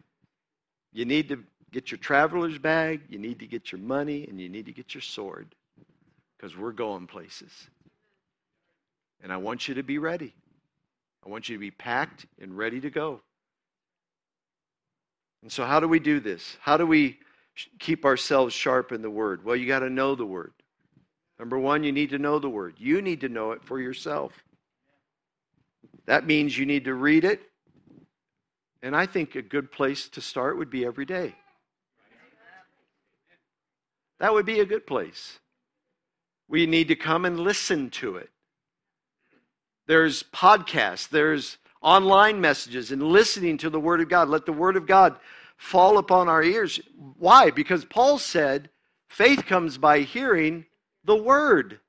you 0.92 1.04
need 1.04 1.28
to 1.28 1.42
get 1.72 1.90
your 1.90 1.98
traveler's 1.98 2.58
bag, 2.58 3.02
you 3.08 3.18
need 3.18 3.40
to 3.40 3.46
get 3.46 3.72
your 3.72 3.80
money, 3.80 4.26
and 4.26 4.40
you 4.40 4.48
need 4.48 4.66
to 4.66 4.72
get 4.72 4.94
your 4.94 5.02
sword 5.02 5.54
because 6.36 6.56
we're 6.56 6.72
going 6.72 7.06
places. 7.06 7.52
And 9.22 9.32
I 9.32 9.36
want 9.36 9.68
you 9.68 9.74
to 9.74 9.82
be 9.82 9.98
ready. 9.98 10.34
I 11.26 11.28
want 11.28 11.48
you 11.48 11.56
to 11.56 11.60
be 11.60 11.70
packed 11.70 12.26
and 12.40 12.56
ready 12.56 12.80
to 12.80 12.90
go. 12.90 13.20
And 15.42 15.52
so, 15.52 15.64
how 15.64 15.80
do 15.80 15.88
we 15.88 15.98
do 15.98 16.20
this? 16.20 16.56
How 16.60 16.76
do 16.76 16.86
we 16.86 17.18
keep 17.78 18.04
ourselves 18.04 18.54
sharp 18.54 18.92
in 18.92 19.02
the 19.02 19.10
Word? 19.10 19.44
Well, 19.44 19.56
you 19.56 19.66
got 19.66 19.80
to 19.80 19.90
know 19.90 20.14
the 20.14 20.26
Word. 20.26 20.52
Number 21.38 21.58
one, 21.58 21.84
you 21.84 21.92
need 21.92 22.10
to 22.10 22.18
know 22.18 22.38
the 22.38 22.48
Word. 22.48 22.74
You 22.78 23.02
need 23.02 23.20
to 23.20 23.28
know 23.28 23.52
it 23.52 23.62
for 23.62 23.80
yourself. 23.80 24.32
That 26.06 26.26
means 26.26 26.56
you 26.56 26.66
need 26.66 26.84
to 26.84 26.94
read 26.94 27.24
it. 27.24 27.42
And 28.82 28.96
I 28.96 29.06
think 29.06 29.34
a 29.34 29.42
good 29.42 29.70
place 29.70 30.08
to 30.10 30.20
start 30.20 30.56
would 30.56 30.70
be 30.70 30.84
every 30.84 31.04
day. 31.04 31.34
That 34.20 34.32
would 34.34 34.46
be 34.46 34.60
a 34.60 34.66
good 34.66 34.86
place. 34.86 35.38
We 36.48 36.66
need 36.66 36.88
to 36.88 36.96
come 36.96 37.24
and 37.24 37.38
listen 37.38 37.90
to 37.90 38.16
it. 38.16 38.30
There's 39.86 40.22
podcasts, 40.22 41.08
there's 41.08 41.58
online 41.80 42.40
messages, 42.40 42.90
and 42.90 43.02
listening 43.02 43.58
to 43.58 43.70
the 43.70 43.80
Word 43.80 44.00
of 44.00 44.08
God. 44.08 44.28
Let 44.28 44.46
the 44.46 44.52
Word 44.52 44.76
of 44.76 44.86
God 44.86 45.16
fall 45.56 45.98
upon 45.98 46.28
our 46.28 46.42
ears. 46.42 46.80
Why? 47.18 47.50
Because 47.50 47.84
Paul 47.84 48.18
said, 48.18 48.70
faith 49.08 49.46
comes 49.46 49.78
by 49.78 50.00
hearing 50.00 50.66
the 51.04 51.16
Word. 51.16 51.80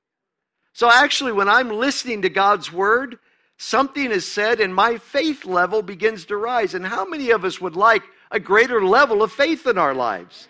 So 0.72 0.90
actually, 0.90 1.32
when 1.32 1.48
I'm 1.48 1.68
listening 1.68 2.22
to 2.22 2.30
God's 2.30 2.72
Word, 2.72 3.18
something 3.58 4.10
is 4.10 4.26
said 4.26 4.60
and 4.60 4.74
my 4.74 4.96
faith 4.96 5.44
level 5.44 5.82
begins 5.82 6.24
to 6.26 6.36
rise. 6.36 6.74
And 6.74 6.86
how 6.86 7.04
many 7.04 7.30
of 7.30 7.44
us 7.44 7.60
would 7.60 7.76
like 7.76 8.02
a 8.30 8.40
greater 8.40 8.84
level 8.84 9.22
of 9.22 9.32
faith 9.32 9.66
in 9.66 9.76
our 9.76 9.94
lives? 9.94 10.48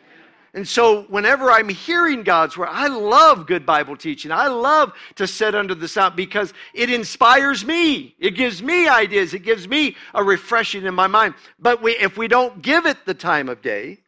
And 0.52 0.66
so, 0.66 1.02
whenever 1.02 1.50
I'm 1.50 1.68
hearing 1.68 2.24
God's 2.24 2.56
word, 2.56 2.70
I 2.70 2.88
love 2.88 3.46
good 3.46 3.64
Bible 3.64 3.96
teaching. 3.96 4.32
I 4.32 4.48
love 4.48 4.92
to 5.14 5.26
sit 5.28 5.54
under 5.54 5.76
the 5.76 5.86
sound 5.86 6.16
because 6.16 6.52
it 6.74 6.90
inspires 6.90 7.64
me. 7.64 8.16
It 8.18 8.32
gives 8.32 8.60
me 8.60 8.88
ideas. 8.88 9.32
It 9.32 9.44
gives 9.44 9.68
me 9.68 9.96
a 10.12 10.24
refreshing 10.24 10.86
in 10.86 10.94
my 10.94 11.06
mind. 11.06 11.34
But 11.60 11.80
we, 11.82 11.92
if 11.92 12.16
we 12.16 12.26
don't 12.26 12.62
give 12.62 12.84
it 12.84 13.06
the 13.06 13.14
time 13.14 13.48
of 13.48 13.62
day, 13.62 13.98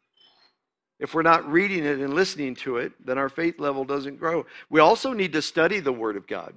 if 0.98 1.14
we're 1.14 1.22
not 1.22 1.50
reading 1.50 1.84
it 1.84 2.00
and 2.00 2.14
listening 2.14 2.56
to 2.56 2.78
it, 2.78 2.92
then 3.04 3.18
our 3.18 3.28
faith 3.28 3.60
level 3.60 3.84
doesn't 3.84 4.18
grow. 4.18 4.44
We 4.68 4.80
also 4.80 5.12
need 5.12 5.32
to 5.34 5.42
study 5.42 5.78
the 5.78 5.92
Word 5.92 6.16
of 6.16 6.26
God. 6.26 6.54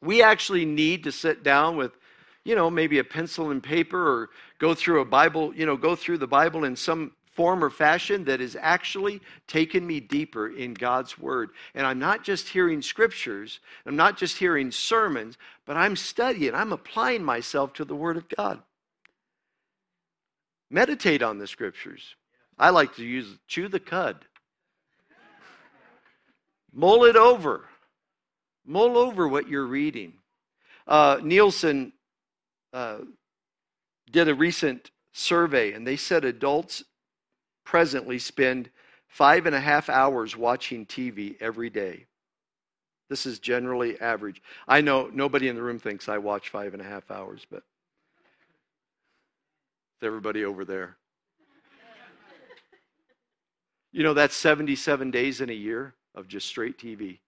We 0.00 0.22
actually 0.22 0.64
need 0.64 1.04
to 1.04 1.12
sit 1.12 1.42
down 1.42 1.76
with, 1.76 1.92
you 2.44 2.54
know, 2.54 2.70
maybe 2.70 2.98
a 2.98 3.04
pencil 3.04 3.50
and 3.50 3.62
paper 3.62 3.98
or 3.98 4.30
go 4.58 4.74
through 4.74 5.00
a 5.00 5.04
Bible, 5.04 5.54
you 5.54 5.66
know, 5.66 5.76
go 5.76 5.94
through 5.94 6.18
the 6.18 6.26
Bible 6.26 6.64
in 6.64 6.74
some 6.74 7.12
form 7.30 7.62
or 7.62 7.70
fashion 7.70 8.24
that 8.24 8.40
has 8.40 8.56
actually 8.60 9.20
taken 9.46 9.86
me 9.86 10.00
deeper 10.00 10.48
in 10.48 10.74
God's 10.74 11.18
Word. 11.18 11.50
And 11.74 11.86
I'm 11.86 11.98
not 11.98 12.24
just 12.24 12.48
hearing 12.48 12.82
scriptures, 12.82 13.60
I'm 13.86 13.96
not 13.96 14.16
just 14.16 14.38
hearing 14.38 14.70
sermons, 14.70 15.38
but 15.64 15.76
I'm 15.76 15.96
studying, 15.96 16.54
I'm 16.54 16.72
applying 16.72 17.22
myself 17.22 17.72
to 17.74 17.84
the 17.84 17.94
Word 17.94 18.16
of 18.16 18.28
God. 18.28 18.60
Meditate 20.70 21.22
on 21.22 21.38
the 21.38 21.46
scriptures. 21.46 22.14
I 22.58 22.70
like 22.70 22.94
to 22.96 23.04
use 23.04 23.38
chew 23.48 23.68
the 23.68 23.80
cud. 23.80 24.24
Mull 26.72 27.04
it 27.04 27.16
over. 27.16 27.64
Mull 28.64 28.96
over 28.96 29.26
what 29.26 29.48
you're 29.48 29.66
reading. 29.66 30.12
Uh, 30.86 31.18
Nielsen 31.22 31.92
uh, 32.72 32.98
did 34.10 34.28
a 34.28 34.34
recent 34.34 34.90
survey, 35.12 35.72
and 35.72 35.86
they 35.86 35.96
said 35.96 36.24
adults 36.24 36.84
presently 37.64 38.18
spend 38.18 38.70
five 39.08 39.46
and 39.46 39.54
a 39.54 39.60
half 39.60 39.88
hours 39.88 40.36
watching 40.36 40.86
TV 40.86 41.36
every 41.40 41.70
day. 41.70 42.06
This 43.08 43.26
is 43.26 43.40
generally 43.40 44.00
average. 44.00 44.40
I 44.68 44.80
know 44.80 45.10
nobody 45.12 45.48
in 45.48 45.56
the 45.56 45.62
room 45.62 45.80
thinks 45.80 46.08
I 46.08 46.18
watch 46.18 46.48
five 46.48 46.74
and 46.74 46.80
a 46.80 46.84
half 46.84 47.10
hours, 47.10 47.44
but 47.50 47.64
it's 49.96 50.04
everybody 50.04 50.44
over 50.44 50.64
there. 50.64 50.96
You 53.92 54.04
know, 54.04 54.14
that's 54.14 54.36
77 54.36 55.10
days 55.10 55.40
in 55.40 55.50
a 55.50 55.54
year 55.54 55.94
of 56.14 56.28
just 56.28 56.46
straight 56.46 56.78
TV. 56.78 57.18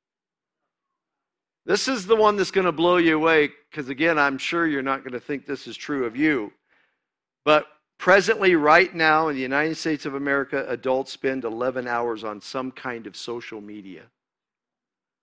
This 1.64 1.89
is 1.89 2.07
the 2.07 2.16
one 2.16 2.37
that's 2.37 2.51
going 2.51 2.66
to 2.66 2.72
blow 2.72 2.97
you 2.97 3.16
away 3.16 3.51
because, 3.70 3.89
again, 3.89 4.18
I'm 4.18 4.39
sure 4.39 4.66
you're 4.66 4.83
not 4.83 5.03
going 5.03 5.12
to 5.12 5.20
think 5.20 5.47
this 5.47 5.66
is 5.66 5.76
true 5.76 6.05
of 6.07 6.16
you. 6.16 6.53
But 7.45 7.66
Presently, 8.03 8.57
right 8.57 8.92
now 8.92 9.28
in 9.28 9.36
the 9.36 9.42
United 9.42 9.76
States 9.76 10.07
of 10.07 10.16
America, 10.16 10.64
adults 10.66 11.12
spend 11.12 11.44
11 11.44 11.86
hours 11.86 12.24
on 12.24 12.40
some 12.40 12.72
kind 12.72 13.07
of 13.07 13.14
social 13.14 13.61
media. 13.61 14.03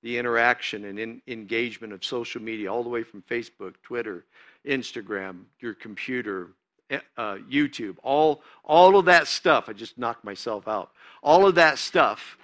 The 0.01 0.17
interaction 0.17 0.85
and 0.85 0.97
in 0.97 1.21
engagement 1.27 1.91
of 1.91 2.05
social 2.05 2.41
media, 2.41 2.71
all 2.71 2.83
the 2.83 2.89
way 2.89 3.03
from 3.03 3.21
Facebook, 3.23 3.73
Twitter, 3.83 4.23
Instagram, 4.65 5.41
your 5.59 5.73
computer, 5.73 6.51
eh, 6.89 6.99
uh, 7.17 7.39
YouTube, 7.51 7.97
all, 8.01 8.43
all 8.63 8.97
of 8.97 9.03
that 9.07 9.27
stuff. 9.27 9.65
I 9.67 9.73
just 9.73 9.97
knocked 9.97 10.23
myself 10.23 10.65
out. 10.65 10.91
All 11.21 11.45
of 11.45 11.55
that 11.55 11.79
stuff. 11.79 12.37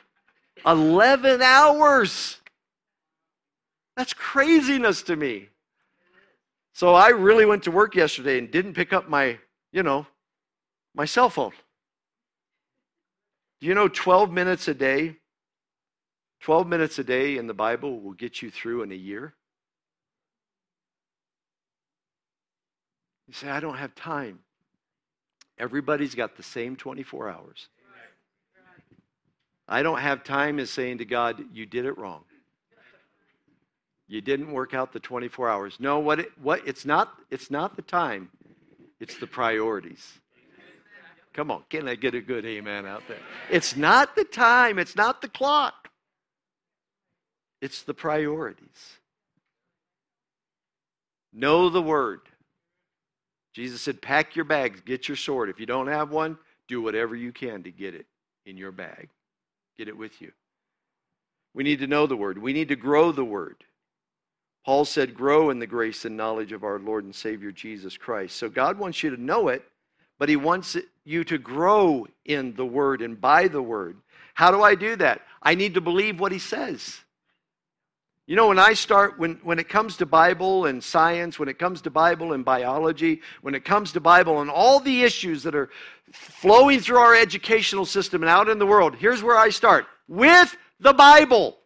11 0.66 1.42
hours. 1.42 2.42
That's 3.96 4.12
craziness 4.12 5.02
to 5.04 5.16
me. 5.16 5.48
So 6.74 6.94
I 6.94 7.12
really 7.12 7.46
went 7.46 7.64
to 7.64 7.72
work 7.72 7.96
yesterday 7.96 8.38
and 8.38 8.52
didn't 8.52 8.74
pick 8.74 8.92
up 8.92 9.08
my, 9.08 9.40
you 9.72 9.82
know, 9.82 10.06
my 10.96 11.06
cell 11.06 11.30
phone. 11.30 11.52
Do 13.60 13.68
you 13.68 13.76
know 13.76 13.88
12 13.88 14.32
minutes 14.32 14.68
a 14.68 14.74
day? 14.74 15.18
12 16.42 16.68
minutes 16.68 17.00
a 17.00 17.04
day 17.04 17.38
in 17.38 17.48
the 17.48 17.54
Bible 17.54 18.00
will 18.00 18.14
get 18.14 18.42
you 18.42 18.50
through 18.50 18.84
in 18.84 18.92
a 18.92 18.96
year. 18.96 19.34
You 23.28 23.34
say, 23.34 23.50
I 23.50 23.60
don't 23.60 23.78
have 23.78 23.96
time. 23.96 24.40
Everybody's 25.58 26.16
got 26.16 26.38
the 26.38 26.44
same 26.44 26.76
24 26.76 27.30
hours. 27.30 27.70
I 29.68 29.82
don't 29.82 30.00
have 30.00 30.24
time 30.24 30.60
is 30.60 30.70
saying 30.70 31.00
to 31.00 31.06
God, 31.06 31.44
you 31.52 31.66
did 31.66 31.86
it 31.86 31.98
wrong. 31.98 32.24
You 34.08 34.22
didn't 34.22 34.52
work 34.52 34.76
out 34.76 34.94
the 34.94 35.00
24 35.00 35.50
hours. 35.50 35.78
No, 35.80 35.98
what 35.98 36.20
it, 36.20 36.32
what 36.40 36.62
it's 36.68 36.86
not 36.86 37.16
it's 37.32 37.50
not 37.50 37.76
the 37.76 37.82
time. 37.82 38.30
It's 39.00 39.18
the 39.18 39.26
priorities. 39.26 40.20
Come 41.36 41.52
on, 41.52 41.64
can 41.70 41.90
I 41.90 41.96
get 41.96 42.16
a 42.16 42.22
good 42.22 42.46
amen 42.46 42.86
out 42.86 43.04
there? 43.10 43.20
It's 43.52 43.76
not 43.76 44.16
the 44.16 44.24
time, 44.24 44.80
it's 44.80 44.96
not 44.96 45.22
the 45.22 45.28
clock, 45.28 45.90
it's 47.62 47.82
the 47.82 47.94
priorities. 47.94 49.00
Know 51.34 51.70
the 51.70 51.82
word. 51.82 52.22
Jesus 53.54 53.82
said, 53.82 54.02
Pack 54.02 54.38
your 54.38 54.46
bags, 54.46 54.80
get 54.80 55.10
your 55.10 55.18
sword. 55.18 55.50
If 55.50 55.60
you 55.60 55.66
don't 55.66 55.88
have 55.88 56.10
one, 56.10 56.38
do 56.70 56.82
whatever 56.82 57.14
you 57.14 57.34
can 57.34 57.64
to 57.64 57.72
get 57.72 57.94
it 57.94 58.06
in 58.46 58.56
your 58.56 58.72
bag. 58.72 59.10
Get 59.78 59.90
it 59.90 59.98
with 59.98 60.22
you. 60.22 60.32
We 61.54 61.64
need 61.64 61.80
to 61.80 61.88
know 61.88 62.08
the 62.08 62.16
word, 62.16 62.38
we 62.38 62.54
need 62.54 62.70
to 62.70 62.78
grow 62.78 63.12
the 63.12 63.26
word. 63.26 63.58
Paul 64.66 64.86
said, 64.86 65.14
Grow 65.14 65.50
in 65.50 65.60
the 65.60 65.68
grace 65.68 66.06
and 66.06 66.16
knowledge 66.16 66.54
of 66.54 66.64
our 66.64 66.80
Lord 66.80 67.04
and 67.04 67.14
Savior 67.14 67.52
Jesus 67.52 67.98
Christ. 67.98 68.38
So 68.38 68.48
God 68.48 68.80
wants 68.80 69.04
you 69.04 69.10
to 69.10 69.22
know 69.22 69.50
it 69.50 69.66
but 70.20 70.30
He 70.30 70.36
wants 70.36 70.78
you 71.04 71.24
to 71.26 71.38
grow 71.38 72.08
in 72.26 72.56
the 72.56 72.66
Word 72.66 73.02
and 73.02 73.20
by 73.20 73.48
the 73.48 73.62
Word. 73.62 73.98
How 74.34 74.52
do 74.52 74.62
I 74.62 74.76
do 74.76 74.96
that? 74.98 75.22
I 75.42 75.56
need 75.56 75.76
to 75.76 75.82
believe 75.82 76.20
what 76.20 76.32
He 76.32 76.40
says. 76.40 77.00
You 78.28 78.36
know, 78.36 78.48
when 78.48 78.58
I 78.58 78.74
start, 78.74 79.20
when, 79.20 79.36
when 79.44 79.60
it 79.60 79.70
comes 79.70 79.98
to 79.98 80.06
Bible 80.08 80.66
and 80.66 80.84
science, 80.84 81.38
when 81.38 81.48
it 81.48 81.60
comes 81.60 81.82
to 81.82 81.92
Bible 81.92 82.34
and 82.34 82.44
biology, 82.44 83.22
when 83.44 83.54
it 83.54 83.64
comes 83.64 83.92
to 83.92 84.00
Bible 84.00 84.42
and 84.42 84.50
all 84.50 84.80
the 84.80 85.04
issues 85.04 85.44
that 85.44 85.54
are 85.54 85.70
flowing 86.12 86.80
through 86.80 86.98
our 86.98 87.14
educational 87.14 87.86
system 87.86 88.24
and 88.24 88.30
out 88.30 88.50
in 88.50 88.58
the 88.58 88.66
world, 88.66 88.96
here's 88.96 89.22
where 89.22 89.38
I 89.38 89.50
start 89.50 89.86
with 90.08 90.58
the 90.80 90.94
Bible. 90.94 91.58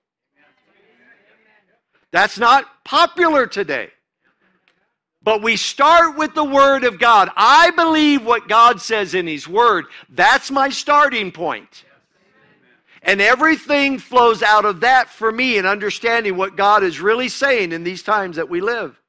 That's 2.12 2.38
not 2.38 2.66
popular 2.84 3.48
today. 3.48 3.92
But 5.22 5.42
we 5.42 5.58
start 5.58 6.18
with 6.18 6.34
the 6.34 6.44
Word 6.44 6.84
of 6.84 7.00
God. 7.00 7.30
I 7.36 7.72
believe 7.72 8.26
what 8.26 8.48
God 8.48 8.82
says 8.82 9.14
in 9.14 9.28
His 9.28 9.48
Word. 9.48 9.86
That's 10.10 10.50
my 10.50 10.70
starting 10.70 11.32
point. 11.32 11.84
And 13.02 13.22
everything 13.22 13.98
flows 13.98 14.44
out 14.44 14.66
of 14.66 14.82
that 14.82 15.10
for 15.10 15.32
me 15.32 15.58
in 15.58 15.66
understanding 15.66 16.38
what 16.38 16.58
God 16.58 16.84
is 16.84 17.00
really 17.00 17.30
saying 17.30 17.72
in 17.72 17.84
these 17.84 18.04
times 18.04 18.36
that 18.36 18.50
we 18.50 18.62
live. 18.62 19.00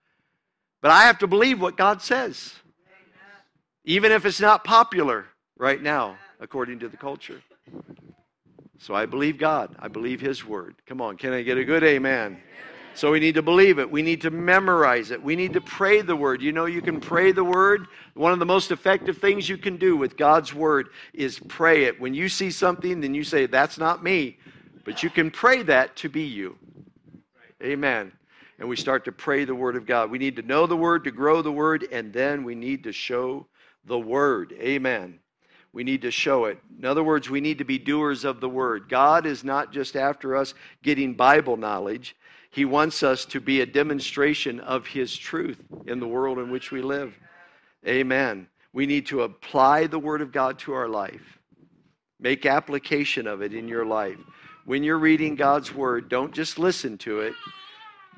But 0.81 0.91
I 0.91 1.03
have 1.03 1.19
to 1.19 1.27
believe 1.27 1.61
what 1.61 1.77
God 1.77 2.01
says, 2.01 2.55
even 3.85 4.13
if 4.13 4.25
it's 4.25 4.41
not 4.41 4.65
popular 4.65 5.27
right 5.57 5.83
now, 5.83 6.17
according 6.39 6.79
to 6.81 6.89
the 6.89 6.97
culture. 6.97 7.43
So 8.79 8.95
I 8.95 9.07
believe 9.07 9.37
God. 9.37 9.77
I 9.79 9.89
believe 9.89 10.21
His 10.21 10.45
Word. 10.45 10.77
Come 10.87 11.01
on, 11.01 11.17
can 11.17 11.33
I 11.33 11.43
get 11.43 11.59
a 11.59 11.65
good 11.65 11.85
amen? 11.85 12.41
So 12.95 13.13
we 13.13 13.21
need 13.21 13.37
to 13.37 13.43
believe 13.43 13.79
it. 13.79 13.91
We 13.91 14.03
need 14.03 14.21
to 14.23 14.31
memorize 14.31 15.11
it. 15.11 15.23
We 15.23 15.37
need 15.37 15.53
to 15.55 15.61
pray 15.61 16.03
the 16.03 16.17
word. 16.17 16.43
You 16.43 16.53
know, 16.53 16.67
you 16.67 16.83
can 16.83 17.01
pray 17.01 17.33
the 17.33 17.45
word. 17.45 17.87
One 18.15 18.33
of 18.33 18.39
the 18.39 18.47
most 18.47 18.71
effective 18.71 19.19
things 19.19 19.49
you 19.49 19.57
can 19.57 19.77
do 19.77 19.97
with 19.97 20.17
God's 20.17 20.53
word 20.53 20.89
is 21.15 21.39
pray 21.39 21.85
it. 21.85 22.01
When 22.01 22.15
you 22.15 22.29
see 22.29 22.51
something, 22.51 23.01
then 23.01 23.15
you 23.15 23.25
say, 23.25 23.47
That's 23.47 23.79
not 23.79 24.03
me. 24.03 24.39
But 24.85 25.03
you 25.03 25.11
can 25.11 25.31
pray 25.31 25.63
that 25.65 25.97
to 25.97 26.09
be 26.09 26.23
you. 26.23 26.59
Amen. 27.63 28.13
And 28.59 28.69
we 28.69 28.77
start 28.77 29.05
to 29.07 29.13
pray 29.13 29.45
the 29.45 29.55
word 29.55 29.77
of 29.77 29.87
God. 29.87 30.11
We 30.11 30.19
need 30.19 30.37
to 30.37 30.43
know 30.43 30.67
the 30.67 30.77
word 30.77 31.05
to 31.05 31.11
grow 31.11 31.43
the 31.43 31.53
word, 31.53 31.87
and 31.91 32.13
then 32.13 32.45
we 32.45 32.55
need 32.55 32.85
to 32.85 32.93
show 32.93 33.47
the 33.85 33.99
word. 33.99 34.53
Amen. 34.61 35.19
We 35.73 35.85
need 35.85 36.03
to 36.03 36.11
show 36.11 36.47
it. 36.47 36.59
In 36.79 36.85
other 36.85 37.05
words, 37.05 37.31
we 37.31 37.41
need 37.41 37.59
to 37.59 37.65
be 37.65 37.79
doers 37.79 38.25
of 38.25 38.41
the 38.41 38.49
word. 38.49 38.89
God 38.89 39.25
is 39.25 39.45
not 39.45 39.73
just 39.73 39.97
after 39.97 40.37
us 40.37 40.55
getting 40.83 41.15
Bible 41.15 41.57
knowledge. 41.57 42.17
He 42.51 42.65
wants 42.65 43.03
us 43.05 43.25
to 43.27 43.41
be 43.41 43.61
a 43.61 43.67
demonstration 43.67 44.59
of 44.61 44.87
His 44.87 45.17
truth 45.17 45.61
in 45.87 46.01
the 46.01 46.09
world 46.09 46.39
in 46.39 46.51
which 46.51 46.73
we 46.73 46.83
live. 46.83 47.15
Amen. 47.87 48.49
We 48.73 48.87
need 48.87 49.07
to 49.07 49.23
apply 49.23 49.87
the 49.87 49.99
Word 49.99 50.21
of 50.21 50.33
God 50.33 50.59
to 50.61 50.73
our 50.73 50.89
life, 50.89 51.39
make 52.19 52.47
application 52.47 53.27
of 53.27 53.41
it 53.41 53.55
in 53.55 53.69
your 53.69 53.87
life. 53.87 54.19
When 54.65 54.83
you're 54.83 54.99
reading 54.99 55.37
God's 55.37 55.73
Word, 55.73 56.09
don't 56.09 56.35
just 56.35 56.59
listen 56.59 56.99
to 56.99 57.21
it, 57.21 57.35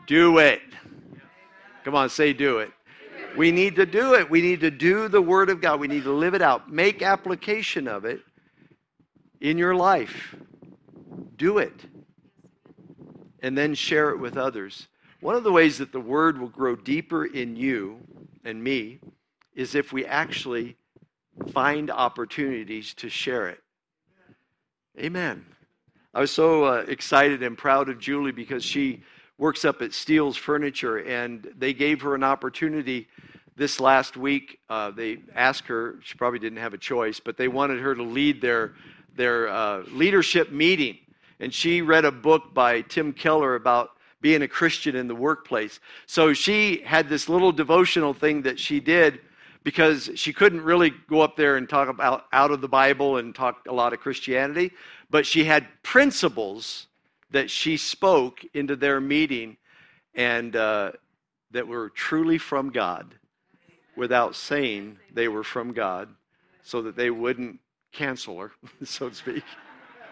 do 0.07 0.39
it. 0.39 0.63
Come 1.85 1.95
on, 1.95 2.09
say 2.09 2.33
do 2.33 2.59
it. 2.59 2.71
We 3.37 3.51
need 3.51 3.77
to 3.77 3.87
do 3.87 4.15
it. 4.15 4.29
We 4.29 4.43
need 4.43 4.61
to 4.61 4.71
do 4.71 5.09
the 5.09 5.23
Word 5.23 5.51
of 5.51 5.61
God. 5.61 5.81
We 5.81 5.89
need 5.89 6.05
to 6.05 6.13
live 6.13 6.35
it 6.35 6.43
out. 6.43 6.71
Make 6.71 7.03
application 7.03 7.89
of 7.89 8.05
it 8.05 8.21
in 9.41 9.59
your 9.59 9.75
life. 9.75 10.37
Do 11.37 11.59
it 11.59 11.73
and 13.43 13.59
then 13.59 13.75
share 13.75 14.11
it 14.11 14.19
with 14.19 14.37
others. 14.37 14.89
One 15.21 15.35
of 15.35 15.45
the 15.45 15.53
ways 15.53 15.79
that 15.79 15.93
the 15.93 16.01
word 16.01 16.41
will 16.41 16.49
grow 16.49 16.75
deeper 16.75 17.27
in 17.27 17.57
you 17.57 17.99
and 18.45 18.63
me 18.63 19.01
is 19.55 19.75
if 19.75 19.93
we 19.93 20.07
actually 20.07 20.77
find 21.53 21.91
opportunities 21.91 22.95
to 22.95 23.09
share 23.09 23.49
it. 23.49 23.61
Amen. 24.99 25.45
I 26.15 26.21
was 26.21 26.31
so 26.31 26.65
uh, 26.65 26.85
excited 26.89 27.43
and 27.43 27.57
proud 27.57 27.89
of 27.89 27.99
Julie 27.99 28.33
because 28.33 28.65
she 28.65 29.03
works 29.39 29.65
up 29.65 29.81
at 29.81 29.93
Steele's 29.93 30.37
Furniture, 30.37 30.99
and 30.99 31.51
they 31.57 31.73
gave 31.73 32.03
her 32.03 32.15
an 32.15 32.23
opportunity 32.23 33.09
this 33.57 33.81
last 33.81 34.17
week. 34.17 34.59
Uh, 34.69 34.91
they 34.91 35.19
asked 35.35 35.67
her; 35.69 35.97
she 36.03 36.17
probably 36.17 36.39
didn't 36.39 36.59
have 36.59 36.75
a 36.75 36.79
choice, 36.79 37.19
but 37.19 37.39
they 37.39 37.49
wanted 37.49 37.81
her 37.81 37.95
to 37.95 38.03
lead 38.03 38.43
their 38.43 38.75
their 39.17 39.49
uh, 39.49 39.83
leadership 39.91 40.51
meeting 40.53 40.99
and 41.41 41.53
she 41.53 41.83
read 41.83 42.05
a 42.05 42.13
book 42.13 42.55
by 42.55 42.83
Tim 42.83 43.13
Keller 43.13 43.55
about 43.55 43.91
being 44.21 44.43
a 44.43 44.49
Christian 44.49 44.97
in 44.97 45.09
the 45.09 45.15
workplace. 45.15 45.81
So 46.07 46.33
she 46.33 46.83
had 46.85 47.09
this 47.09 47.29
little 47.29 47.53
devotional 47.53 48.15
thing 48.15 48.43
that 48.43 48.59
she 48.59 48.81
did 48.81 49.21
because 49.65 50.11
she 50.15 50.33
couldn't 50.33 50.63
really 50.63 50.93
go 51.09 51.21
up 51.21 51.37
there 51.37 51.57
and 51.57 51.69
talk 51.69 51.89
about 51.89 52.27
out 52.33 52.51
of 52.51 52.61
the 52.61 52.69
Bible 52.69 53.19
and 53.19 53.35
talk 53.35 53.67
a 53.69 53.73
lot 53.73 53.93
of 53.93 54.01
Christianity, 54.01 54.71
but 55.11 55.27
she 55.27 55.45
had 55.45 55.67
principles 55.83 56.87
that 57.31 57.51
she 57.51 57.77
spoke 57.77 58.41
into 58.55 58.77
their 58.77 59.01
meeting 59.01 59.57
and 60.15 60.55
uh, 60.57 60.93
that 61.51 61.67
were 61.67 61.91
truly 61.91 62.39
from 62.39 62.71
God 62.71 63.15
without 63.97 64.35
saying 64.35 64.99
they 65.13 65.29
were 65.29 65.45
from 65.45 65.73
God 65.73 66.09
so 66.63 66.83
that 66.83 66.97
they 66.97 67.11
wouldn't 67.11 67.59
cancel 67.93 68.39
her, 68.41 68.53
so 68.85 69.09
to 69.09 69.15
speak. 69.15 69.45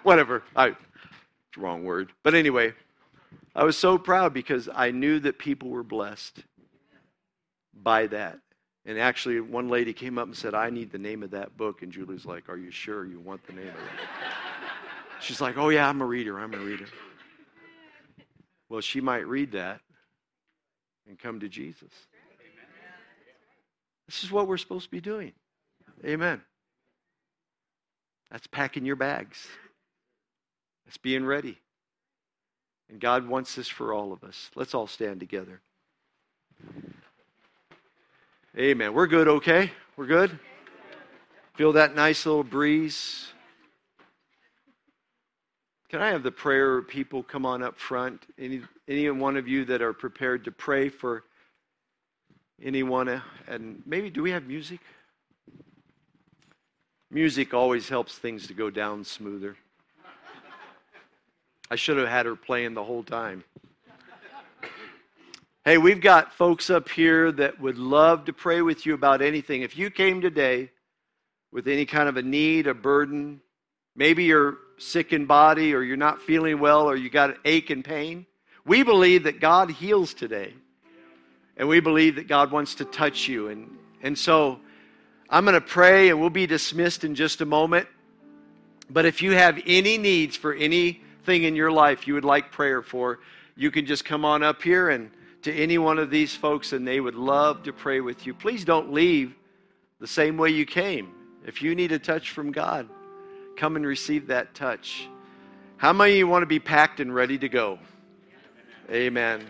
Whatever. 0.03 0.43
I, 0.57 0.77
it's 1.51 1.57
the 1.57 1.63
wrong 1.63 1.85
word. 1.85 2.13
But 2.23 2.35
anyway, 2.35 2.75
I 3.55 3.65
was 3.65 3.77
so 3.77 3.99
proud 3.99 4.33
because 4.33 4.69
I 4.73 4.93
knew 4.93 5.19
that 5.21 5.39
people 5.39 5.69
were 5.69 5.83
blessed 5.83 6.45
by 7.75 8.07
that. 8.09 8.39
And 8.87 8.99
actually, 8.99 9.41
one 9.41 9.69
lady 9.69 9.93
came 9.93 10.17
up 10.17 10.27
and 10.27 10.37
said, 10.37 10.55
I 10.55 10.71
need 10.71 10.91
the 10.91 10.99
name 10.99 11.23
of 11.23 11.33
that 11.33 11.57
book. 11.57 11.83
And 11.83 11.93
Julie's 11.93 12.25
like, 12.25 12.49
Are 12.49 12.57
you 12.57 12.71
sure 12.71 13.05
you 13.05 13.21
want 13.21 13.45
the 13.47 13.53
name 13.53 13.69
of 13.69 13.75
it? 13.75 14.01
She's 15.21 15.41
like, 15.41 15.59
Oh, 15.59 15.69
yeah, 15.69 15.89
I'm 15.89 16.01
a 16.01 16.07
reader. 16.07 16.39
I'm 16.39 16.55
a 16.55 16.59
reader. 16.59 16.87
Well, 18.69 18.81
she 18.81 19.01
might 19.01 19.27
read 19.27 19.53
that 19.53 19.81
and 21.09 21.19
come 21.19 21.41
to 21.41 21.49
Jesus. 21.49 21.93
This 24.07 24.25
is 24.25 24.31
what 24.31 24.49
we're 24.49 24.57
supposed 24.57 24.85
to 24.85 24.91
be 24.91 25.01
doing. 25.01 25.33
Amen. 26.05 26.41
That's 28.31 28.47
packing 28.47 28.87
your 28.87 28.97
bags. 28.97 29.47
It's 30.91 30.97
being 30.97 31.25
ready. 31.25 31.57
And 32.89 32.99
God 32.99 33.29
wants 33.29 33.55
this 33.55 33.69
for 33.69 33.95
all 33.95 34.13
of 34.13 34.25
us. 34.25 34.51
Let's 34.57 34.75
all 34.75 34.89
stand 34.89 35.21
together. 35.21 35.61
Amen. 38.59 38.93
We're 38.93 39.07
good, 39.07 39.29
okay? 39.29 39.71
We're 39.97 40.07
good? 40.09 40.37
Feel 41.55 41.75
that 41.75 41.95
nice 41.95 42.27
little 42.27 42.43
breeze? 42.43 43.29
Can 45.91 46.03
I 46.03 46.09
have 46.09 46.25
the 46.25 46.33
prayer 46.33 46.83
people 46.83 47.23
come 47.23 47.47
on 47.47 47.63
up 47.63 47.79
front? 47.79 48.25
Any, 48.37 48.63
any 48.89 49.09
one 49.11 49.37
of 49.37 49.47
you 49.47 49.65
that 49.67 49.83
are 49.83 49.93
prepared 49.93 50.45
to 50.47 50.51
pray 50.51 50.89
for 50.89 51.23
anyone? 52.61 53.23
And 53.47 53.81
maybe, 53.87 54.11
do 54.11 54.25
we 54.25 54.33
have 54.33 54.43
music? 54.49 54.81
Music 57.13 57.55
always 57.55 57.89
helps 57.89 58.19
things 58.19 58.49
to 58.49 58.55
go 58.55 58.71
down 58.71 59.05
smoother. 59.05 59.57
I 61.73 61.77
should 61.77 61.99
have 61.99 62.09
had 62.09 62.27
her 62.27 62.35
playing 62.35 62.75
the 62.75 62.83
whole 62.83 63.05
time. 63.05 63.45
Hey, 65.65 65.79
we've 65.79 66.01
got 66.01 66.33
folks 66.33 66.69
up 66.69 66.89
here 66.89 67.31
that 67.31 67.61
would 67.61 67.79
love 67.79 68.25
to 68.25 68.33
pray 68.33 68.61
with 68.61 68.85
you 68.87 68.95
about 68.95 69.23
anything. 69.23 69.63
If 69.63 69.79
you 69.79 69.89
came 69.89 70.21
today 70.21 70.73
with 71.53 71.69
any 71.69 71.87
kind 71.87 72.09
of 72.09 72.17
a 72.17 72.23
need, 72.23 72.67
a 72.67 72.75
burden, 72.75 73.41
maybe 73.95 74.25
you're 74.25 74.59
sick 74.79 75.13
in 75.13 75.27
body 75.27 75.73
or 75.73 75.83
you're 75.83 75.97
not 75.97 76.21
feeling 76.23 76.59
well 76.59 76.91
or 76.91 76.97
you 76.97 77.09
got 77.09 77.31
an 77.31 77.37
ache 77.45 77.71
and 77.71 77.85
pain, 77.85 78.27
we 78.67 78.83
believe 78.83 79.23
that 79.25 79.39
God 79.39 79.71
heals 79.71 80.13
today. 80.13 80.53
And 81.57 81.69
we 81.69 81.79
believe 81.79 82.17
that 82.17 82.27
God 82.27 82.51
wants 82.51 82.75
to 82.77 82.85
touch 82.85 83.29
you. 83.29 83.49
And, 83.49 83.71
and 84.03 84.19
so 84.19 84.59
I'm 85.29 85.45
going 85.45 85.55
to 85.55 85.61
pray 85.61 86.09
and 86.09 86.19
we'll 86.19 86.31
be 86.31 86.49
dismissed 86.49 87.05
in 87.05 87.15
just 87.15 87.43
a 87.43 87.47
moment. 87.47 87.87
But 88.89 89.05
if 89.05 89.23
you 89.23 89.33
have 89.33 89.61
any 89.67 89.99
needs 89.99 90.35
for 90.35 90.53
any 90.53 91.03
thing 91.25 91.45
in 91.45 91.55
your 91.57 91.71
life 91.71 92.07
you 92.07 92.15
would 92.15 92.25
like 92.25 92.51
prayer 92.51 92.83
for, 92.83 93.21
you 93.57 93.71
can 93.71 93.87
just 93.87 94.05
come 94.05 94.25
on 94.25 94.43
up 94.43 94.63
here 94.63 94.91
and 94.91 95.11
to 95.43 95.53
any 95.53 95.79
one 95.79 95.99
of 95.99 96.11
these 96.11 96.35
folks, 96.35 96.73
and 96.73 96.87
they 96.87 97.01
would 97.01 97.15
love 97.15 97.63
to 97.63 97.73
pray 97.73 98.01
with 98.01 98.27
you. 98.27 98.35
Please 98.35 98.65
don't 98.65 98.93
leave 98.93 99.35
the 99.99 100.07
same 100.07 100.37
way 100.37 100.51
you 100.51 100.67
came. 100.67 101.13
If 101.47 101.63
you 101.63 101.75
need 101.75 101.93
a 101.93 101.99
touch 101.99 102.31
from 102.31 102.53
God, 102.53 102.89
come 103.57 103.77
and 103.77 103.87
receive 103.87 104.27
that 104.27 104.55
touch. 104.55 105.09
How 105.79 105.95
many 105.95 106.13
of 106.13 106.19
you 106.19 106.27
want 106.27 106.43
to 106.43 106.47
be 106.47 106.59
packed 106.59 107.01
and 107.01 107.15
ready 107.15 107.39
to 107.39 107.49
go? 107.49 107.79
Amen. 108.91 109.43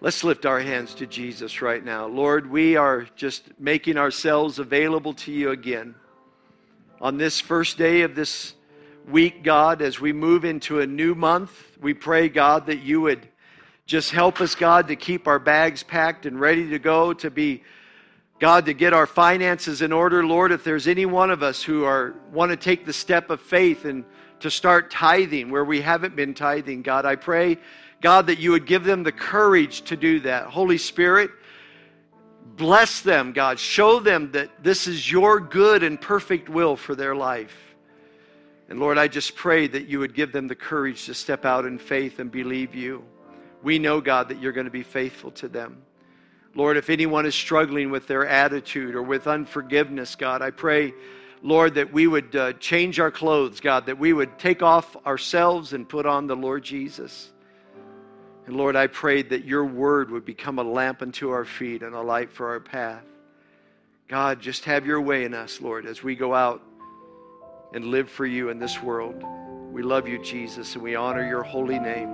Let's 0.00 0.22
lift 0.24 0.46
our 0.46 0.60
hands 0.60 0.94
to 0.96 1.06
Jesus 1.06 1.62
right 1.62 1.84
now. 1.84 2.06
Lord, 2.06 2.50
we 2.50 2.76
are 2.76 3.06
just 3.16 3.44
making 3.58 3.96
ourselves 3.96 4.58
available 4.58 5.14
to 5.14 5.32
you 5.32 5.50
again. 5.50 5.94
On 7.00 7.18
this 7.18 7.40
first 7.40 7.78
day 7.78 8.02
of 8.02 8.14
this 8.14 8.54
week, 9.08 9.42
God, 9.42 9.82
as 9.82 10.00
we 10.00 10.12
move 10.12 10.44
into 10.44 10.80
a 10.80 10.86
new 10.86 11.14
month. 11.14 11.50
We 11.80 11.94
pray, 11.94 12.28
God, 12.28 12.66
that 12.66 12.82
you 12.82 13.00
would 13.00 13.28
just 13.86 14.10
help 14.10 14.40
us, 14.40 14.54
God, 14.54 14.88
to 14.88 14.96
keep 14.96 15.26
our 15.26 15.38
bags 15.38 15.82
packed 15.82 16.26
and 16.26 16.40
ready 16.40 16.70
to 16.70 16.78
go, 16.78 17.12
to 17.14 17.30
be, 17.30 17.62
God, 18.38 18.66
to 18.66 18.74
get 18.74 18.92
our 18.92 19.06
finances 19.06 19.82
in 19.82 19.92
order. 19.92 20.24
Lord, 20.24 20.52
if 20.52 20.64
there's 20.64 20.86
any 20.86 21.06
one 21.06 21.30
of 21.30 21.42
us 21.42 21.62
who 21.62 21.84
are 21.84 22.14
want 22.32 22.50
to 22.50 22.56
take 22.56 22.86
the 22.86 22.92
step 22.92 23.30
of 23.30 23.40
faith 23.40 23.84
and 23.84 24.04
to 24.40 24.50
start 24.50 24.90
tithing 24.90 25.50
where 25.50 25.64
we 25.64 25.80
haven't 25.80 26.16
been 26.16 26.34
tithing, 26.34 26.82
God, 26.82 27.04
I 27.04 27.16
pray, 27.16 27.58
God, 28.00 28.26
that 28.28 28.38
you 28.38 28.52
would 28.52 28.66
give 28.66 28.84
them 28.84 29.02
the 29.02 29.12
courage 29.12 29.82
to 29.82 29.96
do 29.96 30.20
that. 30.20 30.46
Holy 30.46 30.78
Spirit, 30.78 31.30
bless 32.56 33.00
them, 33.00 33.32
God. 33.32 33.58
Show 33.58 34.00
them 34.00 34.32
that 34.32 34.62
this 34.62 34.86
is 34.86 35.10
your 35.10 35.40
good 35.40 35.82
and 35.82 36.00
perfect 36.00 36.48
will 36.48 36.76
for 36.76 36.94
their 36.94 37.14
life. 37.14 37.71
And 38.72 38.80
Lord, 38.80 38.96
I 38.96 39.06
just 39.06 39.36
pray 39.36 39.66
that 39.66 39.86
you 39.86 39.98
would 39.98 40.14
give 40.14 40.32
them 40.32 40.48
the 40.48 40.54
courage 40.54 41.04
to 41.04 41.12
step 41.12 41.44
out 41.44 41.66
in 41.66 41.76
faith 41.76 42.20
and 42.20 42.30
believe 42.30 42.74
you. 42.74 43.04
We 43.62 43.78
know, 43.78 44.00
God, 44.00 44.30
that 44.30 44.40
you're 44.40 44.52
going 44.52 44.64
to 44.64 44.70
be 44.70 44.82
faithful 44.82 45.30
to 45.32 45.48
them. 45.48 45.82
Lord, 46.54 46.78
if 46.78 46.88
anyone 46.88 47.26
is 47.26 47.34
struggling 47.34 47.90
with 47.90 48.06
their 48.06 48.26
attitude 48.26 48.94
or 48.94 49.02
with 49.02 49.26
unforgiveness, 49.26 50.16
God, 50.16 50.40
I 50.40 50.52
pray, 50.52 50.94
Lord, 51.42 51.74
that 51.74 51.92
we 51.92 52.06
would 52.06 52.34
uh, 52.34 52.54
change 52.54 52.98
our 52.98 53.10
clothes, 53.10 53.60
God, 53.60 53.84
that 53.84 53.98
we 53.98 54.14
would 54.14 54.38
take 54.38 54.62
off 54.62 54.96
ourselves 55.04 55.74
and 55.74 55.86
put 55.86 56.06
on 56.06 56.26
the 56.26 56.34
Lord 56.34 56.64
Jesus. 56.64 57.30
And 58.46 58.56
Lord, 58.56 58.74
I 58.74 58.86
prayed 58.86 59.28
that 59.28 59.44
your 59.44 59.66
word 59.66 60.10
would 60.10 60.24
become 60.24 60.58
a 60.58 60.64
lamp 60.64 61.02
unto 61.02 61.28
our 61.28 61.44
feet 61.44 61.82
and 61.82 61.94
a 61.94 62.00
light 62.00 62.32
for 62.32 62.48
our 62.48 62.60
path. 62.60 63.04
God, 64.08 64.40
just 64.40 64.64
have 64.64 64.86
your 64.86 65.02
way 65.02 65.24
in 65.24 65.34
us, 65.34 65.60
Lord, 65.60 65.84
as 65.84 66.02
we 66.02 66.16
go 66.16 66.32
out 66.32 66.62
and 67.74 67.86
live 67.86 68.10
for 68.10 68.26
you 68.26 68.50
in 68.50 68.58
this 68.58 68.82
world. 68.82 69.22
We 69.72 69.82
love 69.82 70.06
you, 70.06 70.22
Jesus, 70.22 70.74
and 70.74 70.82
we 70.82 70.94
honor 70.94 71.26
your 71.26 71.42
holy 71.42 71.78
name. 71.78 72.10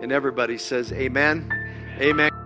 And 0.00 0.12
everybody 0.12 0.58
says, 0.58 0.92
Amen. 0.92 1.50
Amen. 1.98 2.39